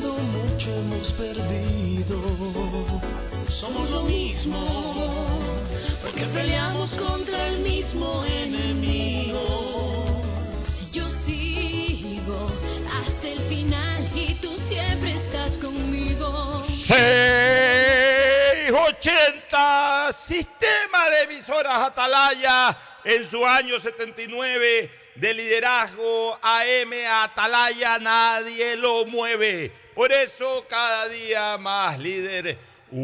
[0.81, 2.17] hemos perdido.
[3.47, 5.39] Somos lo mismo,
[6.01, 9.41] porque peleamos contra el mismo enemigo.
[10.91, 12.47] Yo sigo
[12.99, 16.63] hasta el final y tú siempre estás conmigo.
[16.63, 17.01] Seis,
[18.71, 29.05] 80, sistema de emisoras Atalaya en su año 79 de liderazgo AM Atalaya, nadie lo
[29.05, 29.71] mueve.
[29.93, 32.57] Por eso cada día más líder,
[32.91, 32.99] una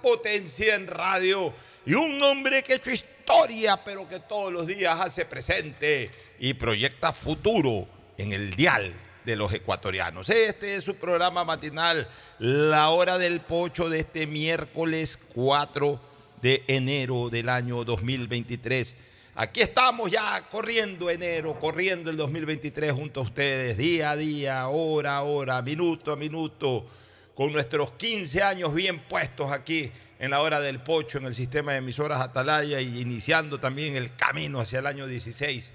[0.00, 1.52] potencia en radio
[1.84, 6.54] y un hombre que ha hecho historia, pero que todos los días hace presente y
[6.54, 8.94] proyecta futuro en el dial
[9.24, 10.28] de los ecuatorianos.
[10.28, 12.08] Este es su programa matinal,
[12.38, 16.00] la hora del pocho de este miércoles 4
[16.40, 18.96] de enero del año 2023.
[19.34, 25.16] Aquí estamos ya corriendo enero, corriendo el 2023 junto a ustedes, día a día, hora
[25.16, 26.86] a hora, minuto a minuto,
[27.34, 31.72] con nuestros 15 años bien puestos aquí en la hora del pocho, en el sistema
[31.72, 35.70] de emisoras Atalaya y iniciando también el camino hacia el año 16,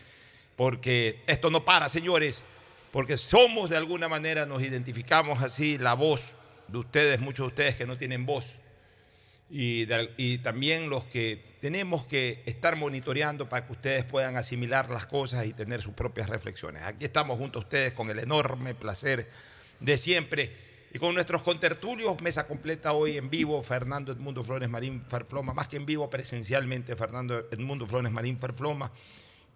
[0.55, 2.43] porque esto no para, señores
[2.91, 6.35] porque somos de alguna manera, nos identificamos así, la voz
[6.67, 8.53] de ustedes, muchos de ustedes que no tienen voz,
[9.49, 15.45] y, también los que tenemos que estar monitoreando para que ustedes puedan asimilar las cosas
[15.45, 16.83] y tener sus propias reflexiones.
[16.83, 19.29] Aquí estamos junto a ustedes con el enorme placer
[19.79, 20.51] de siempre
[20.93, 25.67] y con nuestros contertulios, mesa completa hoy en vivo, Fernando Edmundo Flores Marín Ferfloma, más
[25.67, 28.91] que en vivo presencialmente, Fernando Edmundo Flores Marín Ferfloma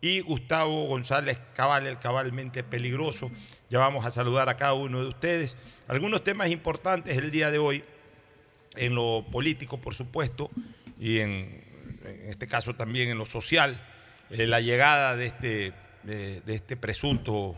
[0.02, 3.32] y Gustavo González Cabal, el cabalmente peligroso.
[3.70, 5.56] Ya vamos a saludar a cada uno de ustedes.
[5.88, 7.84] Algunos temas importantes el día de hoy,
[8.76, 10.50] en lo político, por supuesto,
[11.00, 11.62] y en,
[12.28, 13.82] este caso también en lo social,
[14.30, 15.74] eh, la llegada de este,
[16.04, 17.56] de, este presunto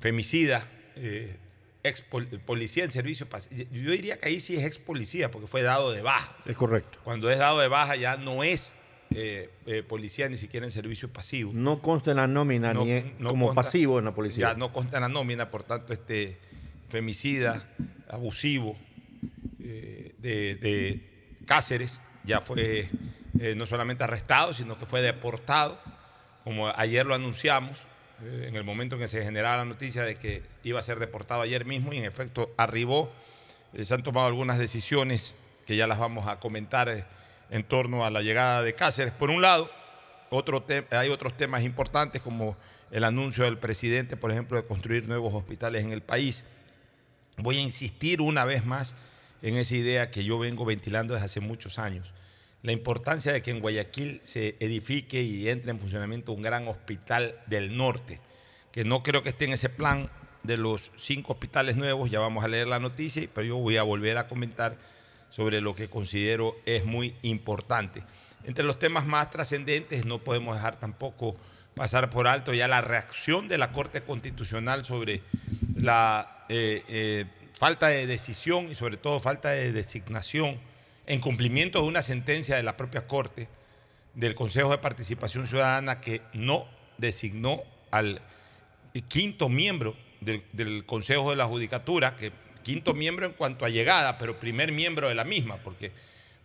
[0.00, 1.36] femicida, eh,
[1.82, 2.02] ex
[2.46, 3.26] policía en servicio.
[3.72, 6.36] Yo diría que ahí sí es ex policía, porque fue dado de baja.
[6.46, 6.98] Es correcto.
[7.04, 8.72] Cuando es dado de baja ya no es
[9.10, 11.52] eh, eh, policía ni siquiera en servicio pasivo.
[11.54, 14.48] No consta en la nómina ni como pasivo en la policía.
[14.48, 16.38] Ya no consta en la nómina, por tanto, este
[16.88, 17.68] femicida,
[18.08, 18.76] abusivo
[19.64, 21.10] eh, de,
[21.46, 22.88] Cáceres ya fue
[23.56, 25.78] no solamente arrestado, sino que fue deportado,
[26.42, 27.86] como ayer lo anunciamos,
[28.22, 31.42] en el momento en que se generaba la noticia de que iba a ser deportado
[31.42, 33.12] ayer mismo y en efecto arribó.
[33.82, 35.34] se han tomado algunas decisiones
[35.66, 37.06] que ya las vamos a comentar
[37.50, 39.12] en torno a la llegada de Cáceres.
[39.12, 39.70] Por un lado,
[40.30, 42.56] otro hay otros temas importantes como
[42.90, 46.44] el anuncio del presidente, por ejemplo, de construir nuevos hospitales en el país.
[47.36, 48.94] Voy a insistir una vez más
[49.44, 52.14] en esa idea que yo vengo ventilando desde hace muchos años.
[52.62, 57.38] La importancia de que en Guayaquil se edifique y entre en funcionamiento un gran hospital
[57.46, 58.20] del norte,
[58.72, 60.08] que no creo que esté en ese plan
[60.44, 63.82] de los cinco hospitales nuevos, ya vamos a leer la noticia, pero yo voy a
[63.82, 64.78] volver a comentar
[65.28, 68.02] sobre lo que considero es muy importante.
[68.44, 71.36] Entre los temas más trascendentes no podemos dejar tampoco
[71.74, 75.20] pasar por alto ya la reacción de la Corte Constitucional sobre
[75.76, 77.26] la eh, eh,
[77.64, 80.60] falta de decisión y sobre todo falta de designación
[81.06, 83.48] en cumplimiento de una sentencia de la propia Corte
[84.12, 86.68] del Consejo de Participación Ciudadana que no
[86.98, 88.20] designó al
[89.08, 92.32] quinto miembro del, Consejo de la Judicatura, que
[92.62, 95.90] quinto miembro en cuanto a llegada, pero primer miembro de la misma, porque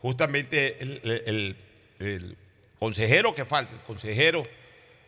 [0.02, 2.38] justamente el,
[2.80, 4.48] consejero que falta, el consejero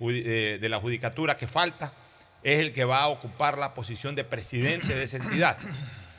[0.01, 1.93] eh, de la judicatura que falta,
[2.43, 5.57] es el que va a ocupar la posición de presidente de esa entidad.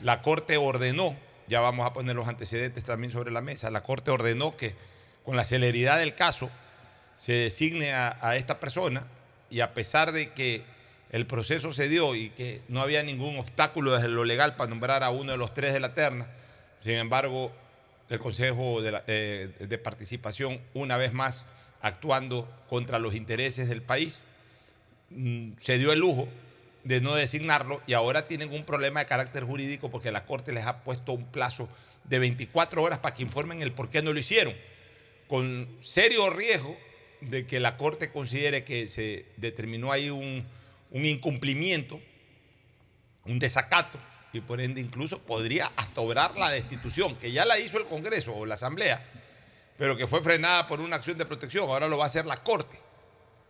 [0.03, 1.15] La Corte ordenó,
[1.47, 4.75] ya vamos a poner los antecedentes también sobre la mesa, la Corte ordenó que
[5.25, 6.51] con la celeridad del caso
[7.15, 9.07] se designe a esta persona
[9.49, 10.63] y a pesar de que
[11.13, 15.03] el proceso se dio y que no había ningún obstáculo desde lo legal para nombrar
[15.03, 16.27] a uno de los tres de la terna.
[16.79, 17.51] Sin embargo,
[18.09, 21.45] el Consejo de, eh, Participación, una vez más,
[21.81, 24.17] actuando contra los intereses del país,
[25.11, 26.27] mm, se dio el lujo
[26.83, 30.65] de no designarlo y ahora tienen un problema de carácter jurídico porque la Corte les
[30.65, 31.69] ha puesto un plazo
[32.03, 34.53] de 24 horas para que informen el por qué no lo hicieron,
[35.27, 36.77] con serio riesgo
[37.21, 40.45] de que la Corte considere que se determinó ahí un
[40.93, 41.99] un incumplimiento,
[43.25, 43.99] un desacato,
[44.31, 48.35] y por ende incluso podría hasta obrar la destitución, que ya la hizo el Congreso
[48.35, 49.03] o la Asamblea,
[49.77, 52.37] pero que fue frenada por una acción de protección, ahora lo va a hacer la
[52.37, 52.79] Corte.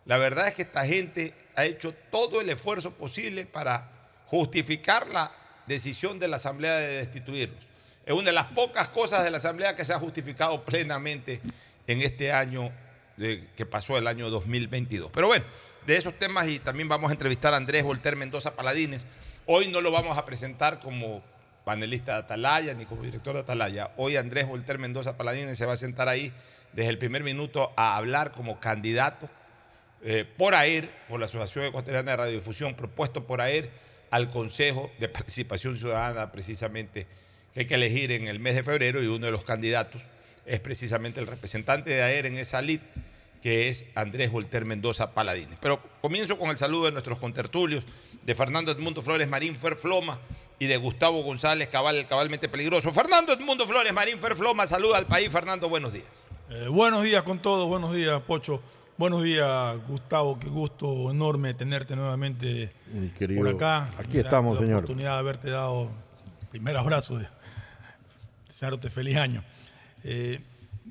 [0.05, 3.89] La verdad es que esta gente ha hecho todo el esfuerzo posible para
[4.25, 5.31] justificar la
[5.65, 7.63] decisión de la Asamblea de destituirlos.
[8.05, 11.39] Es una de las pocas cosas de la Asamblea que se ha justificado plenamente
[11.87, 12.71] en este año
[13.17, 15.11] que pasó el año 2022.
[15.13, 15.45] Pero bueno,
[15.85, 19.05] de esos temas y también vamos a entrevistar a Andrés Volter Mendoza Paladines.
[19.45, 21.23] Hoy no lo vamos a presentar como
[21.63, 23.91] panelista de Atalaya ni como director de Atalaya.
[23.95, 26.33] Hoy Andrés Volter Mendoza Paladines se va a sentar ahí
[26.73, 29.29] desde el primer minuto a hablar como candidato
[30.03, 33.69] eh, por AER, por la Asociación Ecuatoriana de Radiodifusión, propuesto por AER
[34.11, 37.07] al Consejo de Participación Ciudadana precisamente
[37.53, 40.01] que hay que elegir en el mes de febrero y uno de los candidatos
[40.45, 42.79] es precisamente el representante de AER en esa lid,
[43.41, 45.57] que es Andrés Volter Mendoza Paladines.
[45.61, 47.83] Pero comienzo con el saludo de nuestros contertulios,
[48.23, 50.19] de Fernando Edmundo Flores Marín Ferfloma
[50.59, 52.91] y de Gustavo González Cabal, cabalmente peligroso.
[52.93, 55.29] Fernando Edmundo Flores Marín Ferfloma, saluda al país.
[55.31, 56.05] Fernando, buenos días.
[56.49, 58.61] Eh, buenos días con todos, buenos días, Pocho.
[58.97, 60.39] Buenos días, Gustavo.
[60.39, 63.89] Qué gusto enorme tenerte nuevamente Mi querido, por acá.
[63.97, 64.77] aquí La- estamos, la señor.
[64.83, 65.89] oportunidad de haberte dado
[66.41, 67.27] el primer abrazo de
[68.47, 69.43] desearte feliz año.
[70.03, 70.39] Eh,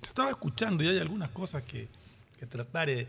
[0.00, 1.88] te estaba escuchando y hay algunas cosas que,
[2.38, 2.90] que tratar.
[2.90, 3.06] eh,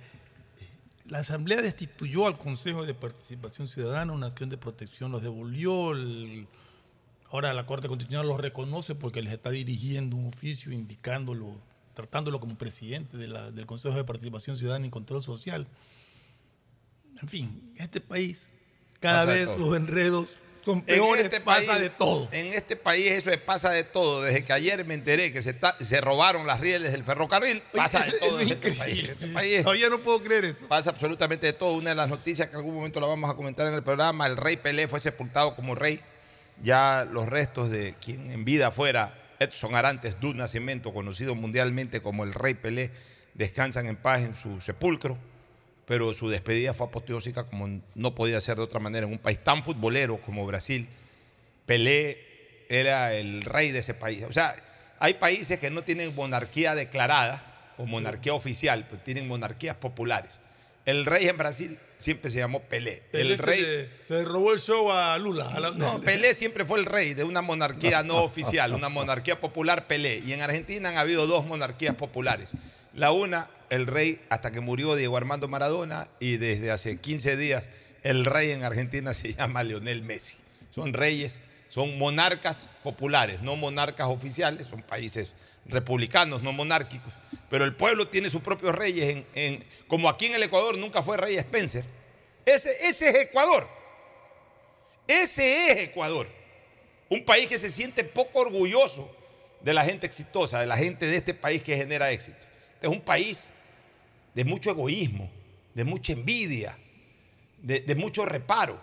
[1.07, 5.91] la Asamblea destituyó al Consejo de Participación Ciudadana, una acción de protección, los devolvió.
[5.93, 6.47] el-
[7.31, 11.55] ahora la Corte Constitucional los reconoce porque les está dirigiendo un oficio indicándolo,
[11.93, 15.67] tratándolo como presidente de la- del Consejo de Participación Ciudadana y Control Social.
[17.21, 18.47] En fin, en este país,
[18.99, 20.29] cada Pasa vez los enredos
[20.65, 22.29] son En peores, este pasa país- de todo.
[22.31, 24.21] En este país eso es pasa de todo.
[24.23, 28.03] Desde que ayer me enteré que se, está- se robaron las rieles del ferrocarril, pasa
[28.03, 29.09] de todo es en este país.
[29.09, 30.67] Este país Todavía no puedo creer eso.
[30.67, 31.73] pasa absolutamente de todo.
[31.73, 34.25] Una de las noticias que en algún momento la vamos a comentar en el programa,
[34.25, 35.99] el rey Pelé fue sepultado como rey.
[36.63, 42.23] Ya los restos de quien en vida fuera Edson Arantes du Nacimiento, conocido mundialmente como
[42.23, 42.91] el rey Pelé,
[43.33, 45.17] descansan en paz en su sepulcro.
[45.85, 49.39] Pero su despedida fue apoteósica como no podía ser de otra manera en un país
[49.39, 50.87] tan futbolero como Brasil.
[51.65, 54.23] Pelé era el rey de ese país.
[54.23, 54.55] O sea,
[54.99, 60.31] hay países que no tienen monarquía declarada o monarquía oficial, pero tienen monarquías populares.
[60.85, 63.03] El rey en Brasil siempre se llamó Pelé.
[63.11, 65.49] Pelé El se rey, se, robó el show a Lula.
[65.53, 69.39] a la- no, Pelé siempre fue el rey de una monarquía no oficial, una monarquía
[69.39, 70.19] popular Pelé.
[70.25, 72.49] Y en Argentina han habido dos monarquías populares.
[72.93, 77.69] La una, el rey hasta que murió Diego Armando Maradona y desde hace 15 días
[78.03, 80.35] el rey en Argentina se llama Lionel Messi.
[80.69, 85.31] Son reyes, son monarcas populares, no monarcas oficiales, son países
[85.65, 87.13] republicanos, no monárquicos.
[87.53, 89.25] Pero el pueblo tiene sus propios reyes,
[89.87, 91.85] como aquí en el Ecuador nunca fue rey Spencer.
[92.43, 93.67] Ese, ese es Ecuador.
[95.07, 96.27] Ese es Ecuador.
[97.09, 99.07] Un país que se siente poco orgulloso
[99.61, 102.39] de la gente exitosa, de la gente de este país que genera éxito.
[102.73, 103.47] Este es un país
[104.33, 105.29] de mucho egoísmo,
[105.75, 106.75] de mucha envidia,
[107.61, 108.81] de, de mucho reparo.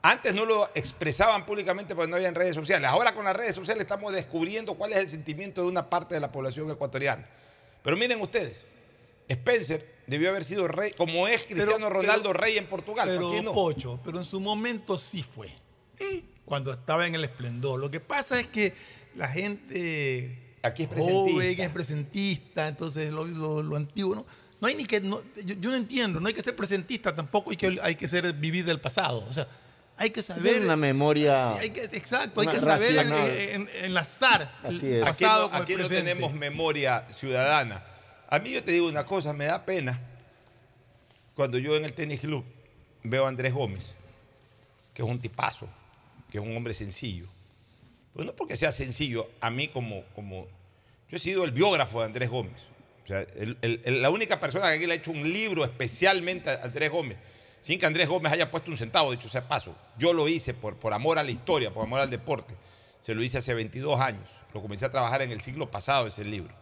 [0.00, 2.88] Antes no lo expresaban públicamente porque no había redes sociales.
[2.88, 6.20] Ahora con las redes sociales estamos descubriendo cuál es el sentimiento de una parte de
[6.20, 7.26] la población ecuatoriana.
[7.82, 8.58] Pero miren ustedes,
[9.28, 13.08] Spencer debió haber sido rey, como es Cristiano Pero- Ronaldo pero- rey en Portugal.
[13.08, 13.52] Pero, no.
[13.52, 15.52] Pocho, pero en su momento sí fue.
[16.44, 17.78] Cuando estaba en el esplendor.
[17.78, 18.72] Lo que pasa es que
[19.14, 21.64] la gente Aquí es joven presentista.
[21.64, 24.26] es presentista, entonces lo, lo- lo antiguo, ¿no?
[24.60, 27.50] No hay ni que, no- yo, yo no entiendo, no hay que ser presentista, tampoco
[27.50, 29.24] hay que, hay que ser vivir del pasado.
[29.28, 29.48] O sea,
[30.00, 30.42] hay que saber.
[30.42, 31.52] Tiene una memoria.
[31.52, 33.28] Sí, hay que- exacto, hay que saber racional.
[33.30, 35.02] en- en- enlazar Así el es.
[35.04, 36.10] Aquí pasado no, con aquí el no presente.
[36.10, 37.84] tenemos memoria ciudadana.
[38.28, 40.00] A mí yo te digo una cosa, me da pena
[41.34, 42.44] cuando yo en el tenis club
[43.02, 43.92] veo a Andrés Gómez,
[44.94, 45.68] que es un tipazo,
[46.30, 47.26] que es un hombre sencillo.
[48.14, 50.46] Pues no porque sea sencillo, a mí como, como
[51.08, 52.62] yo he sido el biógrafo de Andrés Gómez.
[53.04, 55.64] O sea, el- el- el- la única persona que aquí le ha hecho un libro
[55.64, 57.16] especialmente a Andrés Gómez,
[57.60, 59.76] sin que Andrés Gómez haya puesto un centavo, dicho sea paso.
[59.98, 62.54] Yo lo hice por, por amor a la historia, por amor al deporte.
[63.00, 64.28] Se lo hice hace 22 años.
[64.52, 66.54] Lo comencé a trabajar en el siglo pasado ese libro.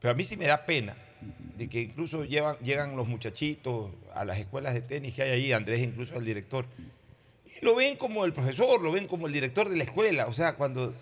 [0.00, 0.96] Pero a mí sí me da pena
[1.56, 5.80] de que incluso llegan los muchachitos a las escuelas de tenis que hay ahí, Andrés
[5.80, 6.66] incluso el director,
[7.46, 10.26] y lo ven como el profesor, lo ven como el director de la escuela.
[10.26, 10.92] O sea, cuando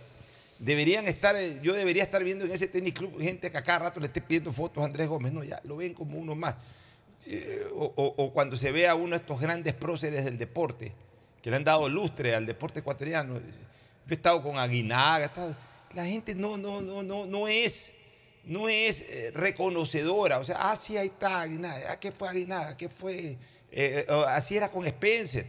[0.59, 3.81] deberían estar, eh, yo debería estar viendo en ese tenis club gente que a cada
[3.81, 6.55] rato le esté pidiendo fotos a Andrés Gómez, no, ya lo ven como uno más.
[7.27, 10.93] Eh, o, cuando se ve a uno de estos grandes próceres del deporte,
[11.43, 13.35] que le han dado lustre al deporte ecuatoriano.
[13.37, 15.57] Yo he estado con Aguinaga, estado-
[15.95, 17.93] la gente no, no, no, no, no es,
[18.45, 20.39] eh, reconocedora.
[20.39, 22.77] O sea, ah, sí, ahí está Aguinaga, ah, ¿qué fue Aguinaga?
[22.77, 23.39] ¿Qué fue?
[23.71, 25.47] Eh, así era con Spencer.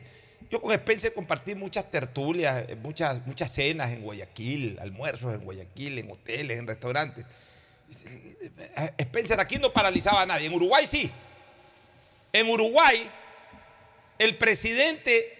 [0.49, 6.11] Yo con Spencer compartí muchas tertulias, muchas, muchas cenas en Guayaquil, almuerzos en Guayaquil, en
[6.11, 7.25] hoteles, en restaurantes.
[8.97, 11.11] Spencer aquí no paralizaba a nadie, en Uruguay sí.
[12.35, 13.09] En Uruguay,
[14.19, 15.37] el presidente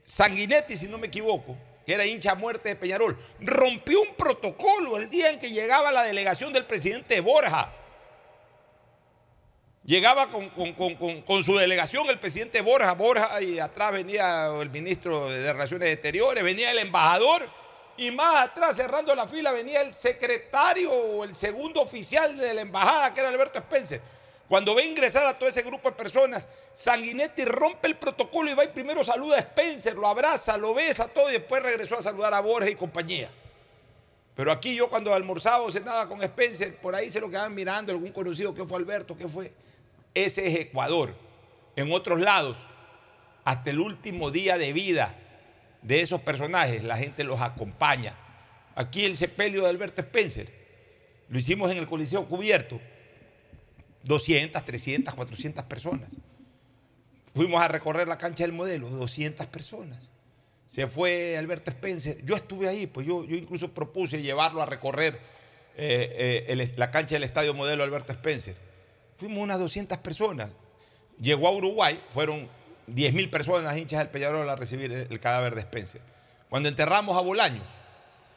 [0.00, 1.54] Sanguinetti, si no me equivoco,
[1.84, 6.04] que era hincha muerte de Peñarol, rompió un protocolo el día en que llegaba la
[6.04, 7.74] delegación del presidente Borja.
[9.84, 10.48] Llegaba con-
[11.22, 16.42] con su delegación el presidente Borja, Borja, y atrás venía el ministro de Relaciones Exteriores,
[16.42, 17.50] venía el embajador,
[17.98, 22.62] y más atrás, cerrando la fila, venía el secretario o el segundo oficial de la
[22.62, 24.15] embajada, que era Alberto Spencer.
[24.48, 28.64] Cuando ve ingresar a todo ese grupo de personas, Sanguinetti rompe el protocolo y va
[28.64, 32.34] y primero saluda a Spencer, lo abraza, lo besa, todo y después regresó a saludar
[32.34, 33.30] a Borges y compañía.
[34.36, 37.90] Pero aquí yo cuando almorzaba o cenaba con Spencer, por ahí se lo quedaban mirando,
[37.90, 39.16] algún conocido, ¿qué fue Alberto?
[39.16, 39.52] ¿Qué fue?
[40.14, 41.14] Ese es Ecuador.
[41.74, 42.58] En otros lados,
[43.44, 45.14] hasta el último día de vida
[45.82, 48.14] de esos personajes, la gente los acompaña.
[48.74, 50.52] Aquí el sepelio de Alberto Spencer,
[51.30, 52.78] lo hicimos en el Coliseo Cubierto.
[54.06, 56.08] 200, 300, 400 personas.
[57.34, 59.98] Fuimos a recorrer la cancha del modelo, 200 personas.
[60.66, 62.24] Se fue Alberto Spencer.
[62.24, 65.18] Yo estuve ahí, pues yo, incluso propuse llevarlo a recorrer
[65.76, 68.56] eh, eh, la cancha del Estadio Modelo Alberto Spencer.
[69.18, 70.50] Fuimos unas 200 personas.
[71.20, 72.48] Llegó a Uruguay, fueron
[72.88, 76.00] 10.000 personas hinchas del Peñarol a recibir el, el cadáver de Spencer.
[76.48, 77.66] Cuando enterramos a Bolaños,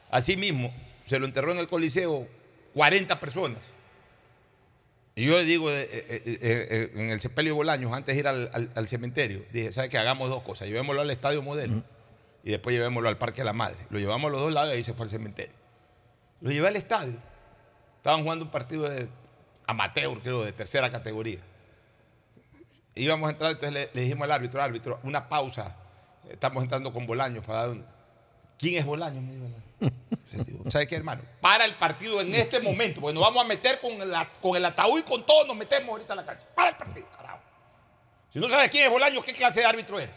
[0.09, 0.73] así mismo,
[1.05, 2.27] se lo enterró en el Coliseo
[2.73, 3.59] 40 personas.
[5.19, 8.27] Y yo le digo eh, eh, eh, en el sepelio de Bolaños, antes de ir
[8.29, 9.97] al, al- al cementerio, dije, ¿sabes qué?
[9.97, 10.69] Hagamos dos cosas.
[10.69, 11.83] Llevémoslo al estadio modelo
[12.41, 13.75] y después llevémoslo al Parque de la Madre.
[13.89, 15.53] Lo llevamos a los dos lados y ahí se fue al cementerio.
[16.39, 17.17] Lo llevé al estadio.
[17.97, 19.09] Estaban jugando un partido de
[19.67, 21.39] amateur, creo, de tercera categoría.
[22.95, 25.75] Íbamos a entrar, entonces le, le dijimos al árbitro, árbitro, una pausa.
[26.29, 27.85] Estamos entrando con Bolaños para dar un...
[28.59, 29.23] ¿Quién es Bolaños?
[29.23, 29.39] Me
[30.69, 31.21] ¿Sabes qué, hermano?
[31.39, 35.03] Para el partido en este momento, porque nos vamos a meter con el, ataúd y
[35.03, 36.45] con todo, nos metemos ahorita a la cancha.
[36.53, 37.39] Para el partido, carajo.
[38.31, 40.13] Si no sabes quién es Bolaños, ¿qué clase de árbitro eres?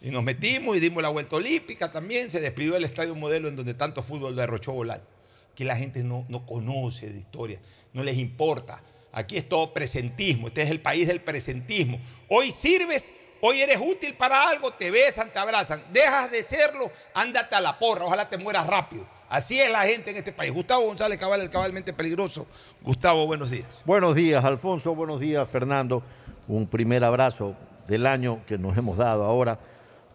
[0.00, 2.28] Y nos metimos y dimos la vuelta olímpica también.
[2.28, 5.06] Se despidió el estadio modelo en donde tanto fútbol derrochó Bolaños.
[5.54, 7.60] Que la gente no, no conoce de historia,
[7.92, 8.82] no les importa.
[9.12, 10.48] Aquí es todo presentismo.
[10.48, 12.00] Este es el país del presentismo.
[12.28, 13.12] Hoy sirves,
[13.42, 15.82] hoy eres útil para algo, te besan, te abrazan.
[15.92, 18.04] Dejas de serlo, ándate a la porra.
[18.06, 19.06] Ojalá te mueras rápido.
[19.28, 20.52] Así es la gente en este país.
[20.52, 22.46] Gustavo González Cabal, el cabalmente peligroso.
[22.82, 23.66] Gustavo, buenos días.
[23.84, 24.94] Buenos días, Alfonso.
[24.94, 26.02] Buenos días, Fernando.
[26.48, 27.54] Un primer abrazo
[27.88, 29.58] del año que nos hemos dado ahora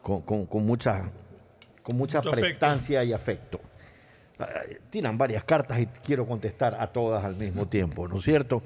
[0.02, 1.10] con, con- con mucha,
[1.84, 2.42] con mucha Mucho afecto.
[2.48, 3.60] prestancia y afecto.
[4.92, 8.62] Tiran varias cartas y quiero contestar a todas al mismo tiempo, ¿no es cierto?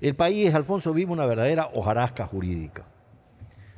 [0.00, 2.84] El país, Alfonso, vive una verdadera hojarasca jurídica.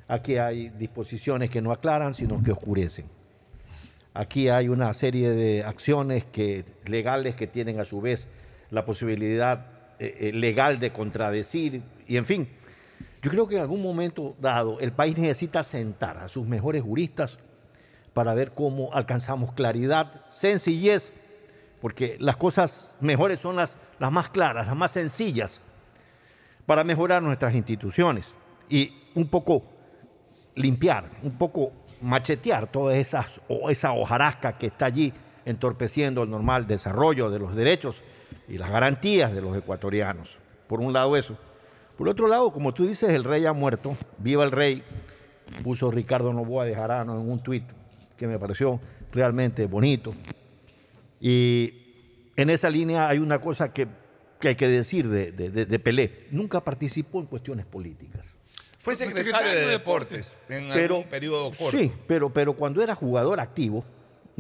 [0.08, 3.06] Aquí hay disposiciones que no aclaran, sino que oscurecen.
[4.14, 8.28] Aquí hay una serie de acciones que, legales que tienen a su vez
[8.70, 9.66] la posibilidad
[9.98, 12.48] eh, eh, legal de contradecir y en fin.
[13.22, 17.38] Yo creo que en algún momento dado el país necesita sentar a sus mejores juristas
[18.14, 21.12] para ver cómo alcanzamos claridad, sencillez,
[21.80, 25.60] porque las cosas mejores son las, las más claras, las más sencillas,
[26.64, 28.34] para mejorar nuestras instituciones
[28.68, 29.75] y un poco
[30.56, 35.12] limpiar, un poco machetear toda esas, o esa hojarasca que está allí
[35.44, 38.02] entorpeciendo el normal desarrollo de los derechos
[38.48, 40.38] y las garantías de los ecuatorianos.
[40.66, 41.38] Por un lado eso.
[41.96, 44.82] Por otro lado, como tú dices, el rey ha muerto, viva el rey,
[45.62, 47.64] puso Ricardo Novoa de Jarano en un tuit
[48.16, 48.80] que me pareció
[49.12, 50.12] realmente bonito.
[51.20, 53.86] Y en esa línea hay una cosa que,
[54.42, 56.26] hay que decir de, de- de- de Pelé.
[56.30, 58.22] Nunca participó en cuestiones políticas.
[58.86, 61.76] Fue secretario, secretario de de Deportes en Pero, algún periodo corto.
[61.76, 63.84] Sí, pero, pero cuando era jugador activo,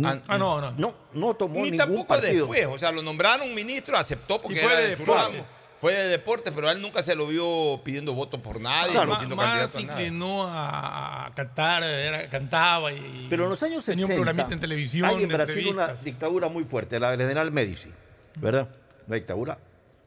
[0.04, 0.72] Ah, Ah, no, no.
[0.72, 2.46] no, no tomó Ni ningún tampoco partido.
[2.46, 5.44] después, o sea, lo nombraron ministro, aceptó porque Y fue era de de deporte.
[5.78, 9.08] Fue de deporte, pero a él nunca se lo vio pidiendo votos por nadie, Claro.
[9.10, 13.84] más, siendo más se inclinó a, a cantar, era- cantaba y Pero en los años
[13.84, 15.08] 60 tenía un programita en televisión.
[15.08, 17.88] hay en Brasil una dictadura muy fuerte, la del general Médici,
[18.36, 18.68] ¿verdad?
[19.06, 19.58] Una dictadura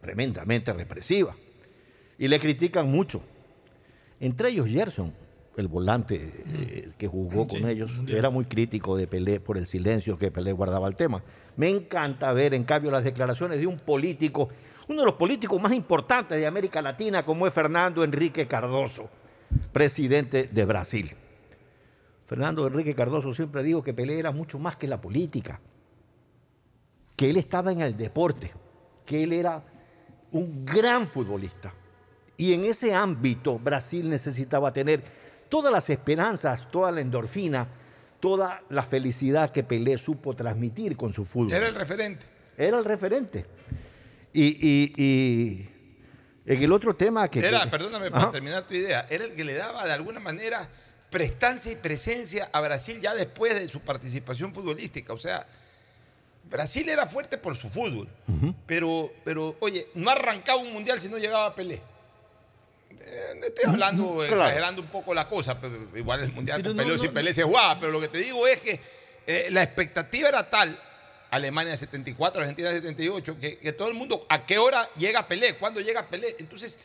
[0.02, 1.36] tremendamente represiva.
[2.17, 3.23] Y le critican mucho.
[4.19, 5.13] Entre ellos Gerson,
[5.55, 8.17] el volante eh, que jugó Sí, con ellos, mundial.
[8.19, 11.23] era muy crítico de Pelé por el silencio que Pelé guardaba al tema.
[11.58, 14.49] Me encanta ver, en cambio, las declaraciones de un político,
[14.88, 19.10] uno de los políticos más importantes de América Latina, como es Fernando Enrique Cardoso,
[19.71, 21.12] presidente de Brasil.
[22.27, 25.60] Fernando Enrique Cardoso siempre dijo que Pelé era mucho más que la política,
[27.15, 28.51] que él estaba en el deporte,
[29.05, 29.63] que él era
[30.32, 31.73] un gran futbolista.
[32.39, 35.04] Y en ese ámbito Brasil necesitaba tener
[35.49, 37.67] todas las esperanzas, toda la endorfina,
[38.21, 41.52] toda la felicidad que Pelé supo transmitir con su fútbol.
[41.54, 42.25] Era el referente.
[42.58, 43.45] Era el referente.
[44.32, 45.69] Y, y- y
[46.45, 47.39] en el otro tema que...
[47.45, 48.15] Era, perdóname Ajá.
[48.19, 50.69] para terminar tu idea, era el que le daba de alguna manera
[51.10, 55.12] prestancia y presencia a Brasil ya después de su participación futbolística.
[55.12, 55.45] O sea,
[56.49, 58.08] Brasil era fuerte por su fútbol,
[58.65, 61.82] pero, pero, oye, no arrancaba un mundial si no llegaba a Pelé.
[63.12, 64.36] Eh, estoy hablando, Claro.
[64.36, 67.12] exagerando un poco la cosa, pero igual el mundial Pero con no, Pelé no, sin.
[67.13, 68.80] Pelé se jugaba, pero lo que te digo es que
[69.26, 70.80] eh, la expectativa era tal,
[71.32, 75.56] Alemania 74, Argentina 78, que, que todo el mundo, ¿a qué hora llega Pelé?
[75.58, 76.36] ¿Cuándo llega Pelé?
[76.39, 76.78] Entonces,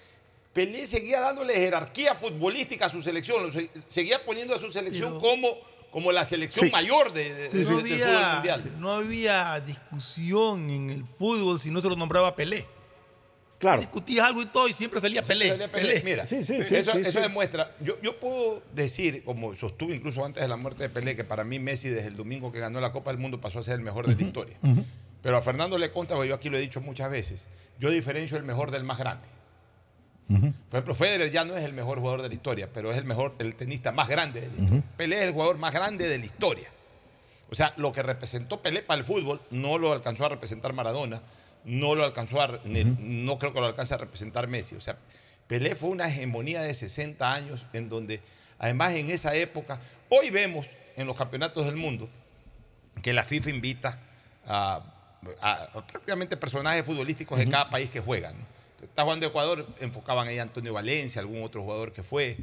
[0.52, 3.50] Pelé seguía dándole jerarquía futbolística a su selección,
[3.86, 5.58] seguía poniendo a su selección como,
[5.90, 6.72] como la selección Sí.
[6.72, 8.72] mayor de, de- no, del fútbol había, mundial.
[8.78, 12.66] no había discusión en el fútbol si no se lo nombraba Pelé.
[13.58, 13.80] Claro.
[13.80, 15.48] Discutías algo y todo y siempre salía Pelé.
[15.50, 16.00] Salía Pelé.
[16.00, 16.04] Pelé.
[16.04, 17.20] Mira, Sí, sí, sí, eso, sí, eso sí.
[17.20, 17.74] demuestra.
[17.80, 21.44] Yo, yo puedo decir, como sostuve incluso antes de la muerte de Pelé, que para
[21.44, 23.80] mí Messi desde el domingo que ganó la Copa del Mundo pasó a ser el
[23.80, 24.56] mejor de la historia.
[25.22, 27.46] Pero a Fernando le consta, porque yo aquí lo he dicho muchas veces,
[27.78, 29.26] yo diferencio el mejor del más grande.
[30.26, 30.38] Por
[30.78, 33.34] ejemplo, Federer ya no es el mejor jugador de la historia, pero es el mejor,
[33.38, 34.82] el tenista más grande de la historia.
[34.96, 36.68] Pelé es el jugador más grande de la historia.
[37.50, 41.22] O sea, lo que representó Pelé para el fútbol no lo alcanzó a representar Maradona,
[41.64, 44.74] no lo alcanzó a, no creo que lo alcance a representar Messi.
[44.74, 44.96] O sea,
[45.46, 48.20] Pelé fue una hegemonía de 60 años en donde,
[48.58, 52.08] además en esa época, hoy vemos en los campeonatos del mundo
[53.02, 53.98] que la FIFA invita
[54.46, 54.82] a,
[55.40, 58.38] a- a prácticamente personajes futbolísticos de cada país que juegan.
[58.38, 58.46] ¿no?
[58.84, 62.36] Está jugando Ecuador, enfocaban ahí a Antonio Valencia, algún otro jugador que fue.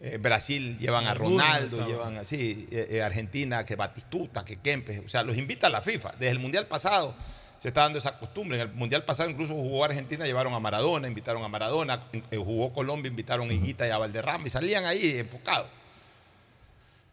[0.00, 5.08] Eh, Brasil llevan a Ronaldo, llevan así, eh, eh, Argentina, que Batistuta, que Kempes, o
[5.08, 6.12] sea, los invita la FIFA.
[6.12, 7.14] Desde el Mundial pasado
[7.62, 8.60] se está dando esa costumbre.
[8.60, 12.72] En el Mundial pasado incluso jugó Argentina, llevaron a Maradona, invitaron a Maradona, eh, jugó
[12.72, 15.68] Colombia, invitaron a Higuita y a Valderrama y salían ahí enfocados.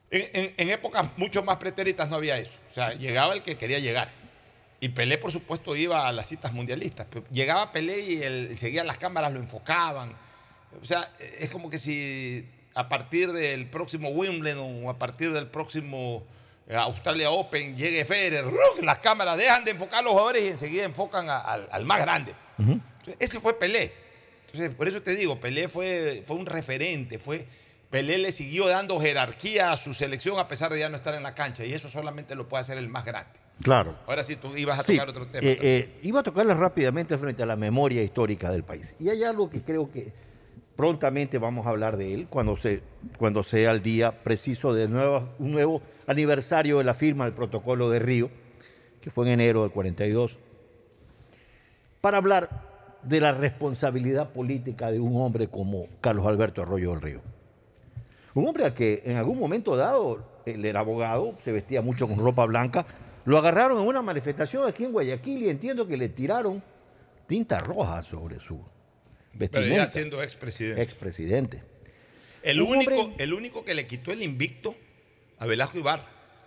[0.09, 2.57] En, épocas mucho más pretéritas no había eso.
[2.67, 4.09] O sea, llegaba el que quería llegar.
[4.79, 7.05] Y Pelé, por supuesto, iba a las citas mundialistas.
[7.31, 10.15] Llegaba Pelé y él, seguía las cámaras, lo enfocaban.
[10.81, 15.45] O sea, es como que si a partir del próximo Wimbledon o a partir del
[15.45, 16.23] próximo
[16.77, 18.45] Australia Open llegue Federer,
[18.83, 21.99] las cámaras dejan de enfocar a los jugadores y enseguida enfocan a- al, al más
[22.01, 22.33] grande.
[22.57, 23.91] Entonces, ese fue Pelé.
[24.47, 27.45] Entonces, por eso te digo, Pelé fue, fue un referente, fue,
[27.89, 31.23] Pelé le siguió dando jerarquía a su selección a pesar de ya no estar en
[31.23, 33.31] la cancha y eso solamente lo puede hacer el más grande.
[33.63, 33.97] Claro.
[34.07, 35.47] Ahora sí, tú ibas a Sí, tocar otro tema.
[35.47, 38.93] eh, eh, iba a tocarles rápidamente frente a la memoria histórica del país.
[38.99, 40.13] Y hay algo que creo que
[40.79, 42.81] prontamente vamos a hablar de él cuando, se,
[43.17, 47.89] cuando sea el día preciso de nuevo, un nuevo aniversario de la firma del protocolo
[47.89, 48.29] de Río,
[49.01, 50.39] que fue en enero del 42,
[51.99, 52.63] para hablar
[53.03, 57.21] de la responsabilidad política de un hombre como Carlos Alberto Arroyo del Río.
[58.33, 62.19] Un hombre al que en algún momento dado, él era abogado, se vestía mucho con
[62.19, 62.85] ropa blanca,
[63.25, 66.63] lo agarraron en una manifestación aquí en Guayaquil y entiendo que le tiraron
[67.27, 68.61] tinta roja sobre su
[69.39, 69.85] Pero vestimenta.
[69.85, 70.81] ya siendo expresidente.
[70.81, 71.63] expresidente.
[72.43, 74.75] el, un único, hombre- el único que le quitó el invicto
[75.39, 76.05] a Velasco Ibarra.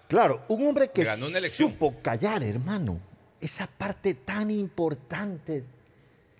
[0.08, 1.70] Claro, un hombre que Ganó una elección.
[1.72, 3.00] supo callar, hermano,
[3.40, 5.64] esa parte tan importante,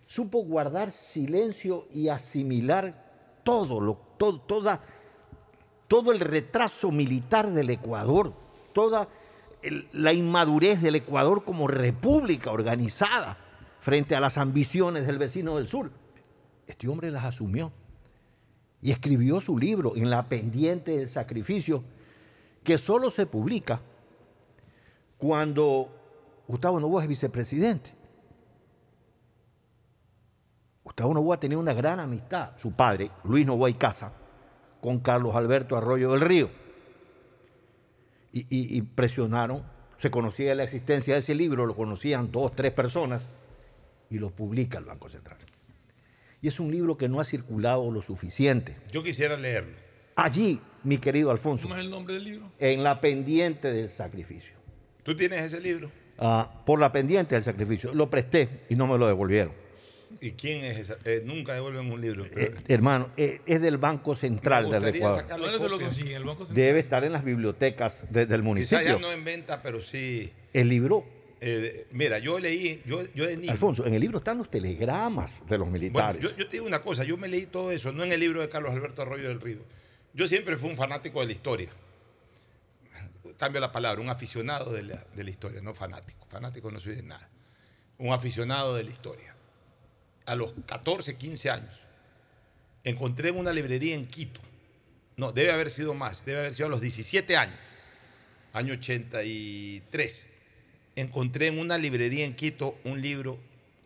[0.07, 4.83] supo guardar silencio y asimilar todo, lo, todo, toda,
[5.88, 8.35] todo el retraso militar del Ecuador,
[8.75, 9.09] toda
[9.62, 13.38] el- la inmadurez del Ecuador como república organizada
[13.81, 15.91] frente a las ambiciones del vecino del sur.
[16.72, 17.70] Este hombre las asumió
[18.80, 21.85] y escribió su libro en la pendiente del sacrificio
[22.64, 23.82] que solo se publica
[25.18, 25.94] cuando
[26.48, 27.94] Gustavo Novoa es vicepresidente.
[30.82, 34.14] Gustavo Novoa tenía una gran amistad, su padre, Luis Novoa y Casa,
[34.80, 36.50] con Carlos Alberto Arroyo del Río.
[38.32, 38.46] Y,
[38.78, 39.62] y- presionaron,
[39.98, 43.26] se conocía la existencia de ese libro, lo conocían dos, tres personas,
[44.08, 45.38] y lo publica el Banco Central.
[46.42, 48.76] Y es un libro que no ha circulado lo suficiente.
[48.90, 49.76] Yo quisiera leerlo.
[50.16, 52.52] Allí, mi querido Alfonso, ¿Cómo es el nombre del libro?
[52.59, 54.55] en la pendiente del sacrificio.
[55.05, 55.90] ¿Tú tienes ese libro?
[56.18, 57.94] Ah, por la pendiente del sacrificio.
[57.94, 59.52] Lo presté y no me lo devolvieron.
[60.20, 60.96] ¿Y quién es ese?
[61.05, 62.24] Eh, nunca devuelven un libro.
[62.26, 65.20] Eh, hermano, eh, es del Banco Central del Ecuador.
[65.20, 65.87] sacarle ¿Dónde se lo copia.
[65.87, 66.14] consigue?
[66.16, 66.57] ¿El Banco Central?
[66.66, 68.85] Debe estar en las bibliotecas de- del Quizá municipio.
[68.85, 70.31] ya no en venta, pero sí.
[70.52, 71.07] El libro,
[71.44, 73.50] Eh, mira, yo leí, yo, yo de niño.
[73.50, 76.22] Alfonso, en el libro están los telegramas de los Bueno, militares.
[76.22, 78.40] yo, yo te digo una cosa, yo me leí todo eso, no en el libro
[78.40, 79.59] de Carlos Alberto Arroyo del Río.
[80.14, 81.68] Yo siempre fui un fanático de la historia.
[83.38, 86.24] Cambio la palabra, un aficionado de la, de la historia, no fanático.
[86.31, 87.28] Fanático no soy de nada.
[87.98, 89.35] Un aficionado de la historia.
[90.26, 91.74] A los 14, 15 años,
[92.85, 94.40] encontré en una librería en Quito.
[95.16, 97.59] No, debe haber sido más, debe haber sido a los 17 años,
[98.52, 100.26] año 83.
[100.96, 103.38] Encontré en una librería en Quito un libro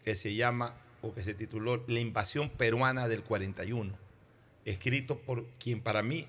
[0.05, 3.93] que se llama, o que se tituló La invasión peruana del 41,
[4.65, 6.27] escrito por quien para mí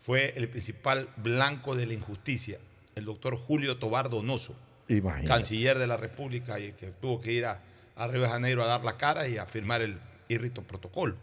[0.00, 2.58] fue el principal blanco de la injusticia,
[2.94, 4.54] el doctor Julio Tobar Donoso,
[4.88, 5.28] Imagínate.
[5.28, 7.62] canciller de la República y que tuvo que ir a,
[7.96, 9.98] a Río de Janeiro a dar la cara y a firmar el
[10.28, 11.16] irrito protocolo.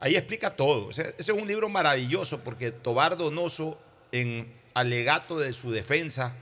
[0.00, 0.86] Ahí explica todo.
[0.88, 3.80] O sea, ese es un libro maravilloso porque Tobar Donoso,
[4.12, 6.34] en alegato de su defensa,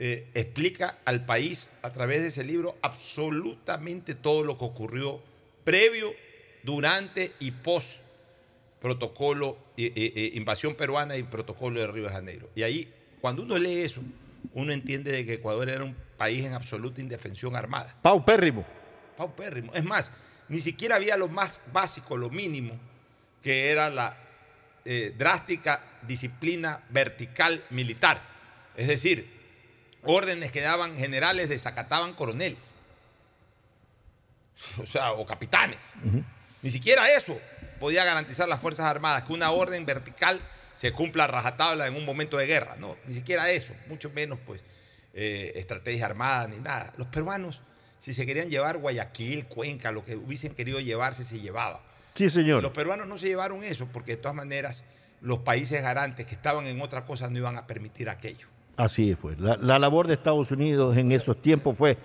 [0.00, 5.20] eh, explica al país a través de ese libro absolutamente todo lo que ocurrió
[5.62, 6.12] previo
[6.64, 8.00] durante y post
[8.80, 12.50] protocolo, eh, eh, eh, invasión peruana y protocolo de Río de Janeiro.
[12.54, 14.02] Y ahí, cuando uno lee eso,
[14.54, 17.94] uno entiende de que Ecuador era un país en absoluta indefensión armada.
[18.02, 18.66] Paupérrimo.
[19.16, 19.72] Paupérrimo.
[19.74, 20.10] Es más,
[20.48, 22.78] ni siquiera había lo más básico, lo mínimo,
[23.42, 24.16] que era la
[24.84, 28.22] eh, drástica disciplina vertical militar.
[28.76, 29.39] Es decir,
[30.04, 32.58] órdenes que daban generales desacataban coroneles.
[34.82, 35.78] O sea, o capitanes.
[36.62, 37.40] Ni siquiera eso
[37.78, 40.40] podía garantizar las Fuerzas Armadas, que una orden vertical
[40.74, 42.76] se cumpla a rajatabla en un momento de guerra.
[42.78, 44.60] No, ni siquiera eso, mucho menos pues
[45.14, 46.92] eh, estrategia armada ni nada.
[46.96, 47.62] Los peruanos,
[47.98, 51.82] si se querían llevar Guayaquil, Cuenca, lo que hubiesen querido llevarse, se llevaba.
[52.14, 52.62] Sí, señor.
[52.62, 54.84] Los peruanos no se llevaron eso porque de todas maneras
[55.20, 58.46] los países garantes que estaban en otra cosa no iban a permitir aquello.
[58.82, 59.36] Así fue.
[59.38, 61.98] La, la labor de Estados Unidos en esos tiempos fue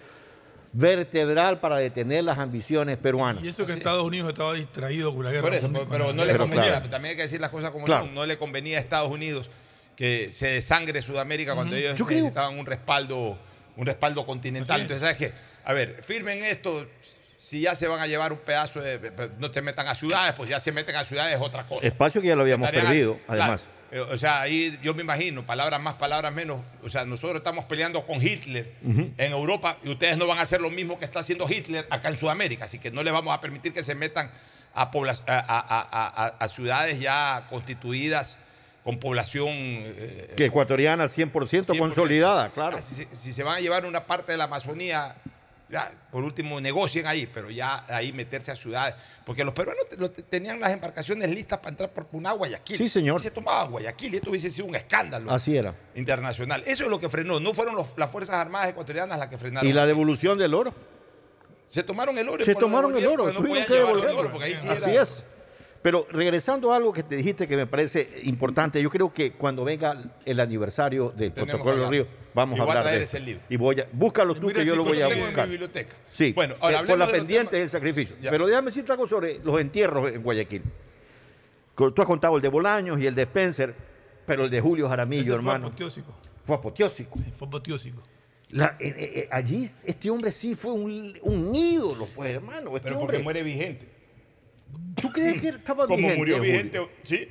[0.73, 3.43] vertebral para detener las ambiciones peruanas.
[3.43, 5.43] Y eso que Estados Unidos estaba distraído con la guerra.
[5.43, 6.89] Por eso, con- pero, no le convenía, claro.
[6.89, 8.05] también hay que decir las cosas como Claro.
[8.05, 9.49] son, no le convenía a Estados Unidos
[9.95, 13.37] que se desangre Sudamérica cuando ellos Yo creo- necesitaban un respaldo,
[13.77, 14.81] un respaldo continental.
[14.81, 15.31] Entonces, ¿sabes qué?
[15.63, 16.85] A ver, firmen esto,
[17.39, 20.49] si ya se van a llevar un pedazo de, no te metan a ciudades, pues
[20.49, 21.87] ya se meten a ciudades es otra cosa.
[21.87, 23.63] Espacio que ya lo habíamos Estarían- perdido, además.
[23.99, 26.61] O sea, ahí yo me imagino, palabras más, palabras menos.
[26.83, 28.73] O sea, nosotros estamos peleando con Hitler
[29.17, 32.09] en Europa y ustedes no van a hacer lo mismo que está haciendo Hitler acá
[32.09, 32.65] en Sudamérica.
[32.65, 34.31] Así que no les vamos a permitir que se metan
[34.73, 34.89] a, a-
[35.27, 38.37] a- a- ciudades ya constituidas
[38.83, 39.47] con población.
[39.51, 41.79] eh, Que ecuatoriana 100%, 100%.
[41.79, 42.77] consolidada, claro.
[42.77, 45.15] Ah, si se van a llevar una parte de la Amazonía,
[45.69, 48.95] ya, por último, negocien ahí, pero ya ahí meterse a ciudades.
[49.25, 52.77] Porque los peruanos te- lo- tenían las embarcaciones listas para entrar por Puná, Guayaquil.
[52.77, 53.19] Sí, señor.
[53.19, 55.73] Y se tomaban Guayaquil y esto hubiese sido un escándalo Así era.
[55.95, 56.63] internacional.
[56.67, 57.39] Eso es lo que frenó.
[57.39, 59.67] No fueron los- las Fuerzas Armadas ecuatorianas las que frenaron.
[59.69, 60.73] Y la devolución del oro.
[61.67, 62.45] Se tomaron el oro.
[62.45, 64.19] Se tomaron el oro, no tuvieron podían que devolverlo.
[64.19, 65.23] oro, porque ahí sí Así era- es.
[65.85, 69.63] Pero regresando a algo que te dijiste que me parece importante, yo creo que cuando
[69.63, 69.95] venga
[70.25, 72.17] el aniversario del Tenemos protocolo de Río, hablar.
[72.33, 73.43] vamos Y a voy a hablar traer de ese libro.
[73.49, 75.47] Y voy a, búscalo tú Mira, que yo lo voy a tengo en mi buscar.
[75.47, 75.93] biblioteca.
[76.11, 78.15] Sí, Bueno, eh, ahora por hablemos la pendiente temas- del sacrificio.
[78.19, 78.31] Ya.
[78.31, 80.63] Pero déjame decirte algo sobre los entierros en Guayaquil.
[81.75, 83.75] Tú has contado el de Bolaños y el de Spencer,
[84.25, 86.15] pero el de Julio Jaramillo, fue hermano, apoteósico.
[86.45, 87.19] fue apoteósico.
[87.37, 88.01] Fue apoteósico.
[88.49, 92.69] La- eh, eh, eh, allí este hombre sí fue un, un ídolo, pues, hermano.
[92.75, 93.93] Este Pero porque hombre, muere vigente.
[95.01, 96.51] ¿Tú crees que estaba Como vigente, murió Julio?
[96.53, 97.27] vigente, sí.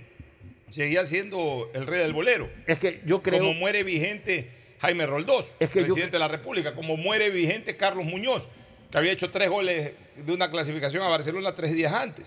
[0.70, 2.50] Seguía siendo el rey del bolero.
[2.66, 3.38] Es que yo creo...
[3.40, 6.74] Como muere vigente Jaime Roldós, Es que yo- presidente de la República.
[6.74, 8.48] Como muere vigente Carlos Muñoz,
[8.90, 12.26] que había hecho tres goles de una clasificación a Barcelona tres días antes.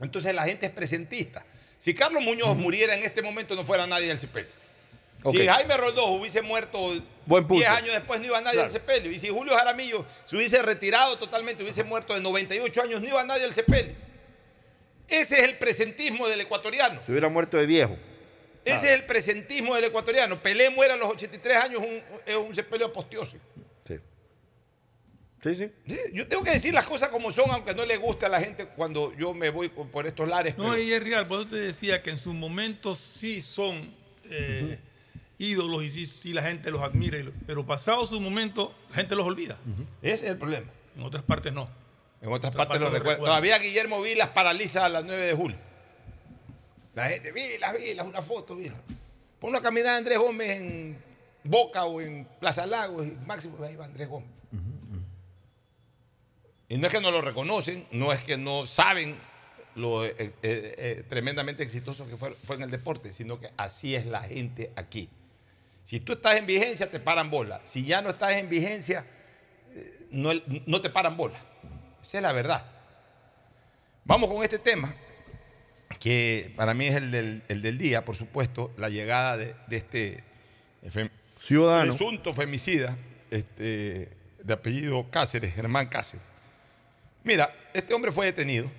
[0.00, 1.44] Entonces la gente es presentista.
[1.78, 4.50] Si Carlos Muñoz muriera en este momento, no fuera nadie del sepelio.
[5.22, 5.36] Ok.
[5.36, 6.78] Si Jaime Roldós hubiese muerto
[7.26, 7.54] Buen punto.
[7.62, 8.66] 10 años después, no iba nadie Claro.
[8.66, 9.10] al sepelio.
[9.10, 13.24] Y si Julio Jaramillo se hubiese retirado totalmente, hubiese muerto de 98 años, no iba
[13.24, 13.94] nadie al sepelio.
[15.10, 17.00] Ese es el presentismo del ecuatoriano.
[17.04, 17.96] Se hubiera muerto de viejo.
[18.64, 20.40] Ese es el presentismo del ecuatoriano.
[20.42, 23.42] Pelé muere a los 83 años, un- es un sepelio aposteósico.
[23.86, 23.94] Sí.
[25.42, 25.72] Sí, sí.
[25.88, 28.40] Sí, Yo tengo que decir las cosas como son, aunque no le guste a la
[28.40, 30.56] gente cuando yo me voy por estos lares.
[30.58, 33.98] No, pero- y es real, por eso te decía que en sus momentos sí son
[34.32, 34.78] eh,
[35.38, 39.26] ídolos y sí, sí la gente los admira, pero pasado su momento la gente los
[39.26, 39.58] olvida.
[40.02, 40.70] Ese es el problema.
[40.94, 41.68] En otras partes no.
[42.20, 43.00] En otras Otra partes parte lo recuerdan.
[43.00, 43.24] recuerdan.
[43.24, 45.58] Todavía Guillermo Vilas paraliza a las 9 de julio.
[46.94, 48.78] La gente, Vilas, Vilas, una foto, Vilas.
[49.38, 51.02] Ponlo a caminar a Andrés Gómez en
[51.44, 54.28] Boca o en Plaza Lagos y máximo ahí va Andrés Gómez.
[56.68, 59.16] Y no es que no lo reconocen, no es que no saben
[59.74, 63.96] lo eh, eh, eh, tremendamente exitoso que fue, fue en el deporte, sino que así
[63.96, 65.08] es la gente aquí.
[65.82, 67.60] Si tú estás en vigencia, te paran bola.
[67.64, 69.04] Si ya no estás en vigencia,
[70.10, 70.30] no,
[70.66, 71.40] no te paran bola.
[72.02, 72.64] Esa es la verdad.
[74.04, 74.94] Vamos con este tema,
[75.98, 79.76] que para mí es el del, el del día, por supuesto, la llegada de, de
[79.76, 80.24] este
[80.84, 81.10] fem-
[81.40, 81.94] Ciudadano.
[81.94, 82.96] presunto femicida
[83.30, 84.08] este,
[84.42, 86.24] de apellido Cáceres, Germán Cáceres.
[87.22, 88.70] Mira, este hombre fue detenido.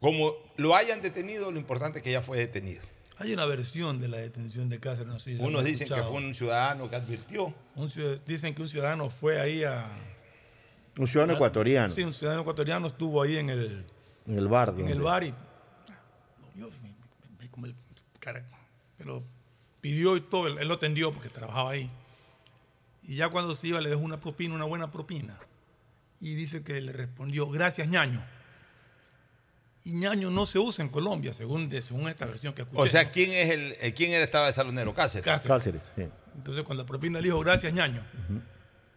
[0.00, 2.82] Como lo hayan detenido, lo importante es que ya fue detenido.
[3.18, 5.06] Hay una versión de la detención de Cáceres.
[5.06, 7.54] No sé si Unos dicen que fue un ciudadano que advirtió.
[7.76, 7.90] Un
[8.26, 9.88] dicen que un ciudadano fue ahí a...
[10.98, 11.88] Un ciudadano ecuatoriano.
[11.88, 13.84] Sí, un ciudadano ecuatoriano estuvo ahí en el,
[14.26, 14.70] En el bar.
[14.70, 15.34] en donde- el bar y...
[16.54, 16.96] Yo, me- me-
[17.38, 17.74] me- como el
[18.18, 18.44] cara-
[18.96, 19.22] pero
[19.80, 21.90] pidió y todo, él, él lo atendió porque trabajaba ahí.
[23.02, 25.38] Y ya cuando se iba le dejó una propina, una buena propina.
[26.18, 28.24] Y dice que le respondió, gracias ñaño.
[29.84, 32.80] Y ñaño no se usa en Colombia, según, de- según esta versión que escuché.
[32.82, 33.10] O sea.
[33.12, 34.92] ¿quién es el, el- quién era estaba de salonero?
[34.94, 35.24] Cáceres.
[35.24, 35.46] Cáceres.
[35.46, 36.08] Cáceres, sí.
[36.34, 38.02] Entonces cuando la propina le dijo, gracias ñaño.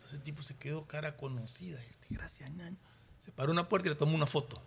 [0.09, 1.77] Entonces el tipo se quedó cara conocida.
[1.89, 2.77] Este, gracias ñaño.
[3.23, 4.59] se paró una puerta y le tomó una foto.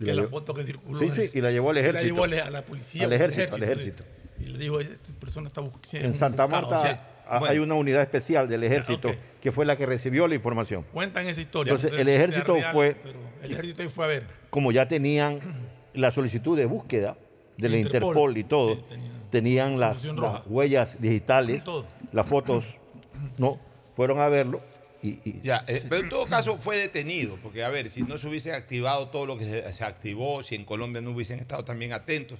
[0.00, 0.98] Y Que la es la llevó- foto que circuló.
[1.00, 2.02] Sí, sí, y la llevó al Y ejército.
[2.02, 3.04] La llevó al- a la policía.
[3.04, 3.64] Al ejército, al sí.
[3.64, 4.04] ejército.
[4.40, 6.06] Y le dijo, esta persona está buscando.
[6.06, 7.52] En Santa Marta o sea, ha- bueno.
[7.52, 10.84] hay una unidad especial del ejército que fue la que recibió la información.
[10.94, 11.74] Cuentan esa historia.
[11.74, 14.26] Entonces, el ejército real, fue- pero el ejército ahí fue a ver.
[14.48, 15.40] Como ya tenían
[15.92, 17.18] la solicitud de búsqueda
[17.58, 18.08] de la Interpol.
[18.08, 19.30] Interpol y todo, Sí, tenían.
[19.30, 21.62] tenían las, las huellas digitales,
[22.12, 22.64] las fotos,
[23.38, 23.58] no,
[23.94, 24.62] fueron a verlo
[25.08, 28.18] y, y- Ya, eh, pero en todo caso fue detenido, porque a ver, si no
[28.18, 31.64] se hubiese activado todo lo que se, se activó, si en Colombia no hubiesen estado
[31.64, 32.38] también atentos,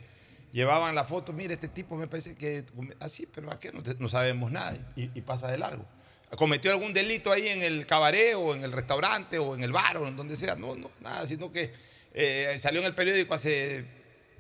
[0.52, 2.64] llevaban la foto, mire, este tipo me parece que
[3.00, 5.85] así, pero no, te- no sabemos nada y, y pasa de largo.
[6.37, 9.96] ¿Cometió algún delito ahí en el cabaret o en el restaurante o en el bar
[9.98, 10.57] o en donde sea?
[10.57, 11.72] No, no, nada, sino que
[12.12, 13.85] eh, salió en el periódico hace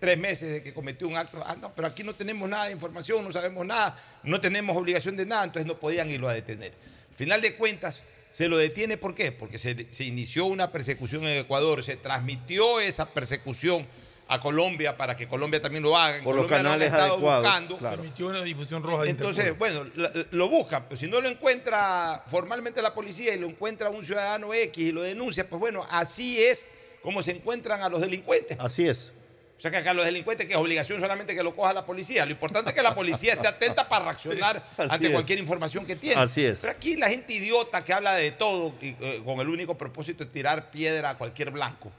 [0.00, 1.42] tres meses de que cometió un acto.
[1.46, 5.16] Ah, no, pero aquí no tenemos nada de información, no sabemos nada, no tenemos obligación
[5.16, 6.72] de nada, entonces no podían irlo a detener.
[7.10, 9.32] Al final de cuentas, se lo detiene, ¿por qué?
[9.32, 13.86] Porque se, se inició una persecución en Ecuador, se transmitió esa persecución
[14.28, 16.18] a Colombia para que Colombia también lo haga.
[16.18, 17.78] En Por los Colombia lo han canales estado adecuados, buscando.
[17.78, 17.96] claro.
[18.02, 19.90] Permitió una difusión roja de Entonces, Interpol.
[19.94, 24.04] bueno, lo buscan, pero si no lo encuentra formalmente la policía y lo encuentra un
[24.04, 26.68] ciudadano X y lo denuncia, pues bueno, así es
[27.02, 28.58] como se encuentran a los delincuentes.
[28.60, 29.12] así es.
[29.56, 32.26] O sea que acá los delincuentes que es obligación solamente que lo coja la policía.
[32.26, 35.12] Lo importante es que la policía esté atenta para reaccionar Así ante es.
[35.12, 36.20] cualquier información que tiene.
[36.20, 36.58] Así es.
[36.60, 40.24] Pero aquí la gente idiota que habla de todo y, eh, con el único propósito
[40.24, 41.90] de tirar piedra a cualquier blanco,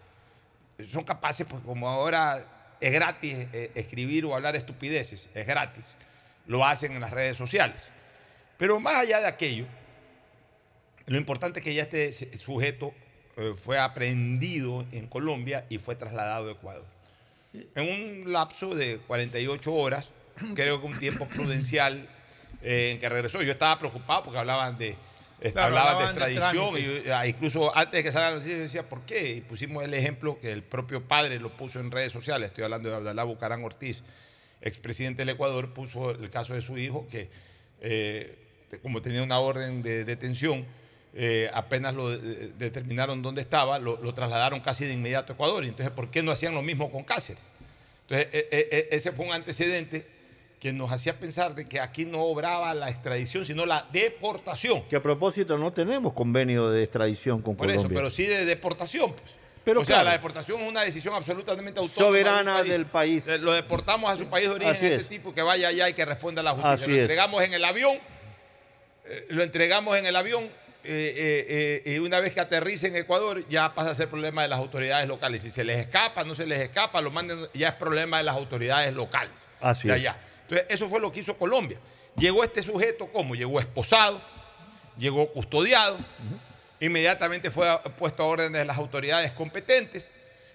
[0.88, 2.46] son capaces, pues como ahora
[2.80, 5.86] es gratis eh, escribir o hablar estupideces, es gratis,
[6.46, 7.88] lo hacen en las redes sociales.
[8.58, 9.66] Pero más allá de aquello,
[11.08, 12.94] lo importante es que ya este sujeto
[13.38, 16.97] eh, fue aprehendido en Colombia y fue trasladado a Ecuador.
[17.54, 20.10] En un lapso de 48 horas,
[20.56, 22.08] creo que un tiempo prudencial
[22.62, 23.42] eh, en que regresó.
[23.42, 24.96] Yo estaba preocupado porque hablaban de,
[25.40, 27.04] Claro, hablaban de hablaban de extradición.
[27.06, 29.36] y ah, incluso antes de que salga la noticia, yo decía, ¿por qué?
[29.36, 32.48] Y pusimos el ejemplo que el propio padre lo puso en redes sociales.
[32.50, 34.02] Estoy hablando de Abdalá Bucarán Ortiz,
[34.62, 37.30] expresidente del Ecuador, puso el caso de su hijo que,
[37.82, 38.36] eh,
[38.82, 40.66] como tenía una orden de detención,
[41.20, 45.66] eh, apenas lo eh, determinaron dónde estaba, lo, lo trasladaron casi de inmediato a Ecuador.
[45.66, 47.42] Y entonces, ¿por qué no hacían lo mismo con Cáceres?
[48.04, 50.06] Entonces, eh, eh, eh, ese fue un antecedente
[50.60, 54.84] que nos hacía pensar de que aquí no obraba la extradición, sino la deportación.
[54.88, 57.98] Que a propósito no tenemos convenio de extradición con Por eso, Colombia.
[58.00, 59.12] pero sí de deportación.
[59.14, 59.36] Pues.
[59.66, 62.08] Pero o sea, la deportación es una decisión absolutamente autónoma.
[62.08, 63.28] Soberana del país.
[63.28, 65.10] Eh, Lo deportamos a su país de origen, Así este es.
[65.10, 66.74] tipo que vaya allá y que responda a la justicia.
[66.74, 67.02] Así lo es.
[67.02, 67.98] entregamos en el avión,
[69.06, 70.50] eh, lo entregamos en el avión
[70.88, 74.42] eh, eh, eh, y una vez que aterrice en Ecuador ya pasa a ser problema
[74.42, 75.42] de las autoridades locales.
[75.42, 78.36] Si se les escapa, no se les escapa, lo manden, ya es problema de las
[78.36, 79.34] autoridades locales.
[79.60, 80.00] Así de es.
[80.02, 80.18] allá.
[80.44, 81.78] Entonces, eso fue lo que hizo Colombia.
[82.16, 83.36] Llegó este sujeto, ¿cómo?
[83.36, 84.22] Llegó esposado,
[84.98, 85.98] llegó custodiado,
[86.80, 90.10] inmediatamente fue puesto a órdenes de las autoridades competentes.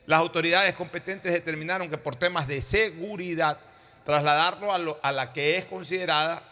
[0.06, 3.58] Las autoridades competentes determinaron que por temas de seguridad,
[4.04, 6.42] trasladarlo a, lo- a la que es considerada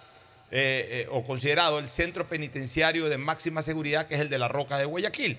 [0.52, 4.48] eh, eh, o considerado el centro penitenciario de máxima seguridad, que es el de la
[4.48, 5.38] Roca de Guayaquil.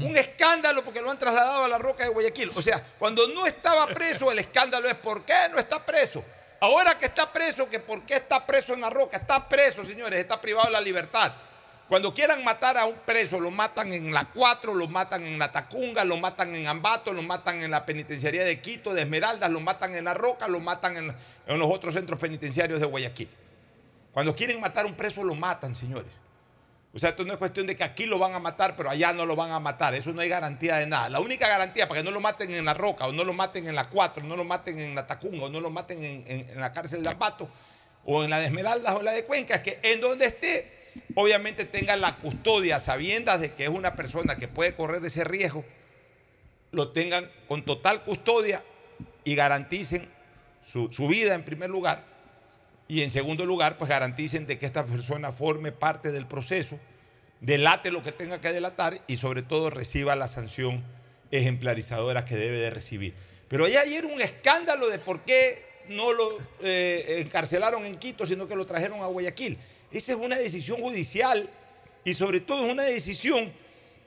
[0.00, 2.50] Un escándalo porque lo han trasladado a la Roca de Guayaquil.
[2.56, 6.24] O sea, cuando no estaba preso, el escándalo es por qué no está preso.
[6.58, 9.18] Ahora que está preso, que por qué está preso en la Roca.
[9.18, 11.32] Está preso, señores, está privado de la libertad.
[11.88, 15.52] Cuando quieran matar a un preso, lo matan en la 4, lo matan en la
[15.52, 19.60] Tacunga, lo matan en Ambato, lo matan en la penitenciaría de Quito, de Esmeraldas, lo
[19.60, 21.14] matan en La Roca, lo matan en,
[21.46, 23.28] en los otros centros penitenciarios de Guayaquil.
[24.16, 26.10] Cuando quieren matar a un preso, lo matan, señores.
[26.94, 29.12] O sea, esto no es cuestión de que aquí lo van a matar, pero allá
[29.12, 29.94] no lo van a matar.
[29.94, 31.10] Eso no hay garantía de nada.
[31.10, 33.68] La única garantía para que no lo maten en la Roca, o no lo maten
[33.68, 36.48] en la 4, no lo maten en la Tacunga, o no lo maten en, en-
[36.48, 37.46] en la cárcel de Ambato,
[38.06, 41.66] o en la de Esmeraldas o la de Cuenca, es que en donde esté, obviamente
[41.66, 45.62] tenga la custodia, sabiendas de que es una persona que puede correr ese riesgo,
[46.70, 48.64] lo tengan con total custodia
[49.24, 50.08] y garanticen
[50.64, 52.15] su vida en primer lugar
[52.88, 56.78] y en segundo lugar, pues garanticen de que esta persona forme parte del proceso,
[57.40, 60.84] delate lo que tenga que delatar y sobre todo reciba la sanción
[61.30, 63.14] ejemplarizadora que debe de recibir.
[63.48, 68.46] Pero hay ayer un escándalo de por qué no lo eh, encarcelaron en Quito, sino
[68.46, 69.58] que lo trajeron a Guayaquil.
[69.90, 71.48] Esa es una decisión judicial
[72.04, 73.52] y sobre todo es una decisión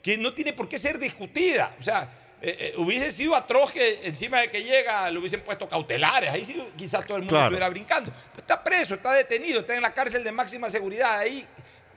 [0.01, 1.75] que no tiene por qué ser discutida.
[1.79, 5.67] O sea, eh, eh, hubiese sido atroz que encima de que llega le hubiesen puesto
[5.67, 6.29] cautelares.
[6.31, 7.45] Ahí sí quizás todo el mundo Claro.
[7.47, 8.11] estuviera brincando.
[8.31, 11.19] Pero está preso, está detenido, está en la cárcel de máxima seguridad.
[11.19, 11.45] Ahí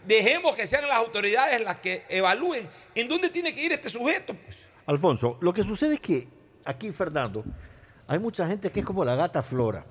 [0.07, 4.35] dejemos que sean las autoridades las que evalúen en dónde tiene que ir este sujeto.
[4.35, 4.59] pues.
[4.87, 6.27] Alfonso, lo que sucede es que
[6.65, 7.45] aquí, Fernando,
[8.09, 9.87] hay mucha gente que es como la gata Flora.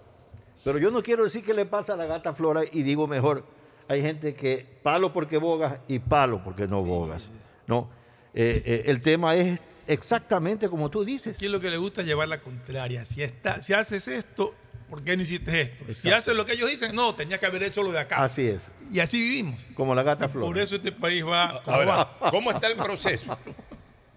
[0.66, 3.46] Pero yo no quiero decir qué le pasa a la gata Flora y digo mejor,
[3.88, 7.24] hay gente que palo porque bogas y palo porque no bogas.
[7.68, 7.90] ¿no?
[8.34, 11.36] Eh, eh, el tema es exactamente como tú dices.
[11.36, 13.04] Aquí lo que le gusta es llevar la contraria.
[13.06, 14.56] Si, está, si haces esto,
[14.90, 15.92] ¿por qué no hiciste esto?
[15.94, 18.24] Si haces lo que ellos dicen, no, tenías que haber hecho lo de acá.
[18.24, 18.62] Así es,
[18.92, 19.60] Y así vivimos.
[19.74, 20.46] como la gata flor.
[20.46, 22.32] Por eso este país va Ahora, va.
[22.32, 23.38] ¿cómo está el proceso?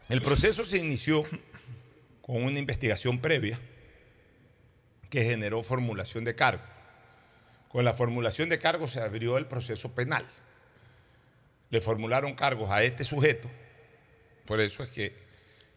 [0.08, 1.24] El proceso se inició
[2.20, 3.58] con una investigación previa
[5.10, 6.62] que generó formulación de cargo.
[7.68, 10.24] Con la formulación de cargos se abrió el proceso penal.
[11.70, 13.50] Le formularon cargos a este sujeto,
[14.46, 15.14] por eso es que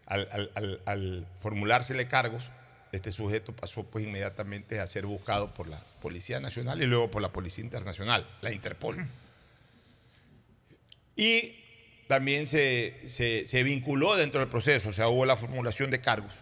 [0.05, 2.51] al, al- al- al formulársele cargos,
[2.91, 7.21] este sujeto pasó pues inmediatamente a ser buscado por la Policía Nacional y luego por
[7.21, 9.05] la Policía Internacional, la Interpol.
[11.15, 11.55] Y
[12.07, 16.33] también se, se- se vinculó dentro del proceso, o sea, hubo la formulación de cargos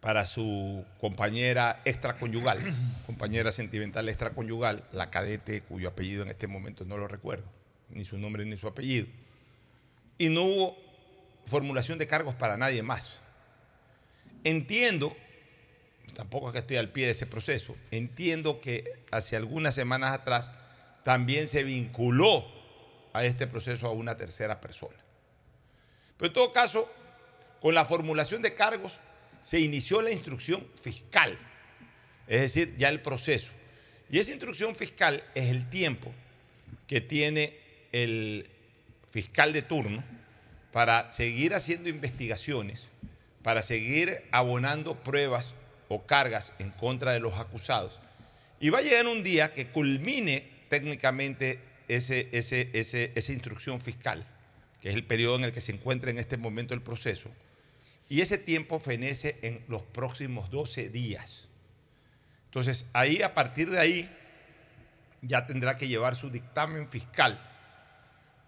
[0.00, 2.58] para su compañera extraconyugal,
[3.06, 7.44] compañera sentimental extraconyugal, la cadete cuyo apellido en este momento no lo recuerdo,
[7.90, 9.06] ni su nombre ni su apellido.
[10.16, 10.76] Y no hubo
[11.50, 13.18] formulación de cargos para nadie más.
[14.42, 15.14] Entiendo,
[16.14, 20.50] tampoco es que estoy al pie de ese proceso, entiendo que hace algunas semanas atrás
[21.04, 22.46] también se vinculó
[23.12, 24.96] a este proceso a una tercera persona.
[26.16, 26.90] Pero en todo caso,
[27.60, 29.00] con la formulación de cargos
[29.42, 31.36] se inició la instrucción fiscal,
[32.26, 33.52] es decir, ya el proceso.
[34.10, 36.12] Y esa instrucción fiscal es el tiempo
[36.86, 37.58] que tiene
[37.92, 38.48] el
[39.10, 40.04] fiscal de turno
[40.72, 42.86] para seguir haciendo investigaciones,
[43.42, 45.54] para seguir abonando pruebas
[45.88, 47.98] o cargas en contra de los acusados.
[48.60, 51.58] Y va a llegar un día que culmine técnicamente
[51.88, 54.24] ese, esa instrucción fiscal,
[54.80, 57.30] que es el periodo en el que se encuentra en este momento el proceso,
[58.08, 61.48] y ese tiempo fenece en los próximos 12 días.
[62.46, 64.16] Entonces, ahí, a partir de ahí,
[65.22, 67.40] ya tendrá que llevar su dictamen fiscal,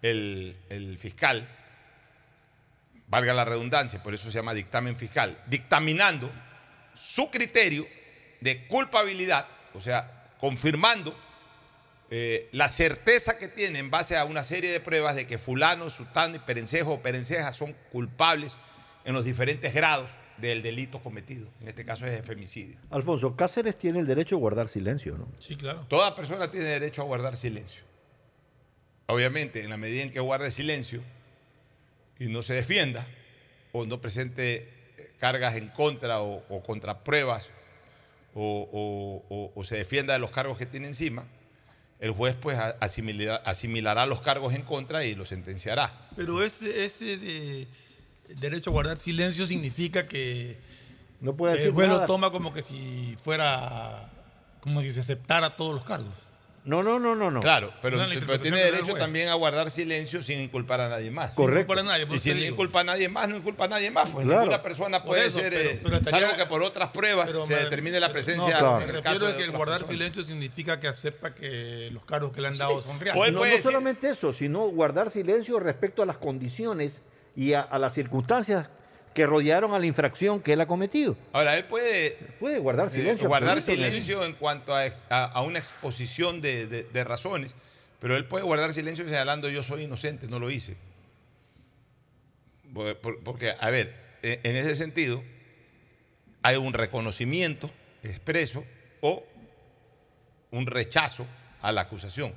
[0.01, 1.47] el, el fiscal,
[3.07, 6.31] valga la redundancia, por eso se llama dictamen fiscal, dictaminando
[6.93, 7.87] su criterio
[8.41, 11.15] de culpabilidad, o sea, confirmando
[12.09, 15.89] eh, la certeza que tiene en base a una serie de pruebas de que fulano,
[15.89, 18.55] sutano y perencejo o perenceja son culpables
[19.05, 21.47] en los diferentes grados del delito cometido.
[21.61, 22.77] En este caso es de femicidio.
[22.89, 25.27] Alfonso, Cáceres tiene el derecho a guardar silencio, ¿no?
[25.39, 25.85] Sí, claro.
[25.87, 27.83] Toda persona tiene derecho a guardar silencio.
[29.07, 31.01] Obviamente, en la medida en que guarde silencio
[32.19, 33.05] y no se defienda
[33.71, 37.49] o no presente eh, cargas en contra o, o contra pruebas
[38.35, 41.27] o, o- o- o se defienda de los cargos que tiene encima,
[41.99, 46.07] el juez pues a- asimilará, asimilará los cargos en contra y los sentenciará.
[46.15, 47.67] Pero ese, ese de
[48.39, 50.57] derecho a guardar silencio significa que
[51.21, 54.09] No puede el juez lo toma como que si fuera,
[54.61, 56.13] como si se aceptara todos los cargos.
[56.65, 57.41] No, no, no, no, no.
[57.41, 58.99] Claro, pero, la pero tiene da el derecho juez.
[58.99, 61.31] también a guardar silencio sin inculpar a nadie más.
[61.31, 61.67] Correcto.
[61.67, 62.53] Para nadie, por Y eso si te no digo.
[62.53, 64.09] inculpa a nadie más, no inculpa a nadie más.
[64.11, 64.39] Pues Claro.
[64.43, 67.27] ninguna persona Por puede eso, ser, pero- eh, pero estaría- salvo que por otras pruebas
[67.27, 68.53] Pero se me- determine la presencia.
[68.53, 68.77] No, claro.
[68.77, 69.97] me en el refiero caso a de que el otras guardar personas.
[69.97, 73.21] silencio significa que acepta que los cargos que le han dado son reales.
[73.27, 77.01] Él No, puede no decir- solamente eso, sino guardar silencio respecto a las condiciones
[77.35, 78.69] y a, a las circunstancias
[79.13, 81.15] que rodearon a la infracción que él ha cometido.
[81.33, 83.27] Ahora, él puede Puede guardar eh, silencio.
[83.27, 83.87] guardar absoluto, ¿no?
[83.87, 87.53] silencio en cuanto a, a- a una exposición de, de- de razones,
[87.99, 90.75] pero él puede guardar silencio señalando yo soy inocente, no lo hice.
[92.73, 93.93] Por- por- Porque, a ver,
[94.23, 95.23] e- en ese sentido,
[96.41, 97.69] hay un reconocimiento
[98.01, 98.65] expreso
[99.01, 99.23] o
[100.51, 101.25] un rechazo
[101.61, 102.33] a la acusación.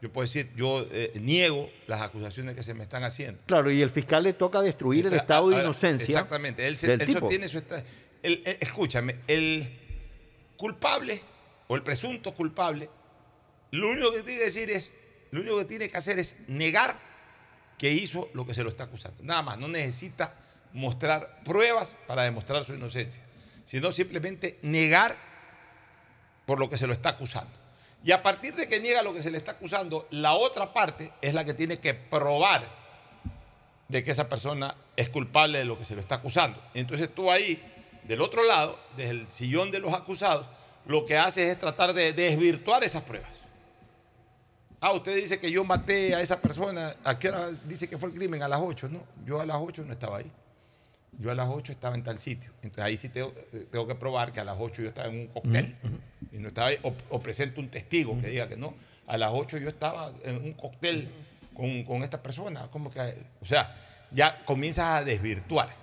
[0.00, 3.40] Yo puedo decir, yo eh, niego las acusaciones que se me están haciendo.
[3.46, 6.06] Claro, y el fiscal le toca destruir el estado de inocencia.
[6.06, 6.66] Exactamente.
[6.68, 7.82] Él, se- él sostiene su esta-
[8.22, 9.68] el- el- escúchame, el
[10.56, 11.20] culpable
[11.66, 12.88] o el presunto culpable,
[13.72, 14.90] lo único que tiene que decir es,
[15.32, 16.96] lo único que tiene que hacer es negar
[17.76, 19.22] que hizo lo que se lo está acusando.
[19.24, 20.34] Nada más, no necesita
[20.72, 23.22] mostrar pruebas para demostrar su inocencia,
[23.64, 25.16] sino simplemente negar
[26.46, 27.57] por lo que se lo está acusando.
[28.08, 31.12] Y a partir de que niega lo que se le está acusando, la otra parte
[31.20, 32.66] es la que tiene que probar
[33.86, 36.58] de que esa persona es culpable de lo que se le está acusando.
[36.72, 37.62] Entonces tú ahí,
[38.04, 40.46] del otro lado, desde el sillón de los acusados,
[40.86, 43.32] lo que haces es tratar de desvirtuar esas pruebas.
[44.80, 46.96] Ah, usted dice que yo maté a esa persona.
[47.04, 48.42] ¿A qué hora dice que fue el crimen?
[48.42, 48.88] A las 8.
[48.88, 50.32] No, yo a las 8 no estaba ahí.
[51.18, 52.50] Yo a las 8 estaba en tal sitio.
[52.62, 55.20] Entonces ahí sí tengo, eh, tengo que probar que a las 8 yo estaba en
[55.20, 55.76] un cóctel.
[56.32, 56.78] Y no estaba ahí.
[56.82, 58.74] O, o presento un testigo que diga que no.
[59.06, 61.08] A las 8 yo estaba en un cóctel
[61.54, 62.68] con, con esta persona.
[62.70, 63.00] Como que,
[63.40, 63.74] o sea,
[64.12, 65.74] ya comienzas a desvirtuar.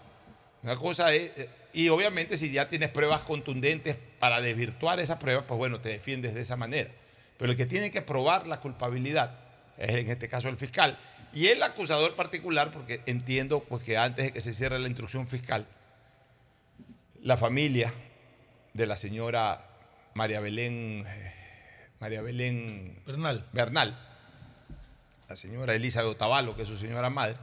[0.64, 5.44] Una cosa es, eh, y obviamente si ya tienes pruebas contundentes para desvirtuar esas pruebas,
[5.46, 6.90] pues bueno, te defiendes de esa manera.
[7.38, 9.38] Pero el que tiene que probar la culpabilidad
[9.78, 10.98] es en este caso el fiscal.
[11.36, 15.28] Y el acusador particular, porque entiendo pues, que antes de que se cierre la instrucción
[15.28, 15.68] fiscal,
[17.22, 17.94] la familia
[18.74, 19.70] de la señora
[20.14, 21.34] María Belén, eh,
[22.00, 23.46] María Belén Bernal.
[23.52, 24.00] Bernal,
[25.28, 27.36] la señora Elizabeth Otavalo, que es su señora madre,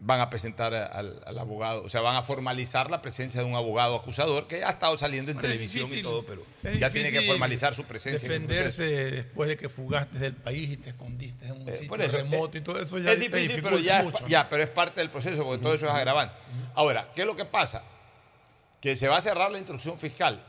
[0.00, 3.56] van a presentar al, al abogado, o sea, van a formalizar la presencia de un
[3.56, 6.44] abogado acusador que ya ha estado saliendo en Bueno, televisión y todo, pero
[6.78, 8.26] ya tiene que formalizar su presencia.
[8.26, 8.80] en el proceso.
[8.82, 12.16] Defenderse después de que fugaste del país y te escondiste en un Eh, sitio eso,
[12.16, 14.26] remoto eh, y todo eso ya es te difícil, dificulta pero ya, mucho.
[14.28, 16.34] ya, pero es parte del proceso porque todo eso es agravante.
[16.74, 17.82] Ahora, ¿qué es lo que pasa?
[18.80, 20.40] Que se va a cerrar la instrucción fiscal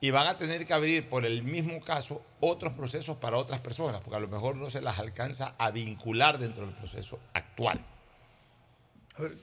[0.00, 4.00] y van a tener que abrir por el mismo caso otros procesos para otras personas,
[4.00, 7.80] porque a lo mejor no se las alcanza a vincular dentro del proceso actual.
[9.16, 9.36] A ver,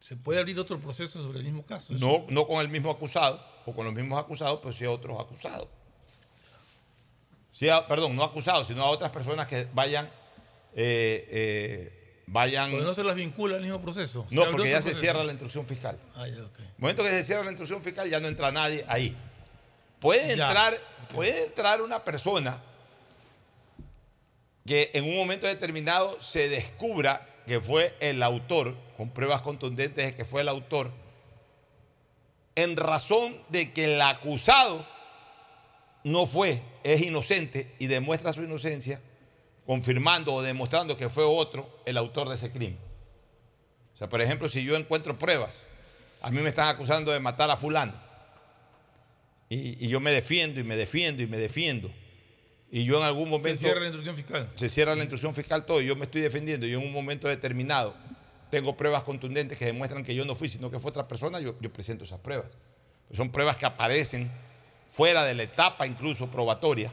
[0.00, 1.92] ¿se puede abrir otro proceso sobre el mismo caso?
[1.94, 5.18] No, no con el mismo acusado o con los mismos acusados, pero sí a otros
[5.20, 5.68] acusados.
[7.52, 10.06] Sí a- perdón, no acusados, sino a otras personas que vayan,
[10.74, 12.70] eh, eh, vayan.
[12.70, 14.26] Porque no se las vincula al mismo proceso.
[14.30, 15.98] No, porque ya se cierra la instrucción fiscal.
[16.14, 16.48] Ah, ya, el
[16.78, 19.16] momento que se cierra la instrucción fiscal ya no entra nadie ahí.
[20.00, 20.46] Puede Ya.
[20.48, 20.74] entrar,
[21.12, 22.60] puede entrar una persona
[24.66, 30.14] que en un momento determinado se descubra que fue el autor, con pruebas contundentes de
[30.14, 30.90] que fue el autor,
[32.54, 34.86] en razón de que el acusado
[36.04, 39.00] no fue, es inocente y demuestra su inocencia,
[39.66, 42.78] confirmando o demostrando que fue otro el autor de ese crimen.
[43.94, 45.56] O sea, por ejemplo, si yo encuentro pruebas,
[46.20, 47.94] a mí me están acusando de matar a fulano,
[49.48, 51.90] y, y yo me defiendo y me defiendo y me defiendo,
[52.72, 54.50] y yo en algún Se momento cierra la instrucción fiscal.
[54.56, 57.28] se cierra la instrucción fiscal todo y yo me estoy defendiendo y en un momento
[57.28, 57.94] determinado
[58.50, 61.54] tengo pruebas contundentes que demuestran que yo no fui, sino que fue otra persona, yo,
[61.60, 62.46] yo presento esas pruebas.
[63.12, 64.30] Son pruebas que aparecen
[64.90, 66.92] fuera de la etapa incluso probatoria,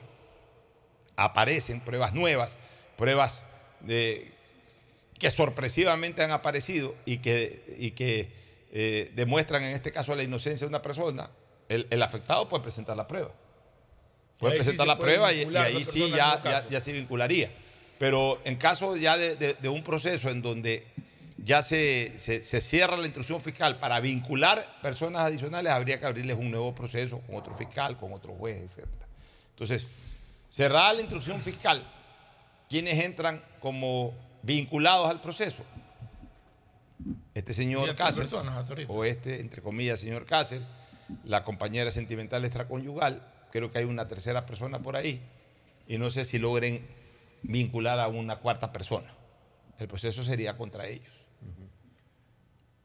[1.15, 2.57] aparecen pruebas nuevas,
[2.97, 3.43] pruebas
[3.81, 4.31] de-
[5.17, 8.31] que sorpresivamente han aparecido y que, y que
[8.71, 11.29] eh, demuestran en este caso la inocencia de una persona,
[11.67, 13.31] el, el afectado puede presentar la prueba.
[14.39, 17.51] Puede sí presentar se la puede prueba y, ahí sí ya, ya, se vincularía.
[17.97, 20.85] Pero en caso ya de, de- de un proceso en donde
[21.37, 26.37] ya se, se- se cierra la instrucción fiscal para vincular personas adicionales, habría que abrirles
[26.37, 28.87] un nuevo proceso con otro fiscal, con otro juez, etc.
[29.51, 29.85] Entonces,
[30.47, 31.83] cerrada la instrucción fiscal,
[32.69, 34.13] ¿quiénes entran como
[34.43, 35.63] vinculados al proceso?
[37.33, 40.63] Este señor Cáceres, personas o este, entre comillas, señor Cáceres,
[41.23, 43.21] la compañera sentimental extraconyugal,
[43.51, 45.21] creo que hay una tercera persona por ahí,
[45.87, 46.85] y no sé si logren
[47.41, 49.11] vincular a una cuarta persona.
[49.77, 51.13] El proceso sería contra ellos.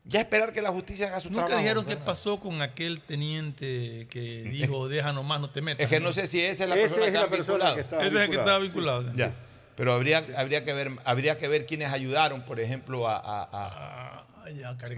[0.06, 1.62] Ya esperar que la justicia haga su Nunca trabajo.
[1.62, 5.84] dijeron qué pasó con aquel teniente que dijo, deja nomás, no te metas.
[5.84, 7.74] Es que no sé si esa es la persona es que la persona vinculado.
[7.76, 9.02] que estaba Ese es el que estaba vinculado.
[9.02, 9.08] sí.
[9.16, 9.34] Ya.
[9.76, 14.24] Pero habría, habría, que ver, habría que ver quiénes ayudaron, por ejemplo, a- a- a,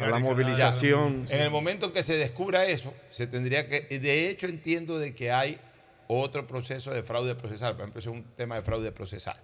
[0.05, 1.27] A la movilización.
[1.31, 3.83] En el momento en que se descubra eso, se tendría que.
[3.99, 5.59] De hecho, entiendo de que hay
[6.09, 7.73] otro proceso de fraude procesal.
[7.75, 9.37] Por ejemplo, es un tema de fraude procesal.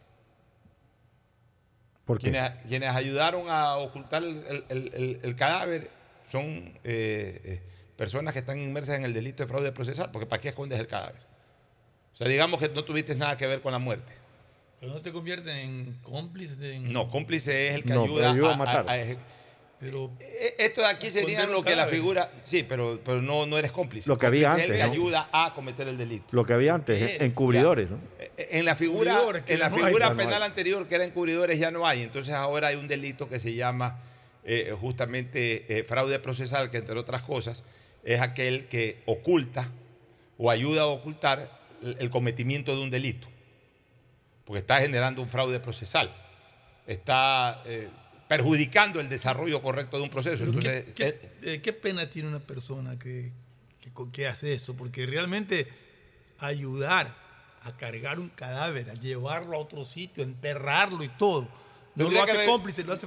[2.04, 2.30] ¿Por qué?
[2.30, 5.90] Quienes, quienes ayudaron a ocultar el, el- el- cadáver
[6.30, 6.46] son
[6.84, 7.62] eh, eh,
[7.96, 10.10] personas que están inmersas en el delito de fraude procesal.
[10.10, 11.20] Porque ¿para qué escondes el cadáver?
[12.12, 14.12] O sea, digamos que no tuviste nada que ver con la muerte.
[14.80, 16.60] Pero no te convierten en cómplices.
[16.60, 18.88] En, No, cómplice es el que No, ayuda, a a, matar.
[18.88, 19.18] a- a eje-
[19.82, 22.30] Pero Eh, Esto de aquí sería lo que la figura.
[22.44, 24.08] Sí, pero, pero no, no eres cómplice.
[24.08, 24.84] Lo que había antes, ¿no?
[24.84, 26.26] ayuda a cometer el delito.
[26.30, 27.96] Lo que había antes, Eh, encubridores, ya.
[27.96, 28.00] ¿no?
[28.20, 31.84] Eh, En la figura, en la no figura penal anterior, que era encubridores, ya no
[31.84, 32.02] hay.
[32.04, 33.98] Entonces ahora hay un delito que se llama
[34.44, 37.64] eh, justamente eh, fraude procesal, que entre otras cosas
[38.04, 39.68] es aquel que oculta
[40.38, 41.50] o ayuda a ocultar
[41.82, 43.26] el, el cometimiento de un delito.
[44.44, 46.14] Porque está generando un fraude procesal.
[46.86, 47.88] Está eh,
[48.36, 50.44] perjudicando el desarrollo correcto de un proceso.
[50.44, 53.30] Pero Entonces, ¿qué, eh, qué- eh, qué pena tiene una persona que,
[53.80, 54.74] que, que hace eso?
[54.74, 55.68] Porque realmente
[56.38, 57.14] ayudar
[57.62, 61.46] a cargar un cadáver, a llevarlo a otro sitio, enterrarlo y todo.
[61.94, 63.06] No lo hace haber- cómplice, lo hace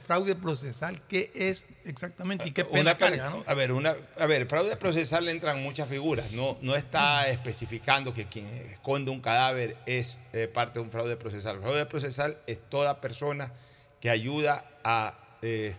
[0.00, 1.00] fraude procesal.
[1.06, 3.44] ¿Qué es exactamente y qué pena Una carga, no?
[3.46, 6.32] A ver, una, a ver, fraude procesal entran muchas figuras.
[6.32, 11.16] No, no está especificando que quien esconde un cadáver es eh, parte de un fraude
[11.16, 11.60] procesal.
[11.60, 13.52] Fraude procesal es toda persona
[14.00, 15.76] que ayuda a eh,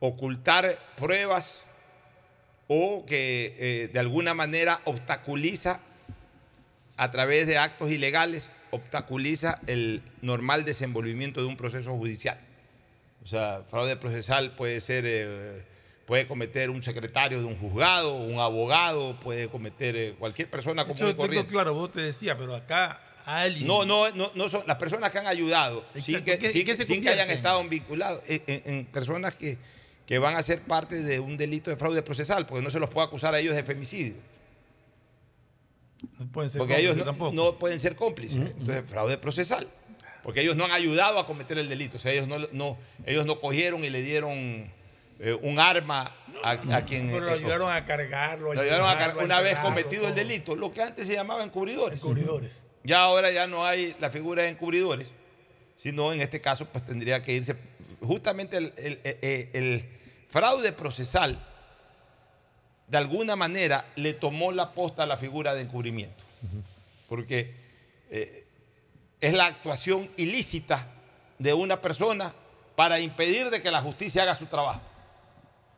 [0.00, 1.60] ocultar pruebas
[2.68, 5.80] o que eh, de alguna manera obstaculiza
[6.96, 12.38] a través de actos ilegales, obstaculiza el normal desenvolvimiento de un proceso judicial.
[13.24, 15.62] O sea, fraude procesal puede ser, eh,
[16.06, 20.96] puede cometer un secretario de un juzgado, un abogado, puede cometer eh, cualquier persona común
[20.96, 21.52] hecho, y corriente.
[21.52, 23.00] claro, vos te decía, pero acá
[23.42, 23.66] alguien.
[23.66, 26.24] No, no, no, no son las personas que han ayudado, sí Exacto.
[26.24, 29.58] que, ¿Qué- sí que- sí que hayan estado vinculados en, en- en personas que,
[30.06, 32.88] que van a ser parte de un delito de fraude procesal, porque no se los
[32.88, 34.14] puede acusar a ellos de femicidio,
[36.18, 37.32] No pueden ser porque ellos no, tampoco.
[37.32, 39.68] no pueden ser cómplices, entonces fraude procesal,
[40.22, 43.26] porque ellos no han ayudado a cometer el delito, o sea, ellos no, no, ellos
[43.26, 44.72] no cogieron y le dieron
[45.20, 46.14] eh, un arma
[46.44, 47.08] a, a quien...
[47.10, 48.54] Pero lo eh, ayudaron a cargarlo.
[48.54, 51.42] lo ayudaron a llevarlo, car- una vez cometido el delito, lo que antes se llamaba
[51.42, 51.98] encubridores.
[51.98, 52.50] Encubridores.
[52.88, 55.08] Ya ahora ya no hay la figura de encubridores,
[55.76, 57.54] sino en este caso pues tendría que irse
[58.00, 59.84] justamente el,
[60.30, 61.38] fraude procesal
[62.86, 66.24] de alguna manera le tomó la posta a la figura de encubrimiento,
[67.10, 67.54] porque
[68.08, 68.46] eh,
[69.20, 70.86] es la actuación ilícita
[71.38, 72.32] de una persona
[72.74, 74.80] para impedir de que la justicia haga su trabajo.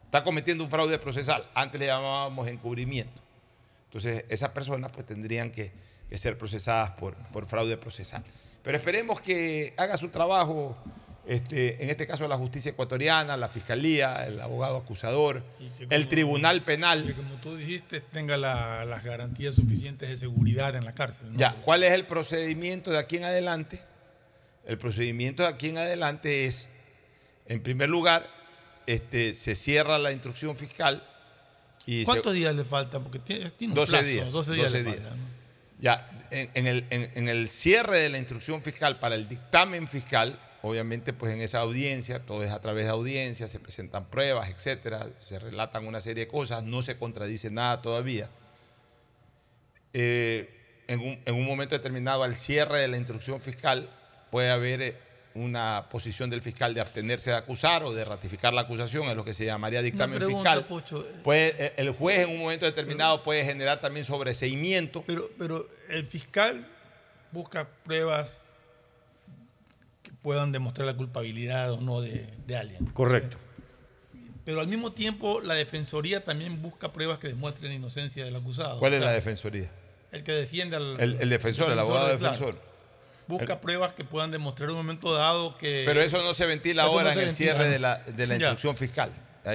[0.05, 3.21] Está cometiendo un fraude procesal, antes le llamábamos encubrimiento.
[3.87, 5.73] Entonces, esas personas pues tendrían que,
[6.11, 8.23] que ser procesadas por, por fraude procesal.
[8.63, 10.77] Pero esperemos que haga su trabajo,
[11.27, 15.43] este, en este caso la justicia ecuatoriana, la fiscalía, el abogado acusador,
[15.89, 17.15] que el tribunal Que penal.
[17.15, 21.33] como tú dijiste, tenga la- las garantías suficientes de seguridad en la cárcel.
[21.33, 21.39] ¿no?
[21.39, 23.81] Ya, ¿cuál es el procedimiento de aquí en adelante?
[24.67, 26.69] El procedimiento de aquí en adelante es,
[27.47, 28.27] en primer lugar,
[28.87, 31.07] este, se cierra la instrucción fiscal
[31.87, 33.03] y se- ¿Cuántos días le faltan?
[33.05, 34.97] Porque tiene, tiene un 12 plazo, días, 12 días 12 le días.
[35.05, 35.40] faltan, ¿no?
[35.81, 40.39] Ya, en, el, en- en el cierre de la instrucción fiscal para el dictamen fiscal,
[40.63, 45.09] obviamente, pues en esa audiencia, todo es a través de audiencia, se presentan pruebas, etcétera,
[45.27, 48.29] se relatan una serie de cosas, no se contradice nada todavía.
[49.93, 53.89] Eh, en, un, en un momento determinado, al cierre de la instrucción fiscal,
[54.31, 54.97] puede haber eh,
[55.35, 59.25] una posición del fiscal de abstenerse de acusar o de ratificar la acusación, es lo
[59.25, 60.65] que se llamaría dictamen pregunta, fiscal.
[60.67, 65.05] Pocho, eh, Puede- eh, el juez en un momento determinado puede generar también sobreseimiento.
[65.07, 66.67] Pero, pero el fiscal
[67.33, 68.43] busca pruebas
[70.03, 72.87] que puedan demostrar la culpabilidad o no de, de alguien.
[72.87, 73.37] Correcto.
[74.45, 78.81] Pero al mismo tiempo, la defensoría también busca pruebas que demuestren inocencia del acusado.
[78.81, 79.71] ¿Cuál O es la defensoría?
[80.11, 80.99] El que defiende al.
[80.99, 82.59] El, el defensor, el abogado claro.
[83.31, 85.85] Busca pruebas que puedan demostrar en un momento dado que.
[85.87, 88.35] Pero eso no se ventila no ahora en el ventila, cierre de la, de la
[88.35, 89.13] instrucción fiscal.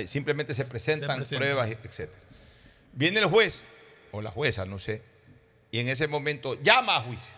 [0.07, 1.39] Simplemente se presentan, Se presentan.
[1.39, 2.11] pruebas, etc.
[2.93, 3.61] Viene el juez,
[4.11, 5.03] o la jueza, no sé,
[5.71, 7.35] y en ese momento llama a juicio.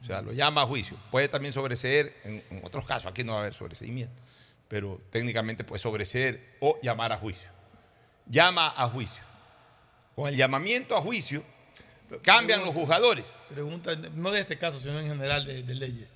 [0.00, 0.96] O sea, lo llama a juicio.
[1.10, 4.22] Puede también sobreseer, en, en otros casos, aquí no va a haber sobreseimiento,
[4.68, 7.48] pero técnicamente puede sobreseer o llamar a juicio.
[8.26, 9.22] Llama a juicio.
[10.14, 11.44] Con el llamamiento a juicio,
[12.22, 13.24] cambian los juzgadores.
[13.50, 16.14] Pregunta, no de este caso, sino en general de, de leyes.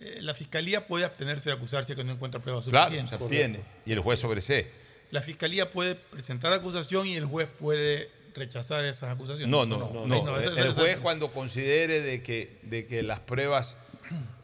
[0.00, 3.16] Eh, la fiscalía puede abstenerse de acusar si es que no encuentra pruebas Claro, suficientes.
[3.18, 4.70] se abstiene y el juez sobresee.
[5.10, 9.48] La fiscalía puede presentar acusación y el juez puede rechazar esas acusaciones.
[9.48, 10.06] No, ¿o no, no.
[10.06, 13.76] No, eso- eso el juez cuando considere de que, de que las pruebas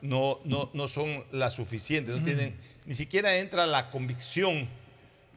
[0.00, 4.68] no, no, no son las suficientes, no tienen, ni siquiera entra la convicción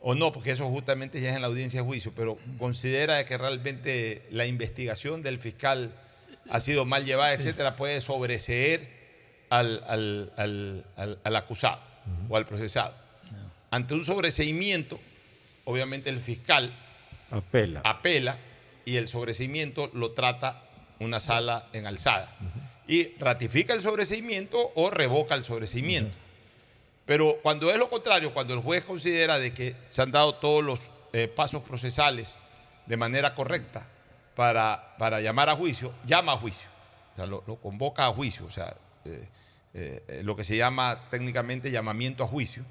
[0.08, 3.26] o no, porque eso justamente ya es en la audiencia de juicio, pero considera de
[3.26, 5.96] que realmente la investigación del fiscal
[6.48, 8.88] ha sido mal llevada, etcétera, puede sobreseer
[9.50, 11.82] al, al- al- al- al acusado
[12.30, 12.94] o al procesado.
[13.72, 15.00] Ante un sobreseimiento,
[15.64, 16.72] obviamente el fiscal
[17.32, 17.82] Apela.
[17.84, 18.38] apela
[18.86, 20.62] y el sobreseimiento lo trata
[21.00, 22.32] una sala en alzada.
[22.88, 26.16] Y ratifica el sobreseimiento o revoca el sobreseimiento.
[27.06, 30.64] Pero cuando es lo contrario, cuando el juez considera de que se han dado todos
[30.64, 32.34] los eh, pasos procesales
[32.86, 33.88] de manera correcta
[34.36, 36.68] para, para llamar a juicio, llama a juicio.
[37.14, 38.46] O sea, lo, convoca a juicio.
[38.46, 38.76] O sea,
[39.06, 39.30] eh,
[39.74, 42.64] eh, lo que se llama técnicamente llamamiento a juicio.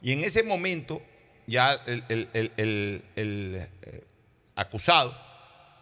[0.00, 1.02] Y en ese momento
[1.46, 3.68] ya el, el- el- el-
[4.54, 5.16] acusado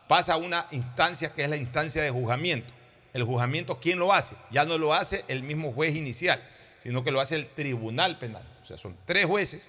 [0.08, 2.72] pasa a una instancia que es la instancia de juzgamiento.
[3.12, 4.36] El juzgamiento, ¿quién lo hace?
[4.50, 6.42] Ya no lo hace el mismo juez inicial,
[6.82, 8.42] sino que lo hace el tribunal penal.
[8.62, 9.66] O sea, son tres jueces,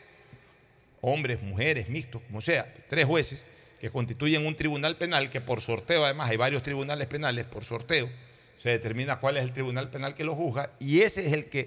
[1.01, 3.43] hombres, mujeres, mixtos, como sea, tres jueces
[3.79, 8.09] que constituyen un tribunal penal que por sorteo, además hay varios tribunales penales, por sorteo,
[8.57, 11.61] se determina cuál es el tribunal penal que lo juzga y ese es el que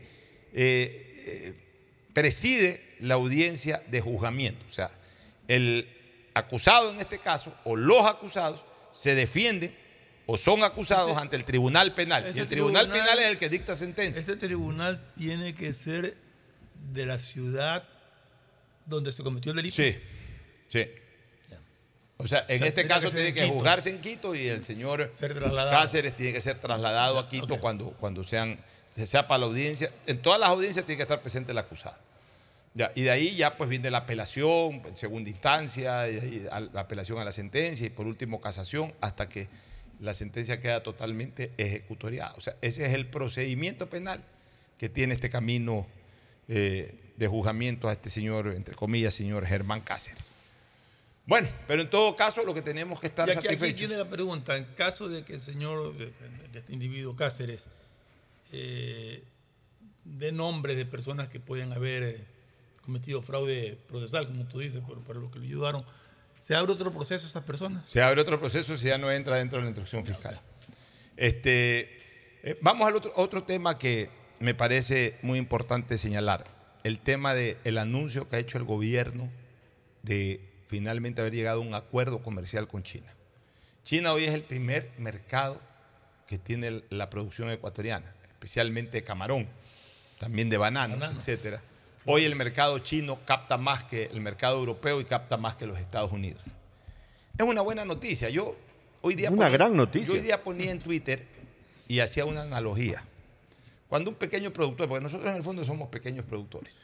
[0.52, 1.54] eh, eh,
[2.12, 4.64] preside la audiencia de juzgamiento.
[4.66, 4.90] O sea,
[5.48, 5.88] el
[6.34, 9.74] acusado en este caso, o los acusados, se defienden
[10.26, 12.24] o son acusados Ese- ante el tribunal penal.
[12.26, 14.20] Y ese el tribunal, tribunal- penal es el que dicta sentencia.
[14.20, 16.16] Este tribunal tiene que ser
[16.92, 17.84] de la ciudad
[18.86, 19.76] donde se cometió el delito.
[19.76, 19.96] Sí,
[20.68, 20.86] sí.
[22.16, 23.54] O sea, en O sea, este caso que tiene en que Quito.
[23.54, 25.10] juzgarse en Quito y el señor.
[25.70, 28.58] Cáceres tiene que ser trasladado a Quito cuando, cuando sean,
[28.90, 29.90] se sea para la audiencia.
[30.06, 31.98] En todas las audiencias tiene que estar presente el acusado.
[32.72, 36.60] Ya, y de ahí ya pues viene la apelación en segunda instancia, y ahí a-
[36.60, 39.48] la apelación a la sentencia y por último casación hasta que
[40.00, 42.34] la sentencia queda totalmente ejecutoriada.
[42.36, 44.24] O sea, ese es el procedimiento penal
[44.78, 45.86] que tiene este camino
[46.48, 50.28] eh, de juzgamiento a este señor, entre comillas, señor Germán Cáceres.
[51.26, 53.78] Bueno, pero en todo caso lo que tenemos que estar Y aquí, aquí satisfechos.
[53.78, 56.12] tiene la pregunta, en caso de que el señor, que
[56.58, 57.64] este individuo Cáceres,
[58.52, 59.22] eh,
[60.04, 62.24] dé nombres de personas que pueden haber eh,
[62.84, 65.84] cometido fraude procesal, como tú dices, por, por lo que le ayudaron,
[66.46, 67.82] ¿se abre otro proceso a esas personas?
[67.86, 70.38] Se abre otro proceso si ya no entra dentro de la instrucción fiscal.
[71.16, 71.98] Este,
[72.42, 76.44] eh, vamos al otro, otro tema que me parece muy importante señalar.
[76.82, 79.30] El tema del anuncio que ha hecho el gobierno
[80.02, 83.14] de finalmente haber llegado a un acuerdo comercial con China.
[83.84, 85.60] China hoy es el primer mercado
[86.26, 89.48] que tiene la producción ecuatoriana, especialmente de camarón,
[90.18, 91.18] también de banano, Banano.
[91.18, 91.62] etcétera.
[92.06, 95.78] Hoy el mercado chino capta más que el mercado europeo y capta más que los
[95.78, 96.42] Estados Unidos.
[97.38, 98.28] Es una buena noticia.
[98.28, 98.54] Yo
[99.00, 100.08] hoy día Una gran noticia.
[100.08, 101.24] Yo hoy día ponía en Twitter
[101.88, 103.02] y hacía una analogía.
[103.88, 106.74] Cuando un pequeño productor, porque nosotros en el fondo somos pequeños productores,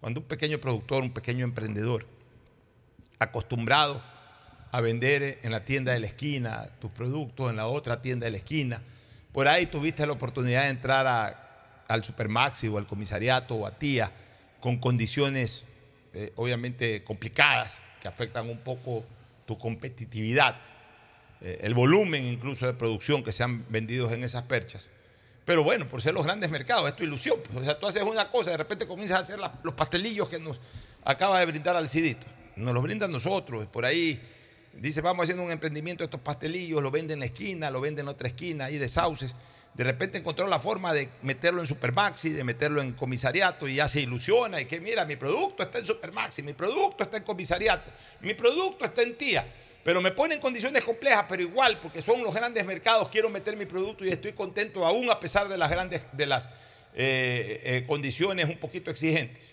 [0.00, 2.06] cuando un pequeño productor, un pequeño emprendedor,
[3.18, 4.02] acostumbrado
[4.72, 8.30] a vender en la tienda de la esquina tus productos, en la otra tienda de
[8.30, 8.82] la esquina,
[9.32, 13.72] por ahí tuviste la oportunidad de entrar a- al Supermaxi o al comisariato o a
[13.72, 14.12] TIA
[14.60, 15.64] con condiciones
[16.12, 19.04] eh, obviamente complicadas que afectan un poco
[19.46, 20.56] tu competitividad,
[21.40, 24.86] eh, el volumen incluso de producción que se han vendido en esas perchas.
[25.44, 27.38] Pero bueno, por ser los grandes mercados, es tu ilusión.
[27.42, 27.58] pues.
[27.58, 30.60] O sea, tú haces una cosa, de repente comienzas a hacer los pastelillos que nos
[31.04, 32.26] acaba de brindar Alcidito.
[32.56, 34.20] Nos los brindan nosotros, por ahí.
[34.72, 38.04] Dice, vamos haciendo un emprendimiento de estos pastelillos, lo venden en la esquina, lo venden
[38.04, 39.34] en otra esquina, ahí de sauces.
[39.74, 43.88] De repente encontró la forma de meterlo en Supermaxi, de meterlo en comisariato y ya
[43.88, 47.90] se ilusiona y que mira, mi producto está en Supermaxi, mi producto está en comisariato,
[48.20, 49.46] mi producto está en tía.
[49.82, 53.64] Pero me ponen condiciones complejas, pero igual, porque son los grandes mercados, quiero meter mi
[53.64, 56.48] producto y estoy contento aún a pesar de las grandes, de las
[56.94, 59.44] eh, eh, condiciones un poquito exigentes.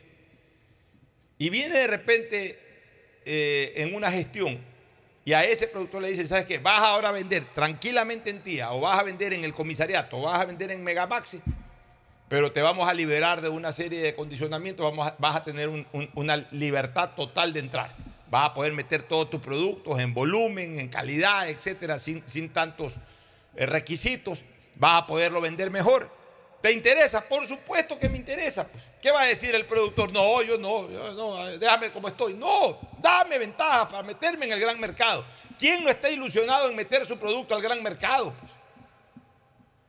[1.37, 2.59] Y viene de repente
[3.25, 4.59] eh, en una gestión
[5.27, 6.57] y a ese productor le dicen, ¿sabes qué?
[6.57, 10.21] Vas ahora a vender tranquilamente en tía o vas a vender en el comisariato o
[10.21, 11.41] vas a vender en Megamaxi,
[12.29, 15.67] pero te vamos a liberar de una serie de condicionamientos, vamos a- vas a tener
[15.67, 17.93] un- un- una libertad total de entrar.
[18.31, 22.95] Vas a poder meter todos tus productos en volumen, en calidad, etcétera, sin, sin tantos
[23.57, 24.43] eh, requisitos.
[24.75, 26.09] Vas a poderlo vender mejor.
[26.61, 27.21] ¿Te interesa?
[27.21, 28.67] Por supuesto que me interesa.
[29.01, 30.11] ¿Qué va a decir el productor?
[30.11, 32.33] No, yo no, yo no, déjame como estoy.
[32.33, 35.23] No, dame ventaja para meterme en el gran mercado.
[35.57, 38.33] ¿Quién no está ilusionado en meter su producto al gran mercado?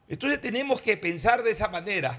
[0.08, 2.18] Entonces tenemos que pensar de esa manera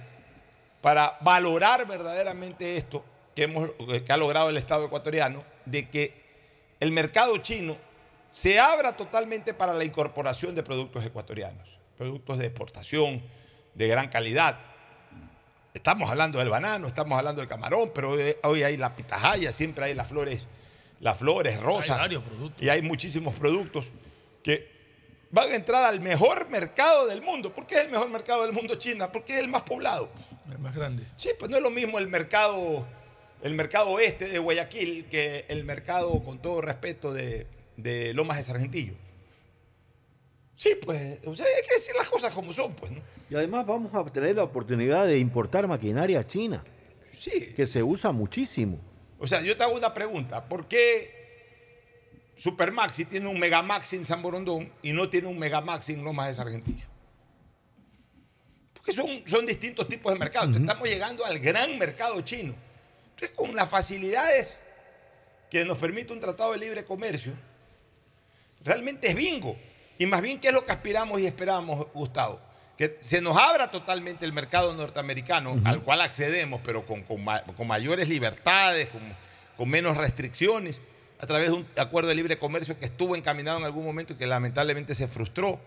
[0.81, 3.03] para valorar verdaderamente esto
[3.35, 3.69] que, hemos,
[4.05, 6.29] que ha logrado el Estado ecuatoriano, de que
[6.79, 7.77] el mercado chino
[8.29, 13.23] se abra totalmente para la incorporación de productos ecuatorianos, productos de exportación
[13.73, 14.59] de gran calidad.
[15.73, 19.93] Estamos hablando del banano, estamos hablando del camarón, pero hoy, hay la pitahaya, siempre hay
[19.93, 20.45] las flores,
[20.99, 21.99] las flores rosas.
[21.99, 22.61] varios productos.
[22.61, 23.91] Y hay muchísimos productos
[24.43, 24.67] que
[25.31, 27.53] van a entrar al mejor mercado del mundo.
[27.53, 29.11] ¿Por qué es el mejor mercado del mundo China?
[29.11, 30.09] Porque es el más poblado.
[30.51, 31.05] Es más grande.
[31.15, 32.87] Sí, pues no es lo mismo el mercado,
[33.43, 37.45] el mercado oeste de Guayaquil que el mercado, con todo respeto, de,
[37.77, 38.95] de Lomas de Sargentillo.
[40.59, 43.01] Sí, pues, o sea, hay que decir las cosas como son, pues, ¿no?
[43.29, 46.61] Y además vamos a tener la oportunidad de importar maquinaria china,
[47.13, 47.53] Sí.
[47.55, 48.77] que se usa muchísimo.
[49.19, 50.43] O sea, yo te hago una pregunta.
[50.49, 56.03] ¿Por qué Supermaxi tiene un Megamaxi en San Borondón y no tiene un Megamaxi en
[56.03, 56.85] Lomas de Sargentillo?
[58.73, 60.47] Porque son, son distintos tipos de mercados.
[60.47, 62.53] Entonces, Estamos llegando al gran mercado chino.
[63.11, 64.57] Entonces, con las facilidades
[65.49, 67.31] que nos permite un tratado de libre comercio,
[68.61, 69.57] realmente es bingo.
[69.99, 72.39] Y más bien, ¿qué es lo que aspiramos y esperamos, Gustavo?
[72.77, 77.43] Que se nos abra totalmente el mercado norteamericano, al cual accedemos, pero con, con ma-
[77.43, 79.01] con mayores libertades, con,
[79.57, 80.79] con menos restricciones,
[81.19, 84.15] a través de un acuerdo de libre comercio que estuvo encaminado en algún momento y
[84.15, 85.59] que lamentablemente se frustró.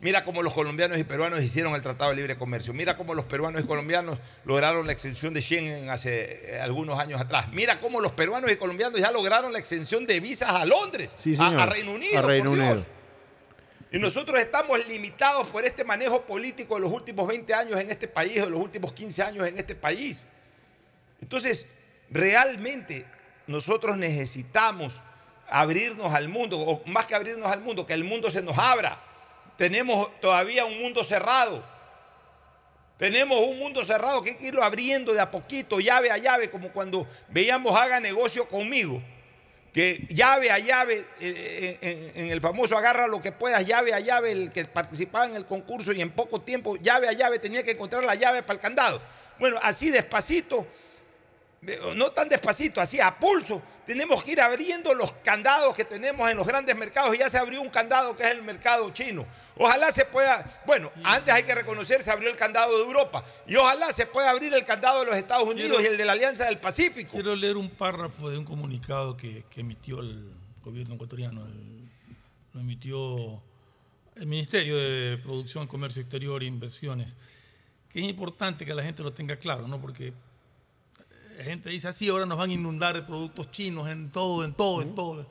[0.00, 2.72] Mira cómo los colombianos y peruanos hicieron el Tratado de Libre Comercio.
[2.72, 4.16] Mira cómo los peruanos y colombianos
[4.46, 7.48] lograron la exención de Schengen hace eh, algunos años atrás.
[7.52, 11.36] Mira cómo los peruanos y colombianos ya lograron la exención de visas a Londres, Sí,
[11.38, 12.18] a- Reino Unido.
[12.20, 12.86] A Reino por Dios.
[13.90, 18.06] Y nosotros estamos limitados por este manejo político de los últimos 20 años en este
[18.06, 20.20] país, de los últimos 15 años en este país.
[21.22, 21.66] Entonces,
[22.10, 23.06] realmente
[23.46, 25.00] nosotros necesitamos
[25.48, 29.02] abrirnos al mundo, o más que abrirnos al mundo, que el mundo se nos abra.
[29.56, 31.64] Tenemos todavía un mundo cerrado.
[32.98, 36.50] Tenemos un mundo cerrado que hay que irlo abriendo de a poquito, llave a llave,
[36.50, 39.02] como cuando veíamos haga negocio conmigo.
[39.72, 41.78] Que llave a llave, eh,
[42.14, 45.36] en, en el famoso agarra lo que puedas, llave a llave, el que participaba en
[45.36, 48.54] el concurso y en poco tiempo, llave a llave, tenía que encontrar la llave para
[48.54, 49.00] el candado.
[49.38, 50.66] Bueno, así despacito,
[51.66, 56.30] eh, no tan despacito, así a pulso, tenemos que ir abriendo los candados que tenemos
[56.30, 57.14] en los grandes mercados.
[57.14, 59.26] Y ya se abrió un candado que es el mercado chino.
[59.58, 63.24] Ojalá se pueda, bueno, antes hay que reconocer, se abrió el candado de Europa.
[63.46, 66.04] Y ojalá se pueda abrir el candado de los Estados Unidos Quiero- y el de
[66.04, 67.10] la Alianza del Pacífico.
[67.12, 70.32] Quiero leer un párrafo de un comunicado que, que emitió el
[70.62, 71.44] gobierno ecuatoriano.
[71.46, 71.88] el-
[72.54, 73.42] lo emitió
[74.16, 77.14] el Ministerio de Producción, Comercio Exterior e Inversiones.
[77.88, 79.80] Que es importante que la gente lo tenga claro, ¿no?
[79.80, 80.12] Porque
[81.36, 84.54] la gente dice así, ahora nos van a inundar de productos chinos en todo, en
[84.54, 85.26] todo, en todo.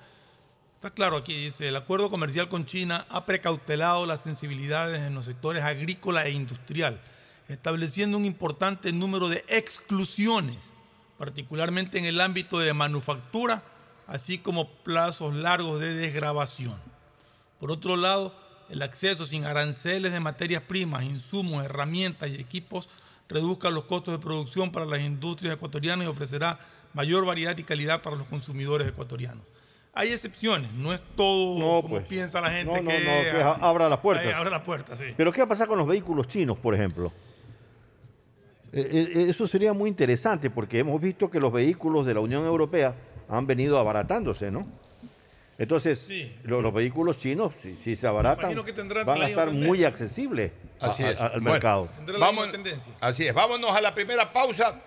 [0.77, 5.25] Está claro aquí, dice, el acuerdo comercial con China ha precautelado las sensibilidades en los
[5.25, 7.01] sectores agrícola e industrial,
[7.47, 10.59] estableciendo un importante número de exclusiones,
[11.17, 13.63] particularmente en el ámbito de manufactura,
[14.05, 16.79] así como plazos largos de desgravación.
[17.59, 18.35] Por otro lado,
[18.69, 22.87] el acceso sin aranceles de materias primas, insumos, herramientas y equipos
[23.27, 26.59] reduzca los costos de producción para las industrias ecuatorianas y ofrecerá
[26.93, 29.43] mayor variedad y calidad para los consumidores ecuatorianos.
[29.99, 32.07] Hay excepciones, no es todo No, como pues.
[32.07, 34.27] piensa la gente No, no, que, no, que a- abra las puertas.
[34.27, 35.05] Ay, abra la puerta, sí.
[35.17, 37.11] Pero ¿qué va a pasar con los vehículos chinos, por ejemplo?
[38.73, 42.45] Eh, eh, Eso sería muy interesante porque hemos visto que los vehículos de la Unión
[42.45, 42.93] Europea
[43.29, 44.67] han venido abaratándose, ¿no?
[45.57, 46.31] Entonces, Sí.
[46.43, 48.53] los, vehículos chinos, si, si se abaratan,
[49.05, 51.19] van la a estar muy accesibles Así a- es.
[51.19, 51.51] al Bueno.
[51.53, 51.89] mercado.
[52.05, 52.93] La Vamos, misma tendencia.
[52.99, 54.79] así es, vámonos a la primera pausa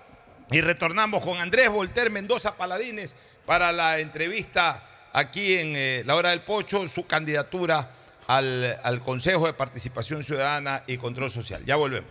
[0.52, 6.30] y retornamos con Andrés Volter Mendoza Paladines para la entrevista aquí en eh, La Hora
[6.30, 7.94] del Pocho, su candidatura
[8.26, 11.64] al, al Consejo de Participación Ciudadana y Control Social.
[11.64, 12.10] Ya volvemos.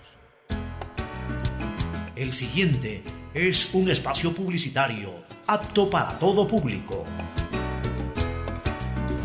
[2.16, 7.06] El siguiente es un espacio publicitario apto para todo público.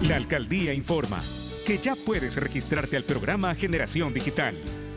[0.09, 1.23] La alcaldía informa
[1.67, 4.55] que ya puedes registrarte al programa Generación Digital.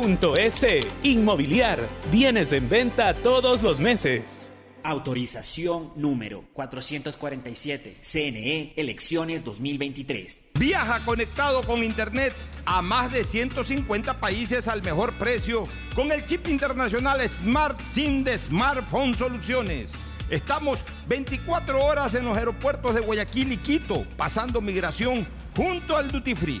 [0.00, 0.86] www.inmobiliariapublica.es.
[1.02, 4.50] Inmobiliar, bienes en venta todos los meses.
[4.82, 7.96] Autorización número 447.
[8.00, 10.52] CNE, elecciones 2023.
[10.54, 12.34] Viaja conectado con Internet
[12.64, 18.38] a más de 150 países al mejor precio con el chip internacional Smart SIM de
[18.38, 19.90] Smartphone Soluciones.
[20.30, 25.26] Estamos 24 horas en los aeropuertos de Guayaquil y Quito, pasando migración
[25.56, 26.60] junto al Duty Free.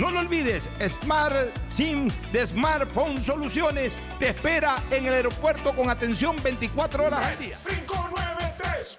[0.00, 6.36] No lo olvides, Smart SIM de Smartphone Soluciones te espera en el aeropuerto con atención
[6.42, 7.52] 24 horas al día.
[7.54, 8.98] 593.es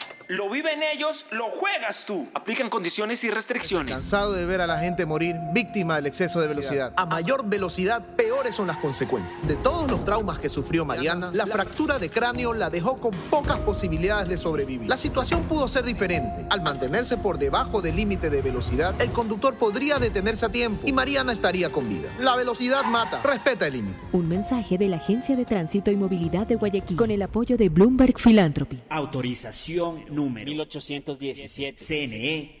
[0.31, 2.25] Lo viven ellos, lo juegas tú.
[2.33, 3.95] Aplican condiciones y restricciones.
[3.95, 6.93] Cansado de ver a la gente morir víctima del exceso de velocidad.
[6.95, 9.45] A mayor velocidad, peores son las consecuencias.
[9.45, 13.59] De todos los traumas que sufrió Mariana, la fractura de cráneo la dejó con pocas
[13.59, 14.87] posibilidades de sobrevivir.
[14.87, 16.45] La situación pudo ser diferente.
[16.49, 20.93] Al mantenerse por debajo del límite de velocidad, el conductor podría detenerse a tiempo y
[20.93, 22.07] Mariana estaría con vida.
[22.21, 23.21] La velocidad mata.
[23.21, 23.99] Respeta el límite.
[24.13, 27.67] Un mensaje de la Agencia de Tránsito y Movilidad de Guayaquil con el apoyo de
[27.67, 28.79] Bloomberg Philanthropy.
[28.89, 31.75] Autorización número 1817.
[31.77, 32.60] CNE,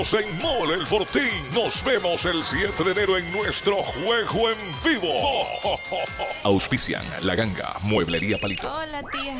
[0.01, 1.29] en Mole el Fortín.
[1.53, 5.13] Nos vemos el 7 de enero en nuestro juego en vivo.
[6.43, 8.73] Auspician La Ganga, Mueblería Palito.
[8.73, 9.39] Hola, tía.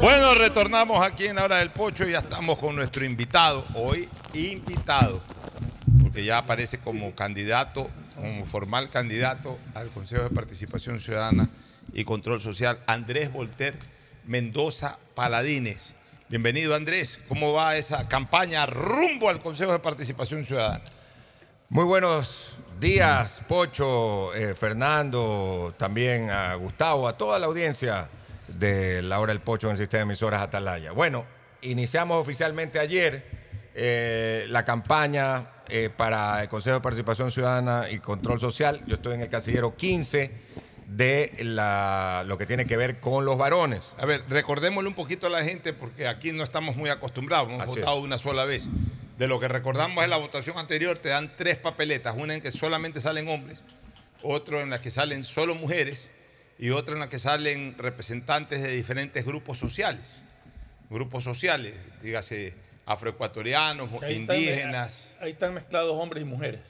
[0.00, 4.08] Bueno, retornamos aquí en la hora del pocho y ya estamos con nuestro invitado, hoy
[4.32, 5.20] invitado,
[6.02, 11.50] porque ya aparece como candidato, como formal candidato al Consejo de Participación Ciudadana
[11.92, 13.74] y Control Social, Andrés Volter
[14.24, 15.94] Mendoza Paladines.
[16.30, 20.80] Bienvenido Andrés, ¿cómo va esa campaña rumbo al Consejo de Participación Ciudadana?
[21.68, 28.08] Muy buenos días, Pocho, eh, Fernando, también a Gustavo, a toda la audiencia
[28.58, 30.92] de la hora del Pocho en el sistema de emisoras Atalaya.
[30.92, 31.24] Bueno,
[31.62, 33.24] iniciamos oficialmente ayer
[33.74, 38.82] eh, la campaña eh, para el Consejo de Participación Ciudadana y Control Social.
[38.86, 40.30] Yo estoy en el casillero 15
[40.88, 43.92] de la, lo que tiene que ver con los varones.
[43.96, 47.62] A ver, recordémosle un poquito a la gente porque aquí no estamos muy acostumbrados, hemos
[47.62, 48.04] Así votado es.
[48.04, 48.68] una sola vez.
[49.16, 52.50] De lo que recordamos en la votación anterior, te dan tres papeletas, una en que
[52.50, 53.62] solamente salen hombres,
[54.22, 56.08] otro en la que salen solo mujeres
[56.60, 60.02] y otra en la que salen representantes de diferentes grupos sociales.
[60.90, 62.54] Grupos sociales, dígase
[62.86, 66.60] afroecuatorianos, están- indígenas, Ahí están mezclados hombres y mujeres.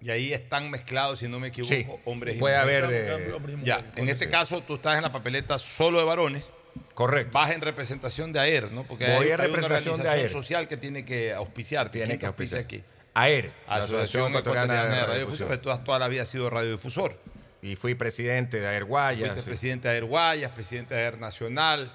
[0.00, 2.84] y ahí están mezclados, si no me equivoco, Sí, hombres y puede mujeres.
[2.84, 3.96] haber de- Hombres y Ya, mujeres.
[3.98, 6.46] en este caso tú estás en la papeleta solo de varones.
[6.94, 7.32] Correcto.
[7.32, 8.84] Vas en representación de AER, ¿no?
[8.84, 10.28] Porque Voy hay, en hay representación una de AER.
[10.30, 11.92] social que tiene que auspiciarte.
[11.92, 12.60] Tiene ¿Quién que auspiciar.
[12.60, 12.82] aquí?
[13.14, 15.60] AER, la Asociación Ecuatoriana de Radiodifusión.
[15.60, 17.18] Tú has toda la vida sido radiodifusor.
[17.60, 19.30] Y fui presidente de AER Guayas.
[19.30, 19.48] Fuiste sí.
[19.48, 21.92] presidente de AER Guayas, presidente de AER Nacional.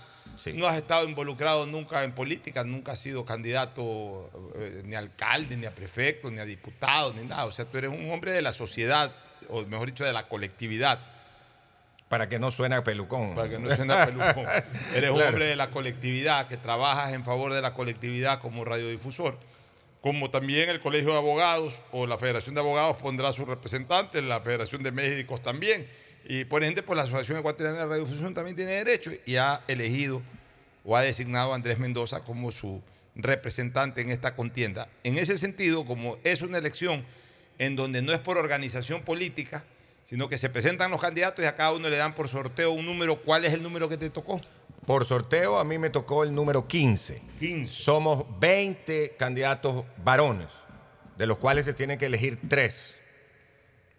[0.56, 5.56] No has estado involucrado nunca en política, nunca has sido candidato eh, ni a alcalde,
[5.58, 7.46] ni a prefecto, ni a diputado, ni nada.
[7.46, 9.12] O sea, tú eres un hombre de la sociedad,
[9.50, 11.00] o mejor dicho, de la colectividad.
[12.10, 13.36] Para que no suene a pelucón.
[13.36, 14.46] Para que no suene a pelucón.
[14.96, 19.40] Eres un hombre de la colectividad, que trabajas en favor de la colectividad como radiodifusor.
[20.04, 24.42] Como también el Colegio de Abogados o la Federación de Abogados pondrá su representante, la
[24.42, 25.88] Federación de Médicos también.
[26.26, 30.22] Y por ende, pues la Asociación Ecuatoriana de Radiodifusión también tiene derecho y ha elegido
[30.84, 32.82] o ha designado a Andrés Mendoza como su
[33.16, 34.90] representante en esta contienda.
[35.06, 37.06] En ese sentido, como es una elección
[37.58, 39.64] en donde no es por organización política,
[40.04, 42.86] sino que se presentan los candidatos y a cada uno le dan por sorteo un
[42.86, 43.16] número.
[43.18, 44.40] ¿Cuál es el número que te tocó?
[44.86, 47.22] Por sorteo a mí me tocó el número 15.
[47.40, 47.74] 15.
[47.74, 50.48] Somos 20 candidatos varones,
[51.18, 52.96] de los cuales se tienen que elegir tres.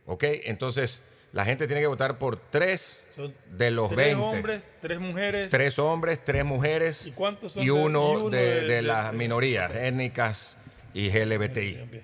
[0.07, 0.25] ¿Ok?
[0.45, 1.01] Entonces,
[1.33, 4.23] la gente tiene que votar por tres Son de los tres 20.
[4.23, 5.49] hombres, tres mujeres.
[5.49, 8.67] Tres hombres, tres mujeres ¿Y cuántos son y de- uno, y uno de, de- de
[8.75, 10.57] de- las de- minorías étnicas
[10.93, 12.03] y LGBTI.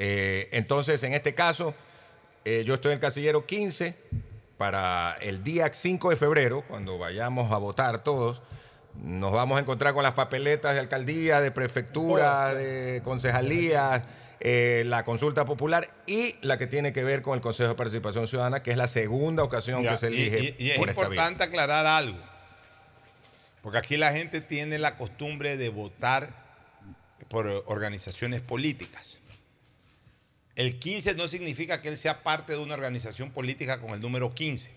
[0.00, 1.74] Eh, entonces, en este caso,
[2.48, 3.94] eh, yo estoy en el casillero 15
[4.56, 8.40] para el día 5 de febrero, cuando vayamos a votar todos.
[8.94, 14.02] Nos vamos a encontrar con las papeletas de alcaldía, de prefectura, de concejalía,
[14.40, 18.26] eh, la consulta popular y la que tiene que ver con el Consejo de Participación
[18.26, 21.44] Ciudadana, que es la segunda ocasión Ya, que se elige y, y es por importante
[21.44, 22.18] aclarar algo.
[23.60, 26.30] Porque aquí la gente tiene la costumbre de votar
[27.28, 29.17] por organizaciones políticas.
[30.58, 34.34] El 15 no significa que él sea parte de una organización política con el número
[34.34, 34.72] 15.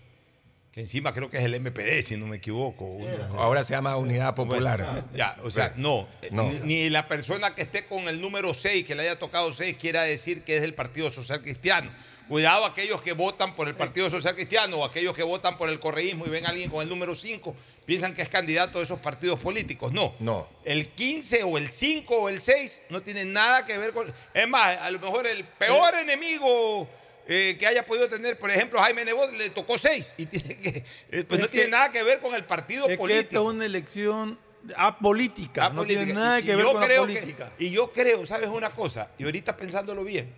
[0.70, 2.84] Que encima creo que es el MPD, si no me equivoco.
[2.84, 3.08] Uno-
[3.38, 4.80] Ahora se llama Unidad Popular.
[4.82, 6.08] Bueno, ya, o sea, no.
[6.30, 6.50] No.
[6.50, 9.76] Ni, ni la persona que esté con el número 6, que le haya tocado 6,
[9.76, 11.90] quiera decir que es del Partido Social Cristiano.
[12.28, 15.80] Cuidado aquellos que votan por el Partido Social Cristiano o aquellos que votan por el
[15.80, 17.54] correísmo y ven a alguien con el número 5,
[17.84, 19.92] piensan que es candidato de esos partidos políticos.
[19.92, 20.14] No.
[20.20, 20.48] No.
[20.64, 24.12] El 15 o el 5 o el 6 no tienen nada que ver con...
[24.32, 26.88] Es más, a lo mejor el peor enemigo
[27.26, 30.84] eh, que haya podido tener, por ejemplo, Jaime Nebot le tocó 6 y tiene que,
[31.10, 33.20] eh, pues Es no tiene que- nada que ver con el partido Es que político.
[33.22, 34.38] esta es una elección
[34.76, 35.68] apolítica.
[35.70, 37.52] No tiene nada Y- que y ver con la que- política.
[37.58, 39.10] y yo creo, ¿sabes una cosa?
[39.18, 40.32] Y ahorita pensándolo bien,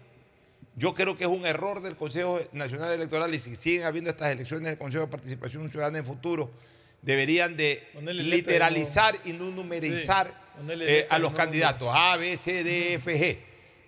[0.76, 4.32] yo creo que es un error del Consejo Nacional Electoral y si siguen habiendo estas
[4.32, 6.50] elecciones del Consejo de Participación Ciudadana en futuro,
[7.04, 12.62] deberían de literalizar y no numerizar Sí, eh, a los no- candidatos A, B, C,
[12.64, 13.38] D, F, G.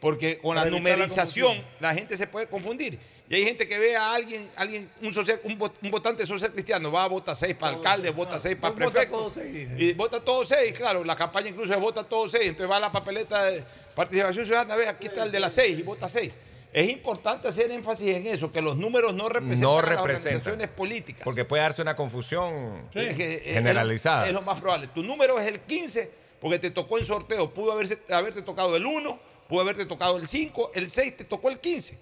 [0.00, 2.98] Porque con la Para evitar la numerización la gente se puede confundir.
[3.28, 6.52] Y hay gente que ve a alguien, alguien un, social, un, vot- un votante social
[6.52, 9.16] cristiano, va a votar seis para alcalde, vota seis para Vota prefecto.
[9.16, 9.74] todos seis, dice.
[9.82, 12.80] Y vota todos seis, claro, la campaña incluso es vota todos seis, entonces va a
[12.80, 13.64] la papeleta de
[13.96, 16.32] participación ciudadana, ve, aquí está el de las seis y vota seis.
[16.76, 21.22] Es importante hacer énfasis en eso, que los números no representan No las organizaciones políticas.
[21.24, 24.26] Porque puede darse una confusión es- generalizada.
[24.26, 24.86] Es lo, es lo más probable.
[24.88, 27.48] Tu número es el 15 porque te tocó en sorteo.
[27.54, 31.48] Pudo haberse, haberte tocado el 1, pudo haberte tocado el 5, el 6 te tocó
[31.48, 31.98] el 15.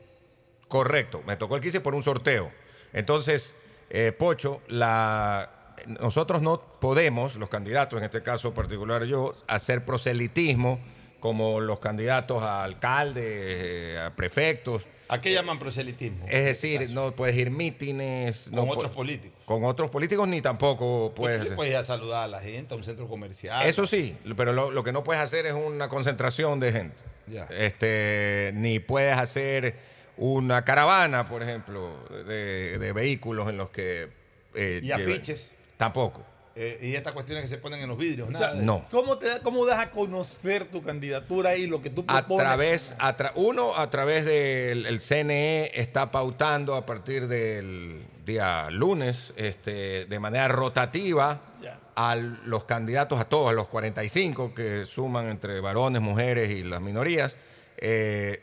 [0.66, 2.50] Correcto, me tocó el 15 por un sorteo.
[2.92, 3.54] Entonces,
[3.90, 10.80] eh, Pocho, la, nosotros no podemos, los candidatos, en este caso particular yo, hacer proselitismo
[11.24, 16.26] como los candidatos a alcaldes, eh, a prefectos, ¿A qué llaman proselitismo?
[16.28, 18.50] Es decir, no puedes ir mítines.
[18.50, 19.38] Con no otros políticos.
[19.46, 21.56] Con otros políticos ni tampoco puedes Sí hacer.
[21.56, 23.66] puedes ir a saludar a la gente a un centro comercial.
[23.66, 26.96] Eso sí, pero lo, lo que no puedes hacer es una concentración de gente.
[27.26, 27.44] Ya.
[27.44, 29.76] Este, ni puedes hacer
[30.18, 34.10] una caravana, por ejemplo, de, de vehículos en los que...
[34.54, 35.50] eh, ¿Y afiches?
[35.78, 36.22] Tampoco.
[36.56, 38.28] Eh, y estas cuestiones que se ponen en los vidrios.
[38.28, 38.84] O nada sea, No.
[38.88, 42.44] ¿cómo, te da- ¿Cómo das a conocer tu candidatura y lo que tú A propones?
[42.46, 48.70] través, a tra- uno, a través del el CNE está pautando a partir del día
[48.70, 51.80] lunes, este, de manera rotativa, Ya.
[51.96, 56.80] a los candidatos, a todos, a los 45 que suman entre varones, mujeres y las
[56.80, 57.34] minorías,
[57.78, 58.40] eh,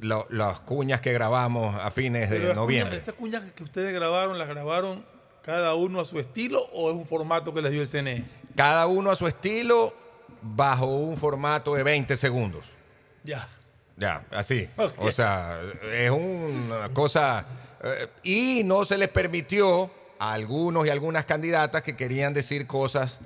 [0.00, 2.96] lo- las cuñas que grabamos a fines Pero de las noviembre.
[2.96, 5.11] cuñas- ¿Esas cuñas que ustedes grabaron, las grabaron
[5.42, 8.24] cada uno a su estilo o es un formato que les dio el CNE?
[8.56, 9.94] Cada uno a su estilo,
[10.42, 12.64] bajo un formato de 20 segundos.
[13.24, 13.48] Ya.
[13.96, 14.68] Ya, así.
[14.98, 15.60] O sea,
[15.92, 17.46] es una cosa...
[17.82, 23.18] eh, y no se les permitió a algunos y algunas candidatas que querían decir cosas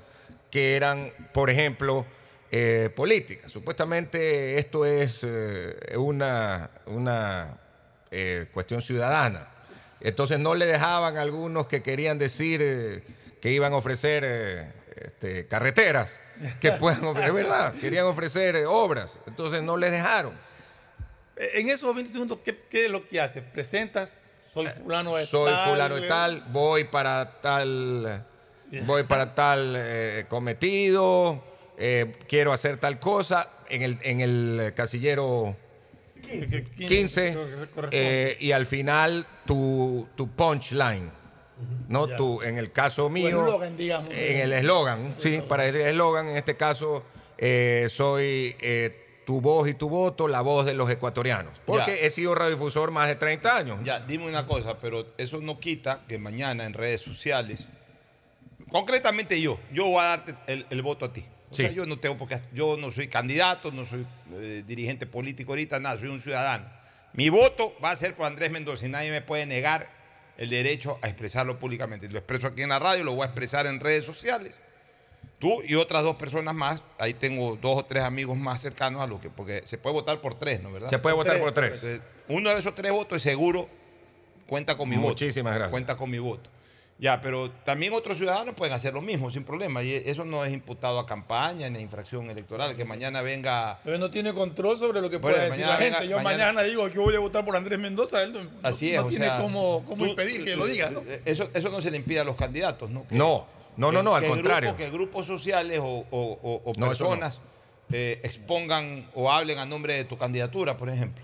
[0.51, 2.05] que eran, por ejemplo,
[2.51, 3.51] eh, políticas.
[3.51, 7.57] Supuestamente esto es eh, una, una
[8.53, 9.47] cuestión ciudadana.
[10.01, 13.03] Entonces no le dejaban a algunos que querían decir eh,
[13.41, 16.09] que iban a ofrecer eh, este, carreteras,
[16.61, 19.19] que puedan ofrecer, es verdad, querían ofrecer eh, obras.
[19.25, 20.33] Entonces no les dejaron.
[21.35, 23.43] En esos 20 segundos, ¿qué, qué es lo que haces?
[23.43, 24.15] ¿Presentas?
[24.53, 25.69] Soy fulano de Eh, soy tal.
[25.69, 28.25] fulano de tal, voy para tal,
[28.85, 31.43] voy para tal cometido,
[32.27, 35.55] quiero hacer tal cosa en el, en el casillero
[36.27, 37.89] que- que- 15 que corresponde.
[37.91, 41.09] eh, y al final tu, tu punchline,
[41.87, 42.07] ¿no?
[42.07, 42.15] Ya.
[42.17, 44.11] Tu, en el caso mío, digamos.
[44.13, 47.03] en el eslogan, sí, para el eslogan, en este caso
[47.37, 52.01] eh, soy eh, tu voz y tu voto, la voz de los ecuatorianos, porque Ya.
[52.07, 53.79] he sido radiodifusor más de 30 años.
[53.83, 57.67] Ya, dime una cosa, pero eso no quita que mañana en redes sociales,
[58.71, 61.25] concretamente yo, yo voy a darte el, el voto a ti.
[61.57, 61.63] O Sí.
[61.63, 65.79] sea, yo no tengo porque yo no soy candidato, no soy eh, dirigente político ahorita,
[65.79, 66.65] nada, soy un ciudadano.
[67.13, 69.87] Mi voto va a ser por Andrés Mendoza y nadie me puede negar
[70.37, 72.07] el derecho a expresarlo públicamente.
[72.09, 74.55] Lo expreso aquí en la radio, lo voy a expresar en redes sociales.
[75.39, 79.07] Tú y otras dos personas más, ahí tengo dos o tres amigos más cercanos a
[79.07, 80.89] los que, porque se puede votar por tres, ¿no verdad?
[80.89, 81.73] Se puede votar por tres.
[81.73, 83.67] Entonces, uno de esos tres votos es seguro
[84.47, 85.09] cuenta con mi voto.
[85.09, 85.71] Muchísimas gracias.
[85.71, 86.49] Cuenta con mi voto.
[86.99, 89.83] Ya, pero también otros ciudadanos pueden hacer lo mismo sin problema.
[89.83, 92.75] Y eso no es imputado a campaña ni a infracción electoral.
[92.75, 93.73] Que mañana venga.
[93.79, 95.99] Entonces no tiene control sobre lo que Bueno, pueda decir la gente.
[95.99, 98.23] venga- Yo mañana, mañana- digo que yo voy a votar por Andrés Mendoza.
[98.23, 98.97] Él no, Así no- es.
[99.01, 100.89] no o tiene sea, cómo, cómo tú- impedir que lo diga.
[100.89, 101.03] ¿no?
[101.23, 103.07] Eso, eso no se le impide a los candidatos, ¿no?
[103.07, 103.45] Que- No,
[103.77, 104.69] no, no, que- no, al que contrario.
[104.71, 107.09] grupos- que grupos sociales o, o- o- o No, eso no.
[107.11, 107.39] personas
[107.91, 111.23] eh, expongan o hablen a nombre de tu candidatura, por ejemplo.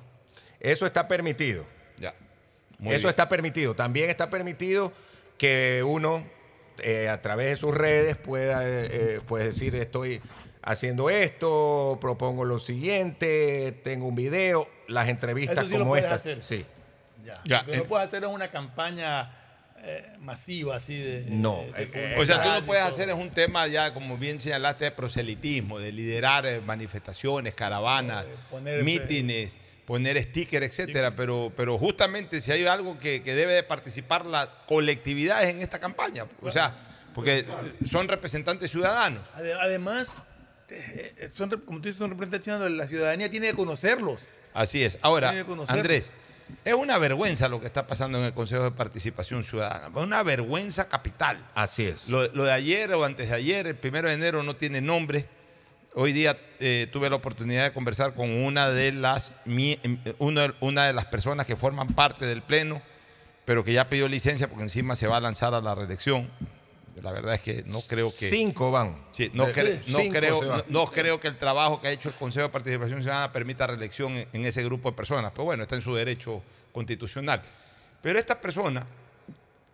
[0.60, 1.66] Eso está permitido.
[1.98, 2.14] Ya.
[2.78, 3.10] Muy Eso bien.
[3.10, 3.74] está permitido.
[3.76, 4.94] También está permitido
[5.44, 6.26] que uno,
[6.80, 10.22] eh, a través de sus redes, pueda eh, pues decir, estoy
[10.62, 16.06] haciendo esto, propongo lo siguiente, tengo un video, las entrevistas Eso sí lo como puedes
[16.06, 16.20] estas.
[16.22, 16.44] hacer.
[16.46, 16.66] Sí.
[17.26, 17.42] Ya.
[17.44, 17.78] Ya, Lo que eh.
[17.80, 19.34] no puedes hacer es una campaña
[19.84, 21.26] eh, masiva así de.
[21.28, 24.40] No, de- de O sea, tú y puedes hacer es un tema ya, como bien
[24.40, 31.16] señalaste, de proselitismo, de liderar manifestaciones, caravanas, poner, mítines, poner stickers, etcétera.
[31.16, 35.80] Pero, pero justamente si hay algo que, que debe de participar las colectividades en esta
[35.80, 36.76] campaña, o sea,
[37.14, 37.46] porque
[37.86, 39.22] son representantes ciudadanos.
[39.36, 40.16] Ade- Además,
[40.70, 44.26] eh, son, como tú dices, son representantes ciudadanos, la ciudadanía tiene que conocerlos.
[44.54, 44.98] Así es.
[45.02, 45.32] Ahora.
[45.80, 46.10] Andrés,
[46.66, 49.88] es una vergüenza lo que está pasando en el Consejo de Participación Ciudadana.
[49.96, 51.38] Es una vergüenza capital.
[51.56, 52.08] Así es.
[52.10, 55.26] Lo, lo de ayer o antes de ayer, el primero de enero, no tiene nombre.
[55.96, 60.94] Hoy día eh, tuve la oportunidad de conversar con una de las em, una, de
[60.94, 62.82] las personas que forman parte del pleno,
[63.46, 66.32] pero que ya pidió licencia porque encima se va a lanzar a la reelección.
[67.02, 69.04] La verdad es que no creo que Cinco van.
[69.12, 72.10] Sí, no, Eh, cre- no cinco creo, no creo que el trabajo que ha hecho
[72.10, 75.32] el Consejo de Participación Ciudadana permita reelección en, en ese grupo de personas.
[75.32, 76.42] Pero bueno, está en su derecho
[76.72, 77.42] constitucional.
[78.02, 78.86] Pero esta persona,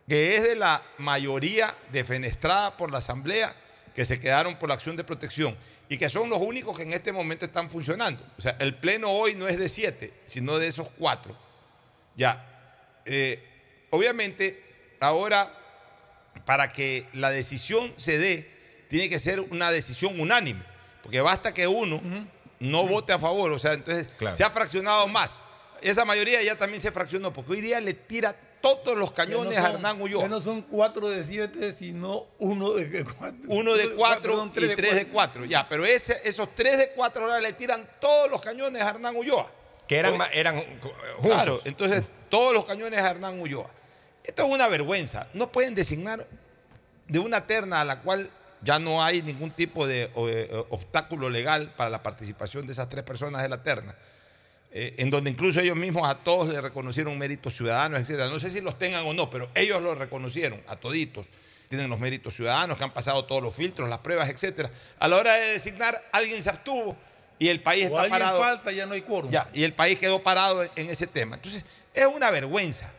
[0.07, 3.53] que es de la mayoría defenestrada por la Asamblea,
[3.93, 5.55] que se quedaron por la acción de protección
[5.89, 8.23] y que son los únicos que en este momento están funcionando.
[8.37, 11.35] O sea, el pleno hoy no es de siete, sino de esos cuatro.
[12.15, 12.45] Ya.
[13.05, 13.43] Eh,
[13.89, 14.63] obviamente,
[14.99, 15.51] ahora,
[16.45, 18.49] para que la decisión se dé,
[18.87, 20.61] tiene que ser una decisión unánime.
[21.01, 22.01] Porque basta que uno
[22.59, 23.51] no vote a favor.
[23.51, 24.35] O sea, entonces Claro.
[24.35, 25.39] se ha fraccionado más.
[25.81, 29.55] Esa mayoría ya también se fraccionó, porque hoy día le tira todos los no cañones
[29.55, 30.23] son- a Hernán Ulloa.
[30.23, 33.41] ya no son cuatro de siete, sino uno de cuatro.
[33.47, 35.45] Uno de cuatro perdón, y tres de cuatro.
[35.45, 39.15] Ya, pero ese- esos tres de cuatro ahora le tiran todos los cañones a Hernán
[39.15, 39.51] Ulloa.
[39.87, 41.21] Que eran, eran co- juntos.
[41.23, 43.69] Claro, entonces todos los cañones a Hernán Ulloa.
[44.23, 45.27] Esto es una vergüenza.
[45.33, 46.27] No pueden designar
[47.07, 48.29] de una terna a la cual
[48.61, 52.89] ya no hay ningún tipo de o, eh, obstáculo legal para la participación de esas
[52.89, 53.95] tres personas de la terna,
[54.71, 58.29] eh, en donde incluso ellos mismos a todos le reconocieron méritos ciudadanos, etcétera.
[58.29, 61.27] No sé si los tengan o no, pero ellos lo reconocieron a toditos.
[61.69, 64.71] Tienen los méritos ciudadanos, que han pasado todos los filtros, las pruebas, etcétera.
[64.99, 66.97] A la hora de designar, alguien se abstuvo
[67.37, 68.39] y el país O está alguien parado.
[68.39, 69.31] falta, ya no hay quórum.
[69.31, 71.35] Ya, y el país quedó parado en, en ese tema.
[71.35, 71.63] Entonces,
[71.93, 72.91] es una vergüenza.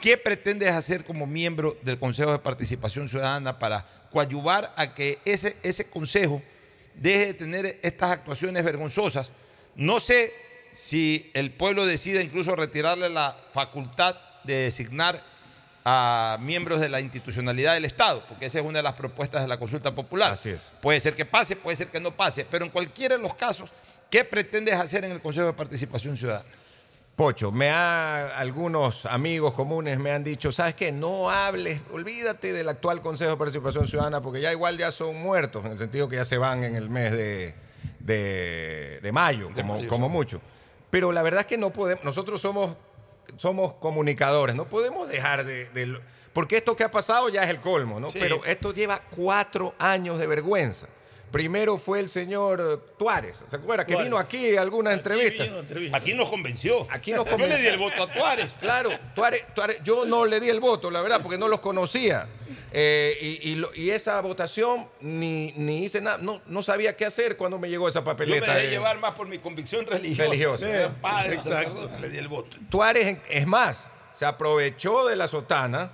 [0.00, 5.56] ¿Qué pretendes hacer como miembro del Consejo de Participación Ciudadana para coadyuvar a que ese,
[5.62, 6.42] ese consejo
[6.94, 9.30] deje de tener estas actuaciones vergonzosas?
[9.76, 10.32] No sé
[10.72, 15.22] si el pueblo decide incluso retirarle la facultad de designar
[15.84, 19.48] a miembros de la institucionalidad del Estado, porque esa es una de las propuestas de
[19.48, 20.32] la consulta popular.
[20.34, 20.60] Así es.
[20.82, 23.70] Puede ser que pase, puede ser que no pase, pero en cualquiera de los casos,
[24.10, 26.44] ¿qué pretendes hacer en el Consejo de Participación Ciudadana?
[27.16, 30.90] Pocho, me ha, algunos amigos comunes me han dicho, ¿sabes qué?
[30.92, 35.64] No hables, olvídate del actual Consejo de Participación Ciudadana, porque ya igual ya son muertos,
[35.66, 37.54] en el sentido que ya se van en el mes de,
[37.98, 40.12] de- de mayo, como, mayo, como sí.
[40.12, 40.40] mucho.
[40.90, 42.76] Pero la verdad es que no podemos, nosotros somos,
[43.36, 46.00] somos comunicadores, no podemos dejar de,
[46.32, 48.10] Porque esto que ha pasado ya es el colmo, ¿no?
[48.10, 48.18] Sí.
[48.20, 50.86] Pero esto lleva cuatro años de vergüenza.
[51.30, 53.84] Primero fue el señor Tuárez, ¿se acuerda?
[53.84, 54.06] Que Tuárez.
[54.08, 55.48] vino aquí a algunas entrevistas.
[55.92, 56.86] Aquí nos convenció.
[56.90, 57.70] Aquí nos Yo le di convenció.
[57.70, 58.50] el voto a Tuárez.
[58.60, 62.26] Claro, Tuárez, Tuárez- yo no le di el voto, la verdad, porque no los conocía.
[62.72, 67.04] Eh, y, y lo- y esa votación ni, ni hice nada, no, no sabía qué
[67.04, 68.46] hacer cuando me llegó esa Yo papeleta.
[68.46, 70.24] me dejé de- llevar más por mi convicción religiosa.
[70.30, 70.90] Religiosa.
[71.00, 71.90] Padre, Exacto.
[72.00, 72.56] le di el voto.
[72.70, 75.90] Tuárez, es más, se aprovechó de la sotana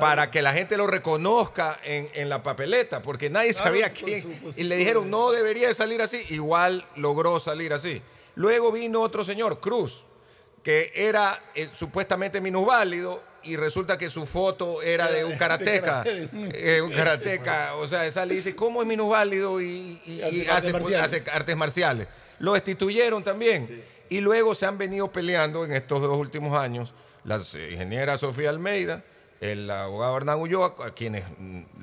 [0.00, 4.22] para que la gente lo reconozca en, en la papeleta, porque nadie Claro, sabía quién.
[4.22, 6.22] su Y le dijeron, no debería de salir así.
[6.30, 8.02] Igual logró salir así.
[8.34, 10.04] Luego vino otro señor, Cruz,
[10.62, 16.02] que era eh, supuestamente minusválido y resulta que su foto era de un karateca.
[16.06, 17.76] Eh, un karateca.
[17.76, 22.08] O sea, sale y dice, ¿cómo es minusválido y, y- y Artes hace, artes marciales?
[22.38, 23.84] Lo destituyeron también.
[24.08, 26.92] Y luego se han venido peleando en estos dos últimos años
[27.24, 29.02] la ingeniera Sofía Almeida,
[29.40, 31.24] el abogado Hernán Ulloa, a quienes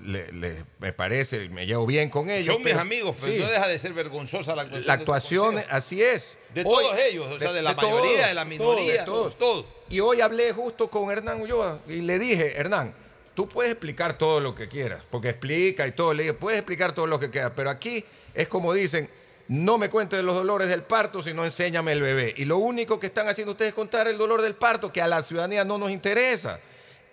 [0.04, 2.56] le- le- me parece, me llevo bien con ellos.
[2.56, 4.88] Son mis amigos, pero sí, no deja de ser vergonzosa la actuación.
[4.88, 6.38] la actuación, así es.
[6.56, 9.38] De Hoy- todos ellos, o sea, de la todos, mayoría, de la minoría, de todos.
[9.38, 9.66] todos.
[9.90, 12.94] Y hoy hablé justo con Hernán Ulloa y le dije, Hernán,
[13.36, 16.14] tú puedes explicar todo lo que quieras, porque explica y todo.
[16.14, 18.04] Le dije, puedes explicar todo lo que quieras, pero aquí
[18.34, 19.10] es como dicen,
[19.48, 22.34] no me cuentes de los dolores del parto, sino enséñame el bebé.
[22.38, 25.08] Y lo único que están haciendo ustedes es contar el dolor del parto, que a
[25.08, 26.60] la ciudadanía no nos interesa.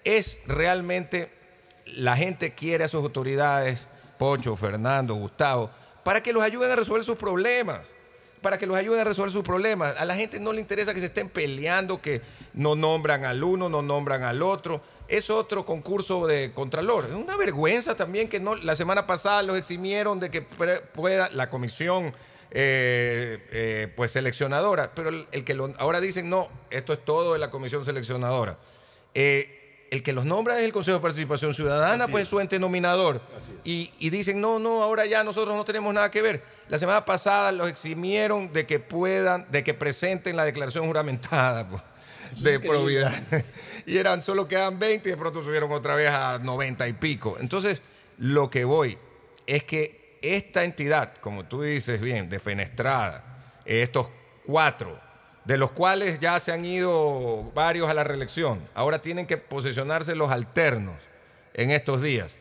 [0.05, 1.31] Es realmente,
[1.87, 3.87] la gente quiere a sus autoridades,
[4.19, 5.71] Pocho, Fernando, Gustavo,
[6.05, 7.81] para que los ayuden a resolver sus problemas
[8.41, 9.97] para que los ayuden a resolver sus problemas.
[9.97, 12.23] A la gente no le interesa que se estén peleando, que
[12.55, 14.81] no nombran al uno, no nombran al otro.
[15.09, 17.07] Es otro concurso de Contralor.
[17.07, 21.51] Es una vergüenza también que no, la semana pasada los eximieron de que pueda la
[21.51, 22.15] comisión
[22.51, 27.33] eh, eh, pues seleccionadora, pero el, el que lo, ahora dicen no, esto es todo
[27.33, 28.59] de la comisión seleccionadora.
[29.15, 29.58] Eh,
[29.91, 33.21] el que los nombra es el Consejo de Participación Ciudadana, pues es su ente nominador.
[33.65, 36.43] Y, y dicen, no, no, ahora ya nosotros no tenemos nada que ver.
[36.69, 41.83] La semana pasada los eximieron de que puedan, de que presenten la declaración juramentada pues,
[42.43, 42.69] de increíble.
[42.69, 43.23] probidad.
[43.87, 47.39] Y eran, solo quedan 20 y de pronto subieron otra vez a 90 y pico.
[47.41, 47.81] Entonces,
[48.19, 48.99] lo que voy
[49.47, 53.25] es que esta entidad, como tú dices bien, defenestrada,
[53.65, 54.11] estos
[54.45, 55.01] cuatro,
[55.49, 60.15] de los cuales ya se han ido varios a la reelección, ahora tienen que posicionarse
[60.15, 60.97] los alternos
[61.55, 62.37] en estos días.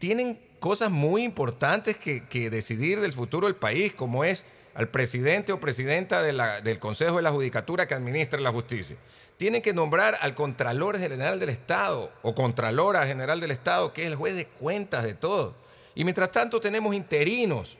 [0.00, 4.44] Tienen cosas muy importantes que, que decidir del futuro del país, como es
[4.74, 8.96] al presidente o presidenta del Consejo de la Judicatura que administra la justicia.
[9.36, 14.08] Tienen que nombrar al Contralor General del Estado o Contralora General del Estado, que es
[14.08, 15.54] el juez de cuentas de todo.
[15.94, 17.76] Y mientras tanto tenemos interinos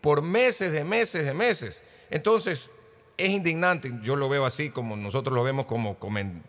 [0.00, 1.82] por meses de meses de meses.
[2.08, 2.70] Entonces,
[3.18, 5.96] es indignante, yo lo veo así como nosotros lo vemos como,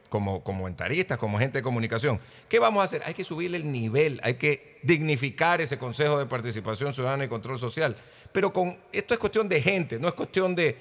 [0.10, 2.20] como, comentaristas, como gente de comunicación.
[2.50, 3.02] ¿Qué vamos a hacer?
[3.06, 7.58] Hay que subirle el nivel, hay que dignificar ese Consejo de Participación Ciudadana y Control
[7.58, 7.96] Social.
[8.34, 10.78] Pero con esto es cuestión de gente, no es cuestión de,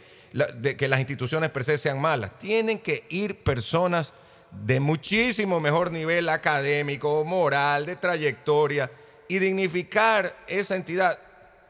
[0.57, 2.37] de que las instituciones per se sean malas.
[2.39, 4.13] Tienen que ir personas
[4.51, 8.91] de muchísimo mejor nivel académico, moral, de trayectoria
[9.29, 11.19] y dignificar esa entidad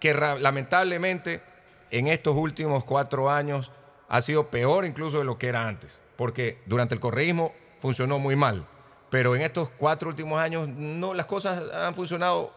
[0.00, 1.42] que lamentablemente
[1.90, 3.70] en estos últimos cuatro años
[4.08, 8.36] ha sido peor incluso de lo que era antes, porque durante el correísmo funcionó muy
[8.36, 8.66] mal,
[9.10, 12.52] pero en estos cuatro últimos años no, las cosas han funcionado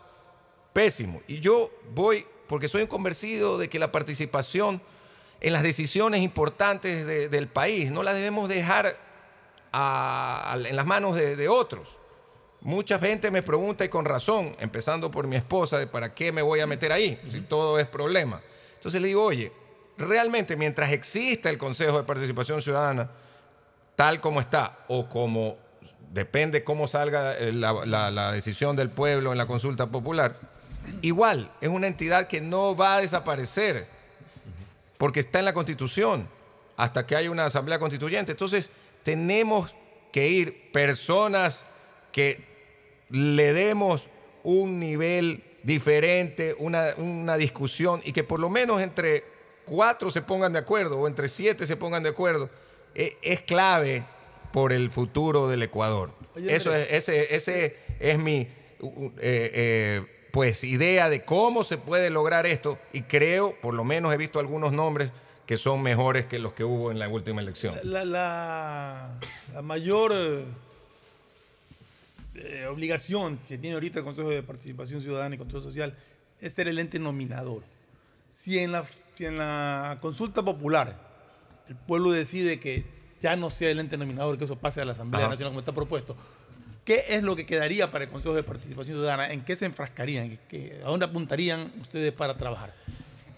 [0.74, 1.22] pésimo.
[1.28, 4.82] Y yo voy, porque soy un convencido de que la participación
[5.42, 7.92] en las decisiones importantes de- del país.
[7.92, 8.98] No las debemos dejar
[9.72, 11.98] a- a- en las manos de, de otros.
[12.62, 16.42] Mucha gente me pregunta y con razón, empezando por mi esposa, de para qué me
[16.42, 18.42] voy a meter ahí, si todo es problema.
[18.76, 19.52] Entonces le digo, oye,
[20.00, 23.10] realmente mientras exista el Consejo de Participación Ciudadana,
[23.96, 25.58] tal como está, o como
[26.12, 30.40] depende cómo salga eh, la, decisión del pueblo en la consulta popular,
[31.02, 33.88] igual es una entidad que no va a desaparecer,
[34.98, 36.28] porque está en la Constitución,
[36.78, 38.32] hasta que haya una asamblea constituyente.
[38.32, 38.70] Entonces,
[39.04, 39.76] tenemos
[40.14, 41.66] que ir personas
[42.14, 42.48] que
[43.10, 44.08] le demos
[44.44, 49.39] un nivel diferente, una discusión, y que por lo menos entre
[49.70, 52.50] cuatro se pongan de acuerdo o entre siete se pongan de acuerdo,
[52.96, 54.04] eh, es clave
[54.52, 56.12] por el futuro del Ecuador.
[56.36, 58.52] Oye, Eso es, ese, ese es mi eh,
[59.22, 64.18] eh, pues idea de cómo se puede lograr esto y creo, por lo menos he
[64.18, 65.12] visto algunos nombres
[65.46, 67.76] que son mejores que los que hubo en la última elección.
[67.84, 69.20] La, la-
[69.54, 70.14] la mayor
[72.36, 75.96] eh, obligación que tiene ahorita el Consejo de Participación Ciudadana y Control Social
[76.40, 77.64] es ser el ente nominador.
[78.32, 78.86] Si en la,
[79.20, 80.96] si en la consulta popular
[81.68, 82.86] el pueblo decide que
[83.20, 85.32] ya no sea el ente nominador, que eso pase a la Asamblea Ajá.
[85.32, 86.16] Nacional como está propuesto,
[86.86, 89.34] ¿qué es lo que quedaría para el Consejo de Participación Ciudadana?
[89.34, 90.30] ¿En qué se enfrascarían?
[90.30, 92.74] ¿Qué- qué- ¿A dónde apuntarían ustedes para trabajar?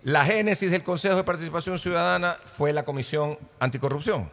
[0.04, 4.30] La génesis del Consejo de Participación Ciudadana fue la Comisión Anticorrupción,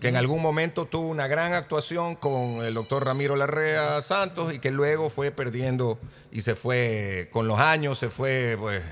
[0.00, 4.60] que en algún momento tuvo una gran actuación con el doctor Ramiro Larrea Santos y
[4.60, 5.98] que luego fue perdiendo
[6.32, 8.82] y se fue, con los años, se fue pues,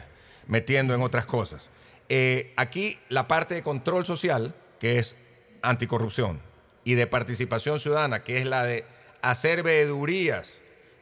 [0.49, 1.71] metiendo en otras cosas.
[2.09, 5.17] Eh, aquí la parte de control social, que es
[5.63, 6.41] anticorrupción,
[6.85, 8.85] y de participación ciudadana, que es la de
[9.23, 10.61] hacer veedurías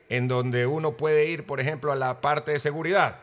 [0.08, 3.18] en donde uno puede ir, por ejemplo, a la parte de seguridad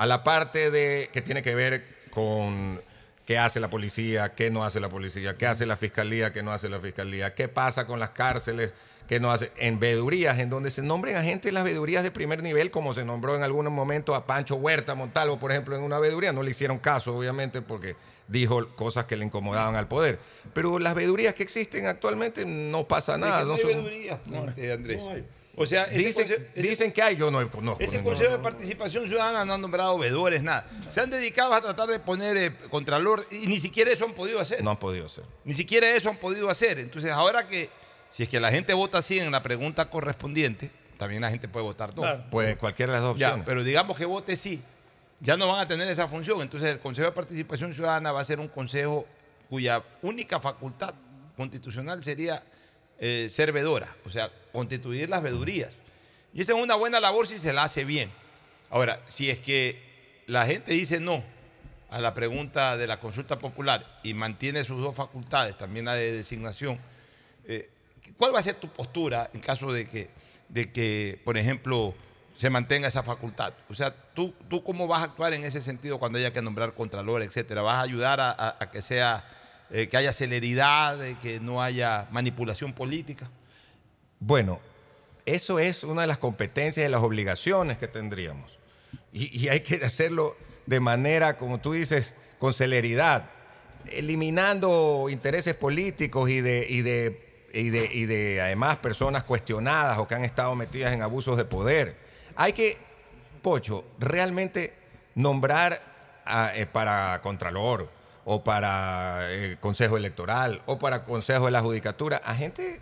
[0.00, 2.80] a la parte de que tiene que ver con
[3.26, 6.52] qué hace la policía, qué no hace la policía, qué hace la fiscalía, qué no
[6.52, 8.72] hace la fiscalía, qué pasa con las cárceles,
[9.10, 12.12] qué no hace, en veedurías, en donde se nombren a gente en las veedurías de
[12.12, 15.82] primer nivel, como se nombró en algún momento a Pancho Huerta Montalvo, por ejemplo, en
[15.82, 17.96] una veeduría, no le hicieron caso, obviamente, porque
[18.28, 20.20] dijo cosas que le incomodaban al poder.
[20.54, 23.38] Pero las veedurías que existen actualmente no pasa nada.
[23.40, 25.02] Que no no hay son- veedurías, este, Andrés.
[25.56, 27.82] O sea, ese Dicen, ese- dicen que hay, yo no conozco.
[27.82, 28.00] Ese.
[28.04, 30.70] Consejo de Participación Ciudadana no ha nombrado veedores, nada.
[30.88, 34.38] Se han dedicado a tratar de poner eh, contralor y ni siquiera eso han podido
[34.38, 34.62] hacer.
[34.62, 35.24] No han podido ser.
[35.44, 36.78] Ni siquiera eso han podido hacer.
[36.78, 37.68] Entonces, ahora que,
[38.12, 41.64] si es que la gente vota así en la pregunta correspondiente, también la gente puede
[41.64, 42.02] votar no.
[42.30, 43.46] Pues cualquiera de las dos Ya, opciones.
[43.46, 44.62] pero digamos que vote sí,
[45.20, 46.40] ya no van a tener esa función.
[46.40, 49.06] Entonces, el Consejo de Participación Ciudadana va a ser un consejo
[49.48, 50.94] cuya única facultad
[51.36, 52.42] constitucional sería
[52.98, 55.74] eh, ser vedora, o sea, constituir las vedurías.
[56.34, 58.10] Y esa es una buena labor si se la hace bien.
[58.70, 61.24] Ahora, si es que la gente dice no
[61.90, 66.12] a la pregunta de la consulta popular y mantiene sus dos facultades, también la de
[66.12, 66.78] designación,
[67.46, 67.68] eh,
[68.20, 70.10] ¿cuál va a ser tu postura en caso de que,
[70.50, 71.94] de que, por ejemplo,
[72.34, 73.54] se mantenga esa facultad?
[73.70, 76.74] O sea, ¿tú, ¿tú cómo vas a actuar en ese sentido cuando haya que nombrar
[76.74, 77.62] contralor, etcétera?
[77.62, 79.24] ¿Vas a ayudar a, que sea,
[79.70, 83.30] eh, que haya celeridad, de que no haya manipulación política?
[84.18, 84.60] Bueno,
[85.24, 88.58] eso es una de las competencias y las obligaciones que tendríamos.
[89.14, 90.36] Y, y hay que hacerlo
[90.66, 93.30] de manera, como tú dices, con celeridad,
[93.90, 100.06] eliminando intereses políticos y de, y de, y de, y de además personas cuestionadas o
[100.06, 101.96] que han estado metidas en abusos de poder.
[102.36, 102.76] Hay que,
[103.42, 104.74] Pocho, realmente
[105.14, 105.80] nombrar
[106.26, 107.88] a- eh, para Contralor
[108.24, 112.80] o para eh, Consejo Electoral o para Consejo de la Judicatura a gente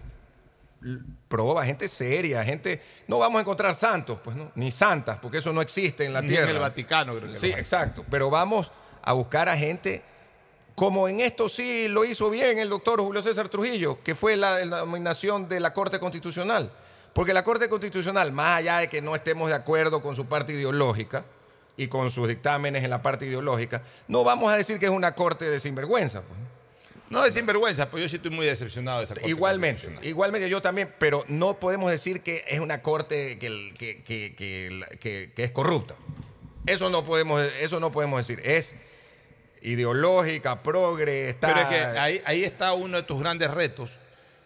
[1.28, 2.80] proba, gente seria, gente...
[3.08, 6.22] No vamos a encontrar santos, pues no, ni santas, porque eso no existe en la
[6.22, 6.50] Ni tierra.
[6.50, 8.04] en el Vaticano, creo que Sí, exacto.
[8.08, 8.70] Pero vamos
[9.02, 10.02] a buscar a gente
[10.78, 14.64] como en esto sí lo hizo bien el doctor Julio César Trujillo, que fue la,
[14.64, 16.70] la nominación de la Corte Constitucional.
[17.12, 20.52] Porque la Corte Constitucional, más allá de que no estemos de acuerdo con su parte
[20.52, 21.24] ideológica
[21.76, 25.16] y con sus dictámenes en la parte ideológica, no vamos a decir que es una
[25.16, 26.22] corte de sinvergüenza.
[26.22, 26.38] pues.
[27.10, 30.62] No es sinvergüenza, pero yo sí estoy muy decepcionado de esa Corte Igualmente, igualmente yo
[30.62, 35.94] también, pero no podemos decir que es una corte que- que- que- que es corrupta.
[36.66, 38.40] Eso no podemos, eso no podemos decir.
[38.46, 38.74] Es
[39.62, 41.48] ideológica, progre, está.
[41.54, 43.92] Pero es que ahí, ahí está uno de tus grandes retos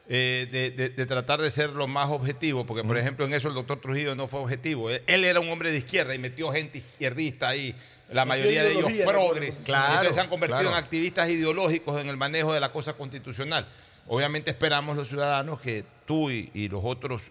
[0.08, 3.48] eh, de, de- de tratar de ser lo más objetivo, porque por ejemplo en eso
[3.48, 4.90] el doctor Trujillo no fue objetivo.
[4.90, 7.74] Él, él era un hombre de izquierda y metió gente izquierdista ahí,
[8.10, 9.58] la mayoría de ellos progres.
[9.64, 10.76] Claro, Entonces se han convertido claro.
[10.76, 13.66] en activistas ideológicos en el manejo de la cosa constitucional.
[14.08, 17.22] Obviamente esperamos los ciudadanos que tú y, y los otros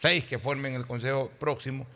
[0.00, 1.86] seis que formen el Consejo próximo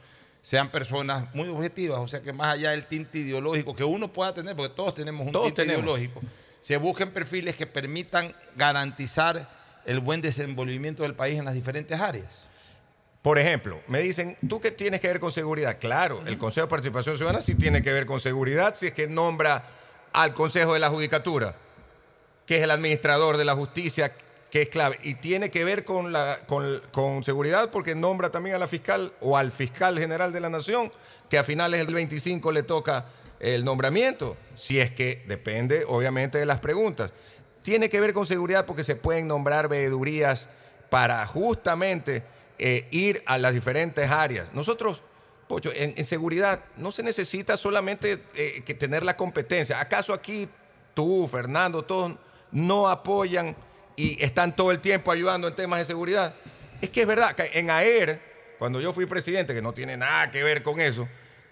[0.47, 4.33] sean personas muy objetivas, o sea que más allá del tinte ideológico que uno pueda
[4.33, 5.83] tener, porque todos tenemos un Todos tinte tenemos.
[5.83, 6.21] ideológico,
[6.61, 9.51] se busquen perfiles que permitan garantizar
[9.85, 12.29] el buen desenvolvimiento del país en las diferentes áreas.
[13.23, 15.79] Por ejemplo, me dicen, ¿tú qué tienes que ver con seguridad?
[15.81, 19.09] Claro, el Consejo de Participación Ciudadana sí tiene que ver con seguridad si es que
[19.09, 19.65] nombra
[20.13, 21.57] al Consejo de la Judicatura,
[22.47, 24.15] que es el administrador de la justicia,
[24.51, 24.99] que es clave.
[25.03, 29.13] Y tiene que ver con, la, con, con seguridad porque nombra también a la fiscal
[29.21, 30.93] o al fiscal general de la Nación,
[31.29, 33.07] que a finales del 25 le toca
[33.41, 37.13] el nombramiento, si es que depende obviamente de las preguntas.
[37.63, 40.49] Tiene que ver con seguridad porque se pueden nombrar veedurías
[40.89, 42.23] para justamente
[42.59, 44.53] eh, ir a las diferentes áreas.
[44.55, 45.03] Nosotros,
[45.49, 49.81] Pocho, en, seguridad no se necesita solamente eh, que tener la competencia.
[49.81, 50.49] ¿Acaso aquí
[50.95, 52.17] tú, Fernando, todos
[52.51, 53.55] no apoyan
[53.97, 56.35] y están todo el tiempo ayudando en temas de seguridad?
[56.81, 58.21] Es que es verdad, que en AER,
[58.59, 61.09] cuando yo fui presidente, que no tiene nada que ver con eso,